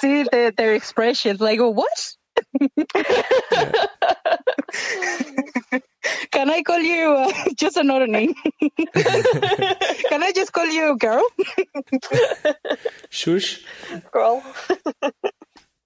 see 0.00 0.22
the, 0.24 0.52
their 0.56 0.74
expressions. 0.74 1.40
Like 1.40 1.60
what? 1.60 2.14
Can 6.30 6.50
I 6.50 6.62
call 6.62 6.78
you 6.78 7.12
uh, 7.12 7.32
just 7.56 7.76
another 7.76 8.06
name? 8.06 8.34
Can 8.62 10.22
I 10.22 10.32
just 10.34 10.52
call 10.52 10.66
you 10.66 10.96
girl? 10.96 11.22
Shush. 13.10 13.64
Girl. 14.12 14.42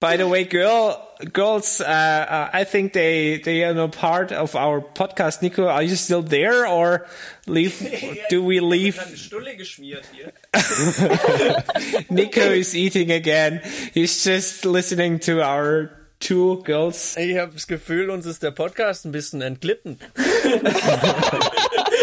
By 0.03 0.17
the 0.17 0.27
way, 0.27 0.43
girl, 0.43 0.99
girls, 1.31 1.79
uh, 1.79 1.85
uh, 1.85 2.49
I 2.51 2.65
think 2.65 2.91
they 2.91 3.37
they 3.37 3.63
are 3.63 3.73
no 3.73 3.87
part 3.87 4.33
of 4.33 4.53
our 4.53 4.81
podcast. 4.81 5.41
Nico, 5.41 5.69
are 5.69 5.81
you 5.81 5.95
still 5.95 6.21
there, 6.21 6.67
or 6.67 7.07
leave? 7.47 7.79
Do 8.29 8.43
we 8.43 8.59
leave? 8.59 8.99
Stulle 9.15 9.55
geschmiert 9.55 10.03
hier. 10.11 10.33
Nico 12.09 12.41
is 12.41 12.75
eating 12.75 13.11
again. 13.11 13.61
He's 13.93 14.25
just 14.25 14.65
listening 14.65 15.19
to 15.19 15.41
our 15.41 15.91
two 16.19 16.61
girls. 16.65 17.15
Ich 17.15 17.37
habe 17.37 17.53
das 17.53 17.65
Gefühl, 17.65 18.09
uns 18.09 18.25
ist 18.25 18.43
der 18.43 18.51
Podcast 18.51 19.05
ein 19.05 19.13
bisschen 19.13 19.41
entglitten. 19.41 19.99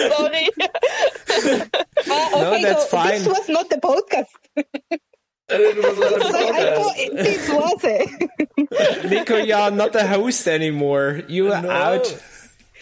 Sorry. 0.08 0.48
No, 2.08 2.62
that's 2.62 2.86
fine. 2.86 3.18
This 3.18 3.26
was 3.28 3.48
not 3.50 3.68
the 3.68 3.76
podcast. 3.76 4.30
Du 5.50 5.82
musst 5.82 5.98
mal 5.98 6.10
den 6.10 6.20
Like, 6.20 6.54
I 6.54 6.74
thought 6.74 6.96
it- 6.96 7.16
this 7.16 7.48
was 7.48 7.84
it. 7.84 9.10
Nico, 9.10 9.36
you're 9.36 9.70
not 9.70 9.92
the 9.92 10.06
host 10.06 10.46
anymore. 10.46 11.22
You 11.28 11.52
are 11.52 11.62
No. 11.62 11.70
out. 11.70 12.16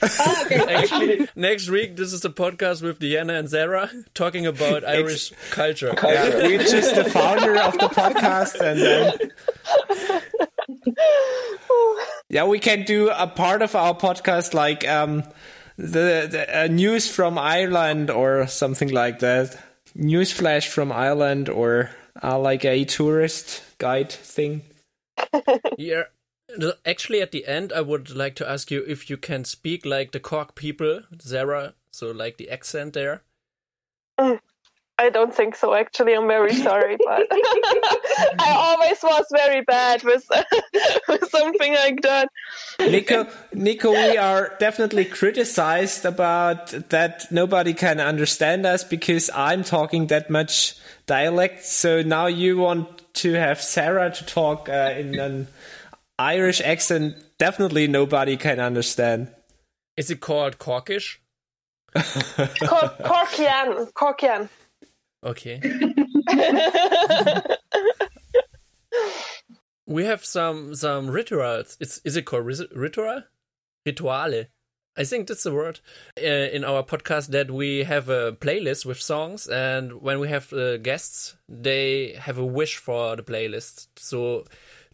Actually, 0.03 1.29
next 1.35 1.69
week 1.71 1.97
this 1.97 2.13
is 2.13 2.25
a 2.25 2.29
podcast 2.31 2.83
with 2.83 3.01
Diana 3.01 3.35
and 3.35 3.51
Sarah 3.51 3.91
talking 4.15 4.47
about 4.47 4.85
Irish 4.85 5.33
culture. 5.51 5.93
Yeah, 6.05 6.37
we're 6.47 6.59
just 6.63 6.95
the 6.95 7.03
founder 7.05 7.57
of 7.57 7.73
the 7.79 7.89
podcast, 7.89 8.61
and 8.61 8.81
then 8.81 9.13
yeah, 12.29 12.45
we 12.45 12.61
can 12.61 12.85
do 12.85 13.11
a 13.11 13.27
part 13.27 13.61
of 13.63 13.75
our 13.75 13.93
podcast 13.95 14.55
like 14.55 14.87
um 14.87 15.25
the, 15.77 16.29
the 16.31 16.47
uh, 16.65 16.67
news 16.69 17.09
from 17.11 17.37
Ireland 17.39 18.11
or 18.11 18.47
something 18.47 18.91
like 18.91 19.19
that. 19.21 19.57
News 19.97 20.31
flash 20.33 20.69
from 20.69 20.93
Ireland 20.93 21.49
or 21.49 21.91
uh, 22.23 22.39
like 22.39 22.65
a 22.65 22.85
tourist 22.85 23.63
guide 23.79 24.13
thing. 24.13 24.63
Yeah. 25.77 26.05
Actually, 26.87 27.21
at 27.21 27.31
the 27.31 27.47
end, 27.47 27.73
I 27.75 27.83
would 27.83 28.11
like 28.17 28.35
to 28.37 28.49
ask 28.49 28.71
you 28.71 28.83
if 28.87 29.11
you 29.11 29.19
can 29.19 29.45
speak 29.45 29.85
like 29.85 30.13
the 30.13 30.21
Cork 30.21 30.55
people, 30.55 31.03
Sarah, 31.19 31.75
So, 31.91 32.11
like 32.11 32.39
the 32.39 32.51
accent 32.51 32.95
there. 32.95 33.23
I 35.01 35.11
don't 35.11 35.33
think 35.33 35.55
so. 35.55 35.75
Actually, 35.75 36.15
I'm 36.15 36.27
very 36.27 36.55
sorry, 36.55 36.97
but 36.97 37.27
I 37.31 38.53
always 38.57 39.01
was 39.01 39.27
very 39.31 39.61
bad 39.61 40.03
with, 40.03 40.29
with 41.09 41.31
something 41.31 41.73
like 41.75 42.03
that. 42.03 42.29
Nico, 42.81 43.29
Nico, 43.53 43.93
we 43.93 44.17
are 44.17 44.57
definitely 44.59 45.05
criticized 45.05 46.05
about 46.05 46.69
that 46.89 47.31
nobody 47.31 47.75
can 47.75 48.01
understand 48.01 48.67
us 48.67 48.83
because 48.83 49.31
I'm 49.33 49.63
talking 49.63 50.09
that 50.09 50.31
much 50.31 50.75
dialect. 51.09 51.65
So 51.65 52.03
now 52.03 52.27
you 52.27 52.59
want 52.59 53.03
to 53.15 53.33
have 53.33 53.61
Sarah 53.61 54.13
to 54.13 54.25
talk 54.25 54.69
uh, 54.69 54.95
in 54.97 55.19
an 55.19 55.49
Irish 56.19 56.61
accent. 56.61 57.17
Definitely 57.39 57.89
nobody 57.89 58.37
can 58.37 58.61
understand. 58.61 59.33
Is 59.97 60.13
it 60.13 60.21
called 60.21 60.59
Corkish? 60.59 61.19
Cor- 61.95 62.95
Corkian. 63.03 63.93
Corkian. 63.93 64.49
Okay. 65.25 65.61
we 69.87 70.05
have 70.05 70.25
some 70.25 70.75
some 70.77 71.11
rituals. 71.11 71.77
It's 71.81 71.99
is 72.05 72.17
it 72.17 72.25
called 72.27 72.47
ritual? 72.47 73.23
Rituale. 73.87 74.47
I 74.99 75.05
think 75.05 75.29
that's 75.29 75.45
the 75.45 75.55
word 75.55 75.81
uh, 76.21 76.27
in 76.27 76.65
our 76.65 76.83
podcast 76.83 77.29
that 77.29 77.51
we 77.51 77.85
have 77.85 78.09
a 78.09 78.33
playlist 78.33 78.85
with 78.85 79.01
songs, 79.01 79.47
and 79.47 80.03
when 80.03 80.19
we 80.19 80.29
have 80.29 80.53
uh, 80.53 80.77
guests, 80.79 81.37
they 81.49 82.17
have 82.19 82.37
a 82.37 82.45
wish 82.45 82.77
for 82.77 83.15
the 83.17 83.23
playlist. 83.23 83.87
So, 83.97 84.45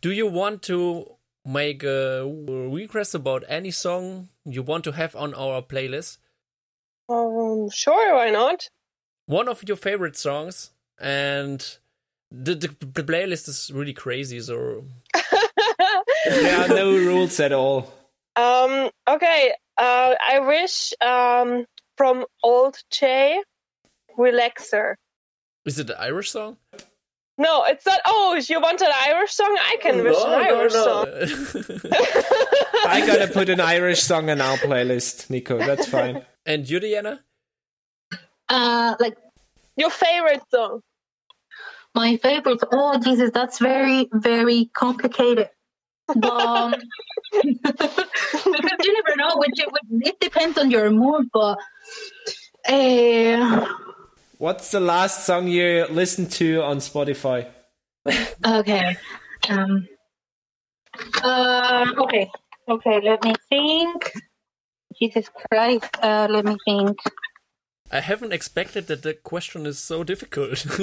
do 0.03 0.13
you 0.13 0.27
want 0.27 0.63
to 0.65 1.11
make 1.45 1.83
a 1.83 2.25
request 2.71 3.15
about 3.15 3.45
any 3.49 3.71
song 3.71 4.29
you 4.45 4.63
want 4.63 4.85
to 4.85 4.93
have 4.93 5.17
on 5.17 5.35
our 5.35 5.63
playlist? 5.63 6.19
Um, 7.09 7.71
sure, 7.71 8.15
why 8.15 8.31
not? 8.31 8.69
one 9.27 9.49
of 9.49 9.67
your 9.67 9.77
favorite 9.77 10.17
songs 10.17 10.71
and 10.99 11.79
the, 12.31 12.55
the, 12.55 12.69
the 12.93 13.03
playlist 13.03 13.49
is 13.49 13.71
really 13.73 13.93
crazy 13.93 14.41
so 14.41 14.85
There 16.27 16.61
are 16.61 16.69
no 16.69 16.93
rules 16.93 17.39
at 17.41 17.53
all. 17.53 17.93
Um, 18.37 18.91
okay, 19.09 19.53
uh, 19.78 20.14
I 20.20 20.41
wish 20.41 20.93
um, 21.01 21.66
from 21.97 22.24
Old 22.43 22.76
J, 22.91 23.41
Relaxer. 24.18 24.95
is 25.64 25.78
it 25.78 25.91
an 25.91 25.97
irish 25.99 26.30
song 26.30 26.57
No, 27.39 27.64
it's 27.64 27.85
not. 27.87 28.01
Oh, 28.07 28.35
you 28.49 28.61
want 28.61 28.80
an 28.80 28.93
Irish 29.09 29.32
song? 29.32 29.57
I 29.72 29.76
can 29.82 30.05
wish 30.05 30.16
an 30.16 30.32
Irish 30.51 30.72
song. 30.72 31.07
I 32.87 33.03
gotta 33.07 33.26
put 33.32 33.49
an 33.49 33.61
Irish 33.61 34.03
song 34.03 34.30
on 34.30 34.41
our 34.41 34.57
playlist, 34.57 35.30
Nico. 35.30 35.59
That's 35.59 35.87
fine. 35.87 36.22
and 36.47 36.68
you 36.70 36.78
diana 36.80 37.24
Uh, 38.49 38.95
like 39.01 39.16
Your 39.76 39.91
favorite 39.91 40.43
song? 40.51 40.80
my 41.95 42.16
favorite. 42.18 42.61
Oh, 42.72 42.99
Jesus, 43.03 43.30
that's 43.32 43.59
very, 43.59 44.09
very 44.12 44.70
complicated. 44.74 45.49
Um, 46.09 46.75
because 47.33 48.79
you 48.83 48.95
never 48.95 49.17
know. 49.17 49.37
Which 49.37 49.59
it, 49.59 49.69
it 50.07 50.21
depends 50.21 50.59
on 50.59 50.71
your 50.71 50.91
mood, 50.91 51.29
but 51.33 51.59
uh, 52.69 53.67
what's 54.39 54.71
the 54.71 54.81
last 54.81 55.25
song 55.25 55.49
you 55.49 55.87
listened 55.91 56.31
to 56.33 56.63
on 56.63 56.79
Spotify? 56.79 57.49
Okay. 58.47 58.97
Um. 59.49 59.89
Uh, 61.23 61.87
okay. 61.99 62.31
Okay. 62.69 63.01
Let 63.01 63.25
me 63.25 63.35
think. 63.49 64.13
Jesus 65.01 65.29
Christ. 65.51 65.89
Uh, 66.03 66.29
let 66.31 66.45
me 66.45 66.57
think. 66.65 66.99
I 67.91 68.01
haven't 68.01 68.33
expected 68.33 68.87
that 68.89 69.03
the 69.03 69.15
question 69.15 69.67
is 69.67 69.79
so 69.79 70.05
difficult. 70.05 70.67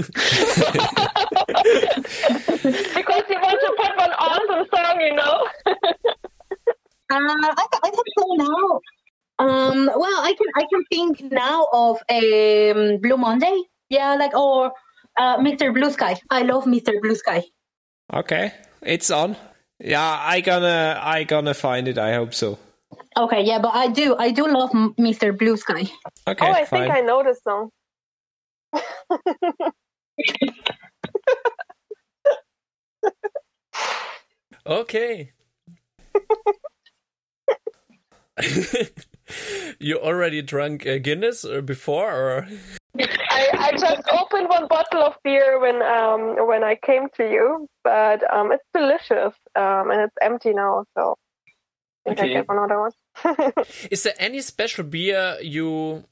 Because 2.63 3.23
you 3.29 3.39
want 3.41 3.59
to 3.59 3.73
put 3.77 3.91
one 4.69 4.71
awesome 4.85 4.85
song, 4.85 5.01
you 5.01 5.15
know. 5.15 5.47
Uh, 7.13 7.13
I, 7.13 7.65
I 7.83 7.89
can 7.89 8.05
say 8.17 8.25
now. 8.37 8.79
Um, 9.39 9.91
well, 9.95 10.21
I 10.21 10.33
can 10.37 10.47
I 10.55 10.65
can 10.71 10.83
think 10.89 11.21
now 11.31 11.67
of 11.73 11.97
um, 12.09 12.97
Blue 13.01 13.17
Monday. 13.17 13.63
Yeah, 13.89 14.15
like 14.15 14.33
or 14.33 14.71
uh, 15.19 15.37
Mr. 15.39 15.73
Blue 15.73 15.91
Sky. 15.91 16.17
I 16.29 16.43
love 16.43 16.63
Mr. 16.65 17.01
Blue 17.01 17.15
Sky. 17.15 17.43
Okay, 18.13 18.53
it's 18.81 19.11
on. 19.11 19.35
Yeah, 19.79 20.19
I 20.21 20.41
gonna 20.41 20.99
I 21.03 21.23
gonna 21.23 21.53
find 21.53 21.87
it. 21.87 21.97
I 21.97 22.13
hope 22.13 22.33
so. 22.33 22.59
Okay, 23.17 23.43
yeah, 23.43 23.59
but 23.59 23.75
I 23.75 23.87
do 23.87 24.15
I 24.17 24.31
do 24.31 24.47
love 24.47 24.71
Mr. 24.71 25.37
Blue 25.37 25.57
Sky. 25.57 25.89
Okay, 26.27 26.47
oh, 26.47 26.53
I 26.53 26.65
fine. 26.65 26.83
think 26.83 26.93
I 26.93 27.01
know 27.01 27.23
this 27.23 27.41
song. 27.43 27.69
okay. 34.65 35.31
you 39.79 39.99
already 39.99 40.41
drank 40.41 40.85
uh, 40.87 40.97
Guinness 40.97 41.45
uh, 41.45 41.61
before, 41.61 42.11
or 42.11 42.47
I, 42.99 43.49
I 43.53 43.71
just 43.77 44.01
opened 44.11 44.49
one 44.49 44.67
bottle 44.67 45.03
of 45.03 45.15
beer 45.23 45.59
when 45.59 45.81
um 45.81 46.47
when 46.47 46.63
I 46.63 46.75
came 46.75 47.07
to 47.17 47.23
you, 47.23 47.67
but 47.83 48.21
um 48.33 48.51
it's 48.51 48.63
delicious 48.73 49.33
um 49.55 49.91
and 49.91 50.01
it's 50.01 50.15
empty 50.21 50.53
now, 50.53 50.85
so 50.97 51.17
I 52.05 52.15
think 52.15 52.19
Okay. 52.19 52.31
I 52.31 52.33
get 52.41 52.45
another 52.49 52.79
one. 52.79 52.91
is 53.91 54.03
there 54.03 54.15
any 54.17 54.41
special 54.41 54.83
beer 54.83 55.37
you? 55.41 56.03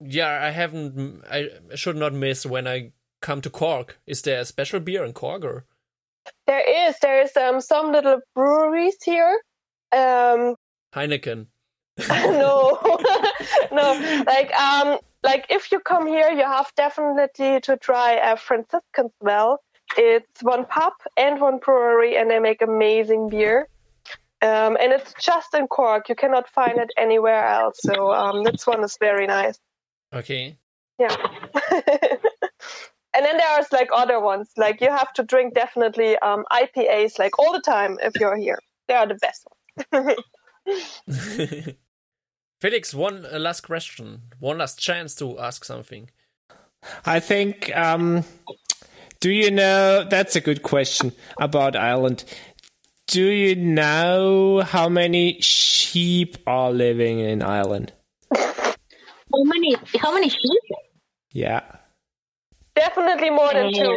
Yeah, 0.00 0.40
I 0.42 0.50
haven't. 0.50 1.24
I 1.30 1.48
should 1.74 1.96
not 1.96 2.12
miss 2.12 2.46
when 2.46 2.66
I 2.66 2.92
come 3.20 3.40
to 3.42 3.50
Cork. 3.50 3.98
Is 4.06 4.22
there 4.22 4.40
a 4.40 4.44
special 4.44 4.80
beer 4.80 5.04
in 5.04 5.12
Cork, 5.12 5.44
or? 5.44 5.64
There 6.46 6.88
is 6.88 6.96
there's 7.00 7.36
um 7.36 7.60
some 7.60 7.92
little 7.92 8.20
breweries 8.34 8.96
here. 9.04 9.40
Um 9.92 10.54
Heineken. 10.94 11.46
no 12.08 12.78
no 13.72 14.22
like 14.26 14.54
um 14.54 14.98
like 15.24 15.46
if 15.50 15.72
you 15.72 15.80
come 15.80 16.06
here 16.06 16.30
you 16.30 16.44
have 16.44 16.70
definitely 16.76 17.60
to 17.60 17.76
try 17.76 18.12
a 18.12 18.36
franciscan's 18.36 19.10
well 19.20 19.60
it's 19.96 20.42
one 20.42 20.64
pub 20.66 20.92
and 21.16 21.40
one 21.40 21.58
brewery 21.58 22.16
and 22.16 22.30
they 22.30 22.38
make 22.38 22.62
amazing 22.62 23.28
beer 23.28 23.68
um, 24.40 24.76
and 24.80 24.92
it's 24.92 25.12
just 25.20 25.52
in 25.54 25.66
cork 25.66 26.08
you 26.08 26.14
cannot 26.14 26.48
find 26.48 26.78
it 26.78 26.90
anywhere 26.96 27.44
else 27.46 27.78
so 27.80 28.12
um, 28.12 28.44
this 28.44 28.66
one 28.66 28.84
is 28.84 28.96
very 29.00 29.26
nice 29.26 29.58
Okay. 30.14 30.56
yeah 31.00 31.14
and 33.18 33.26
then 33.26 33.36
there's 33.36 33.72
like 33.72 33.88
other 33.92 34.20
ones 34.20 34.48
like 34.56 34.80
you 34.80 34.88
have 34.88 35.12
to 35.12 35.24
drink 35.24 35.54
definitely 35.54 36.16
um, 36.18 36.44
ipas 36.52 37.18
like 37.18 37.36
all 37.38 37.52
the 37.52 37.60
time 37.60 37.98
if 38.00 38.14
you're 38.20 38.36
here 38.36 38.58
they 38.86 38.94
are 38.94 39.06
the 39.06 39.16
best 39.16 39.46
ones 39.92 40.14
Felix, 42.60 42.92
one 42.92 43.24
uh, 43.24 43.38
last 43.38 43.60
question. 43.60 44.22
One 44.40 44.58
last 44.58 44.80
chance 44.80 45.14
to 45.16 45.38
ask 45.38 45.64
something. 45.64 46.10
I 47.04 47.20
think. 47.20 47.74
Um, 47.76 48.24
do 49.20 49.30
you 49.30 49.50
know? 49.50 50.04
That's 50.08 50.34
a 50.34 50.40
good 50.40 50.62
question 50.62 51.12
about 51.40 51.76
Ireland. 51.76 52.24
Do 53.06 53.24
you 53.24 53.54
know 53.54 54.62
how 54.62 54.88
many 54.88 55.40
sheep 55.40 56.36
are 56.46 56.72
living 56.72 57.20
in 57.20 57.42
Ireland? 57.42 57.92
How 58.34 59.44
many 59.44 59.76
how 59.98 60.12
many 60.12 60.28
sheep? 60.28 60.62
Yeah. 61.32 61.62
Definitely 62.78 63.30
more 63.30 63.52
than 63.52 63.66
Uh, 63.66 63.78
two 63.80 63.94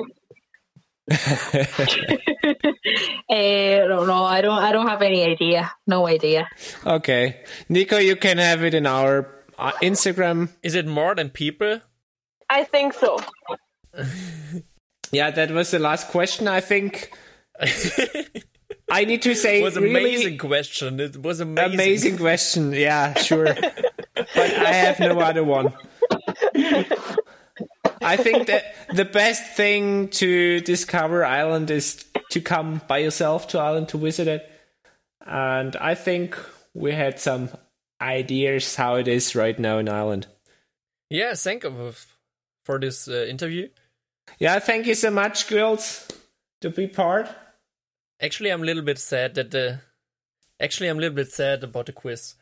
I 3.29 3.83
don't 3.87 4.07
know. 4.07 4.23
I 4.23 4.41
don't. 4.41 4.57
I 4.57 4.71
don't 4.71 4.87
have 4.87 5.01
any 5.01 5.23
idea. 5.23 5.71
No 5.87 6.07
idea. 6.07 6.47
Okay, 6.85 7.43
Nico, 7.69 7.97
you 7.97 8.15
can 8.15 8.37
have 8.37 8.63
it 8.63 8.73
in 8.73 8.85
our 8.85 9.27
uh, 9.57 9.71
Instagram. 9.81 10.49
Is 10.63 10.75
it 10.75 10.87
more 10.87 11.15
than 11.15 11.29
people? 11.29 11.81
i 12.49 12.65
think 12.65 12.93
so 12.93 13.17
Yeah, 15.11 15.31
that 15.31 15.51
was 15.51 15.71
the 15.71 15.79
last 15.79 16.09
question. 16.09 16.47
I 16.47 16.61
think. 16.61 17.11
I 18.91 19.05
need 19.05 19.21
to 19.21 19.35
say 19.35 19.59
It 19.59 19.63
was 19.63 19.77
really 19.77 19.99
amazing 19.99 20.37
question. 20.37 20.99
It 20.99 21.15
was 21.15 21.39
amazing. 21.39 21.73
amazing 21.73 22.17
question. 22.17 22.73
Yeah, 22.73 23.13
sure. 23.13 23.45
but 24.15 24.51
I 24.69 24.73
have 24.73 24.99
no 24.99 25.19
other 25.19 25.43
one. 25.43 25.73
I 28.01 28.17
think 28.17 28.47
that 28.47 28.75
the 28.93 29.05
best 29.05 29.55
thing 29.55 30.09
to 30.09 30.59
discover 30.61 31.23
Ireland 31.23 31.71
is 31.71 32.03
to 32.31 32.41
come 32.41 32.81
by 32.87 32.99
yourself 32.99 33.49
to 33.49 33.59
Ireland 33.59 33.89
to 33.89 33.97
visit 33.97 34.27
it. 34.27 34.49
And 35.25 35.75
I 35.75 35.95
think 35.95 36.37
we 36.73 36.91
had 36.91 37.19
some 37.19 37.49
ideas 38.01 38.75
how 38.75 38.95
it 38.95 39.07
is 39.07 39.35
right 39.35 39.57
now 39.57 39.77
in 39.77 39.87
Ireland. 39.87 40.27
Yeah, 41.09 41.33
thank 41.35 41.63
you 41.63 41.93
for 42.65 42.79
this 42.79 43.07
uh, 43.07 43.25
interview. 43.29 43.69
Yeah, 44.39 44.59
thank 44.59 44.87
you 44.87 44.95
so 44.95 45.11
much, 45.11 45.47
girls, 45.47 46.07
to 46.61 46.69
be 46.69 46.87
part. 46.87 47.29
Actually, 48.21 48.51
I'm 48.51 48.63
a 48.63 48.65
little 48.65 48.83
bit 48.83 48.99
sad 48.99 49.35
that 49.35 49.51
the. 49.51 49.81
Actually, 50.59 50.89
I'm 50.89 50.97
a 50.97 51.01
little 51.01 51.15
bit 51.15 51.31
sad 51.31 51.63
about 51.63 51.87
the 51.87 51.91
quiz. 51.91 52.35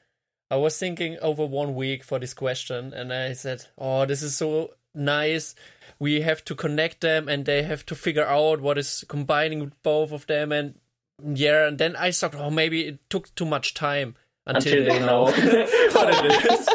I 0.51 0.57
was 0.57 0.77
thinking 0.77 1.17
over 1.21 1.45
one 1.45 1.75
week 1.75 2.03
for 2.03 2.19
this 2.19 2.33
question, 2.33 2.93
and 2.93 3.13
I 3.13 3.33
said, 3.33 3.65
"Oh, 3.77 4.05
this 4.05 4.21
is 4.21 4.35
so 4.35 4.71
nice. 4.93 5.55
We 5.99 6.21
have 6.21 6.43
to 6.45 6.55
connect 6.55 7.01
them, 7.01 7.27
and 7.27 7.45
they 7.45 7.63
have 7.63 7.85
to 7.87 7.95
figure 7.95 8.25
out 8.25 8.61
what 8.61 8.77
is 8.77 9.03
combining 9.07 9.73
both 9.83 10.11
of 10.11 10.27
them." 10.27 10.51
And 10.51 10.75
yeah, 11.23 11.67
and 11.67 11.77
then 11.77 11.95
I 11.95 12.11
thought, 12.11 12.35
"Oh, 12.35 12.49
maybe 12.49 12.85
it 12.85 13.09
took 13.09 13.33
too 13.35 13.45
much 13.45 13.73
time 13.73 14.15
until, 14.45 14.85
they 14.85 14.99
know 14.99 15.23
what 15.25 16.09
it 16.11 16.45
is." 16.51 16.67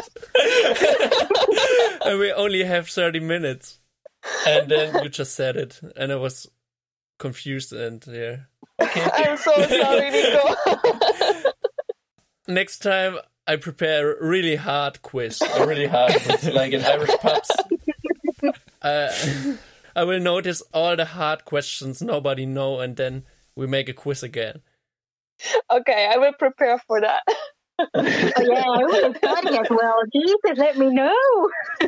and 2.05 2.19
we 2.19 2.31
only 2.31 2.63
have 2.63 2.87
thirty 2.87 3.19
minutes, 3.19 3.79
and 4.47 4.69
then 4.69 5.03
you 5.03 5.09
just 5.09 5.35
said 5.35 5.55
it, 5.55 5.79
and 5.95 6.11
I 6.11 6.15
was 6.15 6.47
confused 7.17 7.73
and 7.73 8.05
yeah. 8.07 8.37
Okay. 8.79 9.09
I'm 9.13 9.37
so 9.37 9.53
sorry, 9.67 10.11
Nico. 10.11 10.55
next 12.47 12.79
time 12.79 13.17
I 13.47 13.55
prepare 13.55 14.13
a 14.13 14.25
really 14.25 14.55
hard 14.55 15.01
quiz, 15.01 15.41
a 15.41 15.65
really 15.65 15.87
hard 15.87 16.13
quiz, 16.13 16.45
like 16.49 16.73
in 16.73 16.83
Irish 16.83 17.17
pubs. 17.21 17.51
Uh, 18.85 19.11
I 19.95 20.03
will 20.03 20.19
notice 20.19 20.61
all 20.73 20.95
the 20.95 21.05
hard 21.05 21.45
questions 21.45 22.01
nobody 22.01 22.45
know, 22.45 22.79
and 22.79 22.95
then 22.95 23.23
we 23.55 23.67
make 23.67 23.89
a 23.89 23.93
quiz 23.93 24.23
again. 24.23 24.61
okay, 25.71 26.09
I 26.13 26.17
will 26.17 26.33
prepare 26.39 26.79
for 26.87 27.01
that. 27.01 27.23
Oh 27.93 28.01
yeah, 28.01 28.63
I 28.63 28.83
was 28.85 29.03
excited 29.15 29.53
as 29.53 29.67
well. 29.69 29.95
Jesus, 30.13 30.57
let 30.57 30.77
me 30.77 30.91
know. 30.95 31.49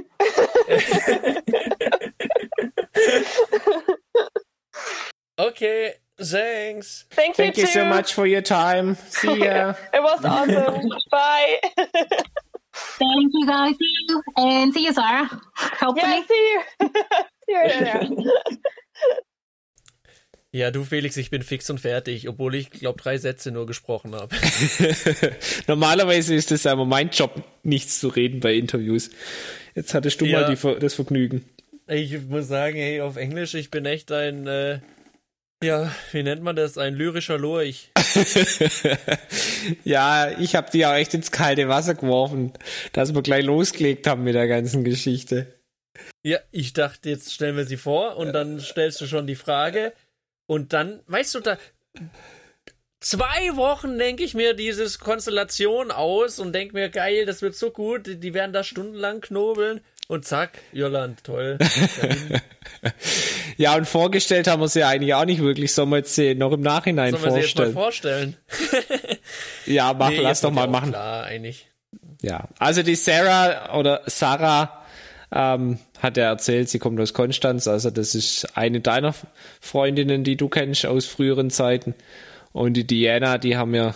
Okay, 5.40 5.94
thanks. 6.20 7.06
Thank, 7.12 7.36
Thank 7.36 7.58
you 7.58 7.62
you 7.62 7.68
too. 7.68 7.74
so 7.74 7.86
much 7.86 8.14
for 8.14 8.26
your 8.26 8.42
time. 8.42 8.96
See 8.96 9.38
ya. 9.38 9.74
It 9.94 10.02
was 10.02 10.26
awesome. 10.26 10.90
Bye. 11.12 11.60
Thank 13.00 13.32
you 13.34 13.46
guys. 13.46 13.76
And 14.36 14.74
see 14.74 14.86
you, 14.86 14.94
Sarah. 14.94 15.30
Hopefully. 15.80 16.02
yeah, 16.02 16.24
see 16.28 16.54
you. 16.54 16.90
see 17.46 17.54
you 17.54 17.62
later. 17.62 18.32
Ja, 20.52 20.72
du 20.72 20.84
Felix, 20.86 21.18
ich 21.18 21.30
bin 21.30 21.44
fix 21.44 21.70
und 21.70 21.80
fertig, 21.80 22.28
obwohl 22.30 22.56
ich 22.56 22.72
glaube 22.72 23.00
drei 23.02 23.18
Sätze 23.18 23.52
nur 23.52 23.66
gesprochen 23.68 24.16
habe. 24.16 24.36
Normalerweise 25.68 26.34
ist 26.34 26.52
es 26.52 26.66
aber 26.66 26.86
mein 26.86 27.10
Job, 27.10 27.44
nichts 27.64 28.00
zu 28.00 28.08
reden 28.08 28.40
bei 28.40 28.54
Interviews. 28.56 29.12
Jetzt 29.76 29.94
hattest 29.94 30.20
du 30.22 30.26
Ja. 30.26 30.42
mal 30.42 30.56
die, 30.56 30.80
das 30.80 30.94
Vergnügen. 30.96 31.46
Ich 31.88 32.20
muss 32.22 32.48
sagen, 32.48 32.76
hey, 32.78 33.02
auf 33.02 33.18
Englisch, 33.18 33.54
ich 33.54 33.70
bin 33.70 33.86
echt 33.86 34.12
ein, 34.12 34.48
äh, 34.48 34.80
ja, 35.64 35.92
wie 36.12 36.24
nennt 36.24 36.44
man 36.44 36.56
das? 36.56 36.78
Ein 36.78 36.96
lyrischer 36.96 37.38
Lurch. 37.38 37.92
Ja, 39.84 40.32
ich 40.40 40.56
habe 40.56 40.72
die 40.72 40.86
auch 40.86 40.94
echt 40.94 41.14
ins 41.14 41.32
kalte 41.32 41.68
Wasser 41.68 41.94
geworfen, 41.96 42.54
dass 42.94 43.14
wir 43.14 43.22
gleich 43.22 43.44
losgelegt 43.44 44.08
haben 44.08 44.24
mit 44.24 44.34
der 44.36 44.48
ganzen 44.48 44.84
Geschichte. 44.84 45.54
Ja, 46.24 46.40
ich 46.52 46.74
dachte, 46.74 47.10
jetzt 47.10 47.34
stellen 47.34 47.58
wir 47.58 47.66
sie 47.66 47.76
vor 47.78 48.16
und 48.18 48.32
dann 48.34 48.60
stellst 48.62 49.02
du 49.02 49.08
schon 49.08 49.28
die 49.28 49.36
Frage 49.36 49.94
und 50.48 50.72
dann, 50.74 51.02
weißt 51.08 51.36
du, 51.36 51.40
da 51.42 51.58
zwei 53.02 53.56
Wochen 53.56 53.98
denke 53.98 54.24
ich 54.24 54.34
mir 54.34 54.54
dieses 54.54 55.00
Konstellation 55.00 55.92
aus 55.92 56.40
und 56.40 56.54
denke 56.54 56.74
mir, 56.74 56.90
geil, 56.90 57.26
das 57.26 57.42
wird 57.42 57.56
so 57.56 57.72
gut, 57.72 58.08
die- 58.08 58.20
die 58.20 58.34
werden 58.34 58.54
da 58.54 58.64
stundenlang 58.64 59.22
knobeln 59.22 59.82
Und 60.08 60.24
zack, 60.24 60.60
Irland, 60.72 61.24
toll. 61.26 61.58
ja, 63.58 63.76
und 63.76 63.86
vorgestellt 63.86 64.48
haben 64.48 64.62
wir 64.62 64.70
sie 64.70 64.84
eigentlich 64.84 65.14
auch 65.14 65.26
nicht 65.26 65.42
wirklich. 65.42 65.74
Sollen 65.74 65.90
wir 65.90 65.98
jetzt 65.98 66.16
sie 66.16 66.34
noch 66.34 66.54
im 66.54 66.62
Nachhinein 66.62 67.12
Sollen 67.12 67.26
wir 67.26 67.32
sie 67.34 67.40
jetzt 67.40 67.58
mal 67.58 67.74
vorstellen? 67.74 68.38
vorstellen? 68.50 68.98
ja, 69.66 69.94
mach, 69.94 70.10
Nee, 70.10 70.20
lass 70.20 70.40
doch 70.42 70.52
mal 70.52 70.66
ja 70.66 70.72
machen. 70.72 70.92
Klar, 70.92 71.26
eigentlich. 71.26 71.68
Ja, 72.22 72.48
also 72.58 72.84
die 72.84 72.96
Sarah 72.96 73.78
oder 73.78 74.02
Sarah 74.06 74.86
ähm, 75.32 75.80
hat 76.00 76.18
er 76.18 76.28
erzählt, 76.28 76.70
sie 76.70 76.80
kommt 76.80 77.00
aus 77.02 77.14
Konstanz. 77.14 77.68
Also 77.68 77.90
das 77.90 78.16
ist 78.16 78.58
eine 78.58 78.80
deiner 78.80 79.14
Freundinnen, 79.60 80.24
die 80.24 80.38
du 80.38 80.48
kennst 80.48 80.86
aus 80.86 81.06
früheren 81.06 81.50
Zeiten. 81.50 81.96
Und 82.54 82.74
die 82.74 82.88
Diana, 82.88 83.38
die 83.38 83.58
haben 83.58 83.74
wir, 83.74 83.94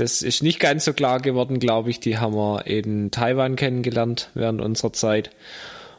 das 0.00 0.22
ist 0.22 0.42
nicht 0.42 0.60
ganz 0.60 0.86
so 0.86 0.92
klar 0.92 1.20
geworden, 1.20 1.58
glaube 1.58 1.90
ich. 1.90 2.00
Die 2.00 2.18
haben 2.18 2.34
wir 2.34 2.66
in 2.66 3.10
Taiwan 3.10 3.56
kennengelernt 3.56 4.30
während 4.34 4.60
unserer 4.60 4.92
Zeit. 4.92 5.30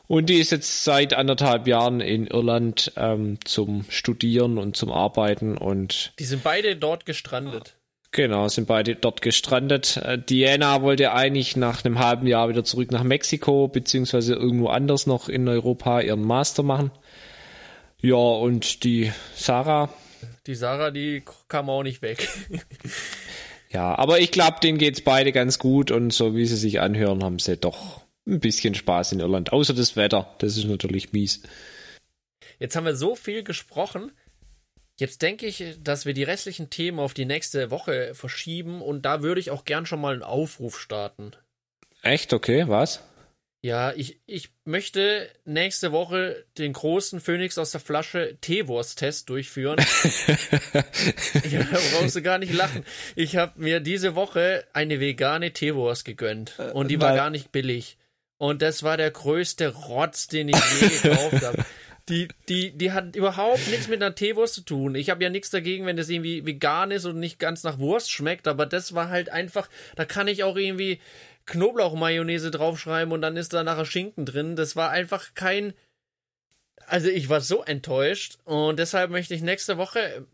Und 0.08 0.28
die 0.28 0.39
ist 0.39 0.52
jetzt 0.52 0.84
seit 0.84 1.14
anderthalb 1.14 1.68
Jahren 1.68 2.02
in 2.02 2.28
Irland 2.28 2.91
ähm, 2.97 3.38
zum 3.45 3.86
Studieren 3.88 4.58
und 4.58 4.76
zum 4.76 4.91
Arbeiten 4.91 5.58
und 5.58 6.14
Die 6.20 6.26
sind 6.26 6.43
beide 6.43 6.76
dort 6.76 7.06
gestrandet. 7.06 7.76
Genau, 8.12 8.49
sind 8.49 8.68
beide 8.68 8.95
dort 8.95 9.22
gestrandet. 9.22 9.95
Äh, 10.04 10.18
Diana 10.18 10.82
wollte 10.82 11.14
eigentlich 11.14 11.56
nach 11.56 11.86
einem 11.86 11.99
halben 11.99 12.28
Jahr 12.28 12.49
wieder 12.49 12.66
zurück 12.66 12.91
nach 12.91 13.04
Mexiko, 13.04 13.70
beziehungsweise 13.70 14.34
irgendwo 14.34 14.68
anders 14.68 15.08
noch 15.08 15.30
in 15.30 15.47
Europa 15.47 16.02
ihren 16.02 16.24
Master 16.24 16.64
machen. 16.64 16.91
Ja, 18.02 18.16
und 18.16 18.84
die 18.84 19.14
Sarah, 19.36 19.89
Die 20.45 20.56
Sarah, 20.56 20.91
die 20.91 21.24
kam 21.47 21.70
auch 21.70 21.84
nicht 21.84 22.02
weg. 22.02 22.28
ja, 23.72 23.97
aber 23.97 24.19
ich 24.19 24.32
glaube, 24.32 24.57
denen 24.61 24.78
geht's 24.78 25.01
beide 25.01 25.32
ganz 25.32 25.57
gut 25.57 25.91
und 25.91 26.11
so 26.11 26.36
wie 26.36 26.45
sie 26.45 26.57
sich 26.57 26.82
anhören, 26.82 27.24
haben 27.24 27.39
sie 27.39 27.57
doch 27.57 28.01
ein 28.28 28.39
bisschen 28.39 28.76
Spaß 28.76 29.13
in 29.13 29.19
Irland. 29.19 29.53
Außer 29.53 29.74
das 29.74 29.95
Wetter, 29.95 30.36
das 30.39 30.57
ist 30.57 30.65
natürlich 30.65 31.13
mies. 31.13 31.41
Jetzt 32.59 32.76
haben 32.76 32.86
wir 32.86 32.95
so 32.95 33.15
viel 33.15 33.43
gesprochen. 33.43 34.11
Jetzt 34.99 35.22
denke 35.22 35.47
ich, 35.47 35.63
dass 35.82 36.05
wir 36.05 36.13
die 36.13 36.24
restlichen 36.24 36.69
Themen 36.69 36.99
auf 36.99 37.13
die 37.13 37.26
nächste 37.26 37.72
Woche 37.72 38.13
verschieben 38.13 38.82
und 38.82 39.03
da 39.03 39.24
würde 39.24 39.41
ich 39.41 39.49
auch 39.49 39.65
gern 39.65 39.86
schon 39.86 40.01
mal 40.01 40.13
einen 40.13 40.22
Aufruf 40.22 40.80
starten. 40.80 41.32
Echt? 42.03 42.34
Okay, 42.34 42.67
was? 42.67 43.01
Ja, 43.64 43.93
ich, 43.93 44.20
ich 44.26 44.49
möchte 44.66 45.30
nächste 45.45 45.91
Woche 45.91 46.45
den 46.57 46.74
großen 46.74 47.20
Phoenix 47.20 47.59
aus 47.59 47.72
der 47.72 47.80
Flasche 47.80 48.38
Teewurst-Test 48.41 49.30
durchführen. 49.30 49.78
ja, 51.51 51.68
brauchst 51.93 52.16
du 52.16 52.24
gar 52.24 52.39
nicht 52.39 52.53
lachen. 52.53 52.84
Ich 53.16 53.36
habe 53.36 53.62
mir 53.62 53.80
diese 53.80 54.16
Woche 54.16 54.66
eine 54.74 54.99
vegane 54.99 55.53
Teewurst 55.53 56.05
gegönnt 56.05 56.57
und 56.74 56.88
die 56.88 56.99
war 56.99 57.16
gar 57.16 57.30
nicht 57.30 57.51
billig. 57.51 57.97
Und 58.38 58.64
das 58.64 58.82
war 58.82 58.97
der 58.97 59.12
größte 59.12 59.68
Rotz, 59.68 60.28
den 60.28 60.49
ich 60.49 60.55
je 60.82 60.88
gekauft 61.03 61.45
habe. 61.45 61.64
Die, 62.09 62.28
die, 62.49 62.72
die 62.76 62.91
hat 62.91 63.16
überhaupt 63.16 63.68
nichts 63.68 63.88
mit 63.88 64.01
einer 64.01 64.16
Teewurst 64.16 64.55
zu 64.55 64.62
tun. 64.62 64.95
Ich 64.95 65.12
habe 65.12 65.24
ja 65.24 65.30
nichts 65.30 65.51
dagegen, 65.51 65.86
wenn 65.86 65.97
das 65.97 66.09
irgendwie 66.09 66.43
vegan 66.47 66.89
ist 66.89 67.05
und 67.05 67.20
nicht 67.20 67.38
ganz 67.38 67.64
nach 67.64 67.78
Wurst 67.78 68.09
schmeckt, 68.09 68.47
aber 68.47 68.66
das 68.66 68.95
war 68.95 69.09
halt 69.09 69.30
einfach, 69.30 69.70
da 69.95 70.05
kann 70.05 70.28
ich 70.28 70.43
auch 70.43 70.55
irgendwie 70.55 70.99
Knoblauchmayonnaise 71.46 72.52
draufschreiben 72.52 73.14
und 73.14 73.22
dann 73.22 73.38
ist 73.38 73.54
da 73.54 73.64
nachher 73.64 73.86
Schinken 73.86 74.26
drin. 74.26 74.56
Das 74.56 74.76
war 74.76 74.89
einfach 74.89 75.34
kein. 75.34 75.74
Also 76.88 77.10
ich 77.10 77.30
war 77.30 77.42
so 77.42 77.64
enttäuscht 77.64 78.39
und 78.44 78.78
deshalb 78.78 79.12
möchte 79.12 79.34
ich 79.34 79.42
nächste 79.42 79.78
Woche, 79.78 80.26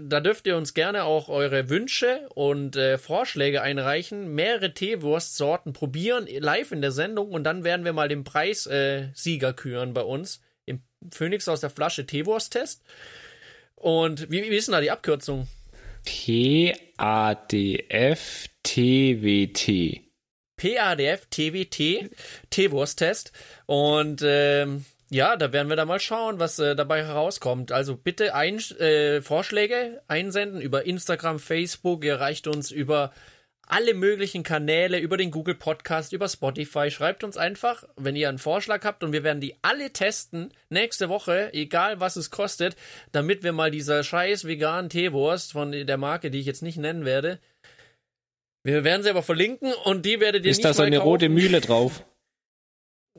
da 0.00 0.20
dürft 0.20 0.46
ihr 0.46 0.56
uns 0.56 0.72
gerne 0.72 1.04
auch 1.04 1.28
eure 1.28 1.68
Wünsche 1.68 2.28
und 2.34 2.76
äh, 2.76 2.96
Vorschläge 2.96 3.60
einreichen, 3.60 4.34
mehrere 4.34 4.72
Teewurstsorten 4.72 5.72
probieren 5.74 6.26
live 6.26 6.72
in 6.72 6.80
der 6.80 6.92
Sendung 6.92 7.32
und 7.32 7.44
dann 7.44 7.64
werden 7.64 7.84
wir 7.84 7.92
mal 7.92 8.08
den 8.08 8.24
Preissieger 8.24 9.02
äh, 9.02 9.08
Sieger 9.14 9.52
küren 9.52 9.92
bei 9.92 10.02
uns 10.02 10.40
im 10.64 10.80
Phoenix 11.10 11.48
aus 11.48 11.60
der 11.60 11.70
Flasche 11.70 12.06
Teewurst-Test. 12.06 12.82
Und 13.74 14.30
wie, 14.30 14.42
wie 14.42 14.56
ist 14.56 14.68
denn 14.68 14.74
da 14.74 14.80
die 14.80 14.90
Abkürzung? 14.90 15.48
P-A-D-F-T-W-T. 16.04 16.90
PADF 20.60 21.26
TWT 21.30 22.10
Teewurst-Test. 22.50 23.32
Und 23.64 24.22
ähm, 24.22 24.84
ja, 25.08 25.36
da 25.36 25.52
werden 25.52 25.68
wir 25.68 25.76
da 25.76 25.86
mal 25.86 25.98
schauen, 25.98 26.38
was 26.38 26.58
äh, 26.58 26.76
dabei 26.76 27.04
herauskommt. 27.04 27.72
Also 27.72 27.96
bitte 27.96 28.34
ein, 28.34 28.58
äh, 28.78 29.22
Vorschläge 29.22 30.02
einsenden 30.06 30.60
über 30.60 30.84
Instagram, 30.84 31.38
Facebook. 31.38 32.04
Ihr 32.04 32.12
erreicht 32.12 32.46
uns 32.46 32.70
über 32.70 33.12
alle 33.66 33.94
möglichen 33.94 34.42
Kanäle, 34.42 34.98
über 34.98 35.16
den 35.16 35.30
Google 35.30 35.54
Podcast, 35.54 36.12
über 36.12 36.28
Spotify. 36.28 36.90
Schreibt 36.90 37.24
uns 37.24 37.36
einfach, 37.36 37.84
wenn 37.96 38.16
ihr 38.16 38.28
einen 38.28 38.38
Vorschlag 38.38 38.84
habt 38.84 39.02
und 39.02 39.12
wir 39.12 39.22
werden 39.22 39.40
die 39.40 39.54
alle 39.62 39.92
testen 39.92 40.52
nächste 40.68 41.08
Woche, 41.08 41.54
egal 41.54 42.00
was 42.00 42.16
es 42.16 42.30
kostet, 42.30 42.76
damit 43.12 43.44
wir 43.44 43.52
mal 43.52 43.70
dieser 43.70 44.02
scheiß 44.02 44.44
veganen 44.44 44.90
Teewurst 44.90 45.52
von 45.52 45.72
der 45.72 45.96
Marke, 45.96 46.30
die 46.30 46.40
ich 46.40 46.46
jetzt 46.46 46.62
nicht 46.62 46.78
nennen 46.78 47.04
werde, 47.04 47.38
wir 48.62 48.84
werden 48.84 49.02
sie 49.02 49.10
aber 49.10 49.22
verlinken 49.22 49.72
und 49.84 50.04
die 50.06 50.20
werdet 50.20 50.44
ihr 50.44 50.50
Ist 50.50 50.58
nicht 50.58 50.64
da 50.66 50.74
so 50.74 50.82
eine 50.82 50.96
kaufen. 50.98 51.08
rote 51.08 51.28
Mühle 51.28 51.60
drauf? 51.60 52.04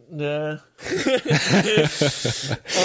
Ne. 0.09 0.61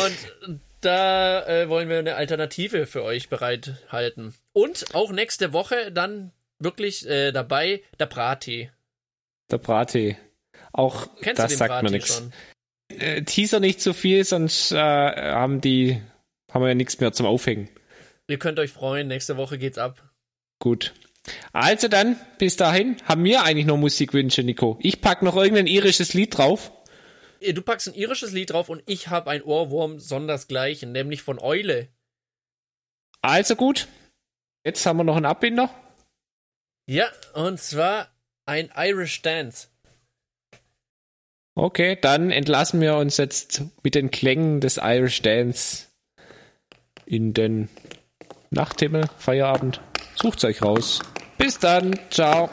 und 0.05 0.61
da 0.81 1.47
äh, 1.47 1.69
wollen 1.69 1.89
wir 1.89 1.99
eine 1.99 2.15
Alternative 2.17 2.87
für 2.87 3.03
euch 3.05 3.29
bereithalten. 3.29 4.35
Und 4.53 4.95
auch 4.95 5.11
nächste 5.13 5.53
Woche 5.53 5.91
dann 5.93 6.33
wirklich 6.59 7.09
äh, 7.09 7.33
dabei 7.33 7.83
der 7.99 8.07
Brattee. 8.07 8.71
Der 9.51 9.59
Brattee. 9.59 10.17
Auch 10.73 11.09
Kennst 11.21 11.39
das 11.41 11.53
du 11.53 11.55
den 11.55 11.59
sagt 11.59 11.83
mir 11.83 11.91
nichts. 11.91 12.17
schon? 12.17 12.33
Äh, 12.89 13.23
Teaser 13.23 13.61
nicht 13.61 13.81
zu 13.81 13.93
viel, 13.93 14.25
sonst 14.25 14.73
äh, 14.73 14.77
haben 14.77 15.61
die 15.61 16.01
haben 16.53 16.63
wir 16.63 16.69
ja 16.69 16.75
nichts 16.75 17.01
mehr 17.01 17.13
zum 17.13 17.27
Aufhängen. 17.27 17.69
Ihr 18.29 18.39
könnt 18.39 18.59
euch 18.59 18.71
freuen, 18.73 19.09
nächste 19.09 19.37
Woche 19.37 19.59
geht's 19.59 19.79
ab. 19.79 20.03
Gut. 20.61 20.95
Also 21.53 21.89
dann, 21.89 22.17
bis 22.39 22.57
dahin, 22.57 22.97
haben 23.05 23.25
wir 23.25 23.43
eigentlich 23.43 23.67
noch 23.67 23.77
Musikwünsche, 23.77 24.43
Nico. 24.43 24.79
Ich 24.81 25.01
pack 25.01 25.23
noch 25.23 25.37
irgendein 25.37 25.67
irisches 25.67 26.15
Lied 26.15 26.37
drauf. 26.37 26.73
Äh, 27.41 27.53
Du 27.53 27.63
packst 27.63 27.89
ein 27.89 27.95
irisches 27.95 28.33
Lied 28.33 28.51
drauf 28.51 28.69
und 28.69 28.83
ich 28.87 29.09
habe 29.09 29.31
ein 29.31 29.43
Ohrwurm 29.43 29.99
sondersgleichen, 29.99 30.93
nämlich 30.93 31.23
von 31.23 31.39
Eule. 31.39 31.89
Also 33.23 33.57
gut. 33.57 33.89
Jetzt 34.65 34.85
haben 34.87 34.99
wir 34.99 35.05
noch 35.05 35.17
einen 35.17 35.27
Abbinder. 35.27 35.71
Ja, 36.89 37.09
und 37.35 37.61
zwar 37.61 38.09
ein 38.47 38.71
Irish 38.77 39.23
Dance. 39.23 39.69
Okay, 41.57 41.97
dann 42.01 42.31
entlassen 42.31 42.81
wir 42.81 42.97
uns 42.97 43.17
jetzt 43.17 43.63
mit 43.83 43.95
den 43.95 44.11
Klängen 44.11 44.61
des 44.61 44.77
Irish 44.77 45.23
Dance 45.23 45.87
in 47.07 47.33
den 47.33 47.69
Nachthimmel, 48.51 49.09
Feierabend. 49.19 49.81
Sucht's 50.17 50.45
euch 50.45 50.63
raus. 50.63 51.01
Bis 51.39 51.59
dann. 51.59 51.99
Ciao. 52.11 52.51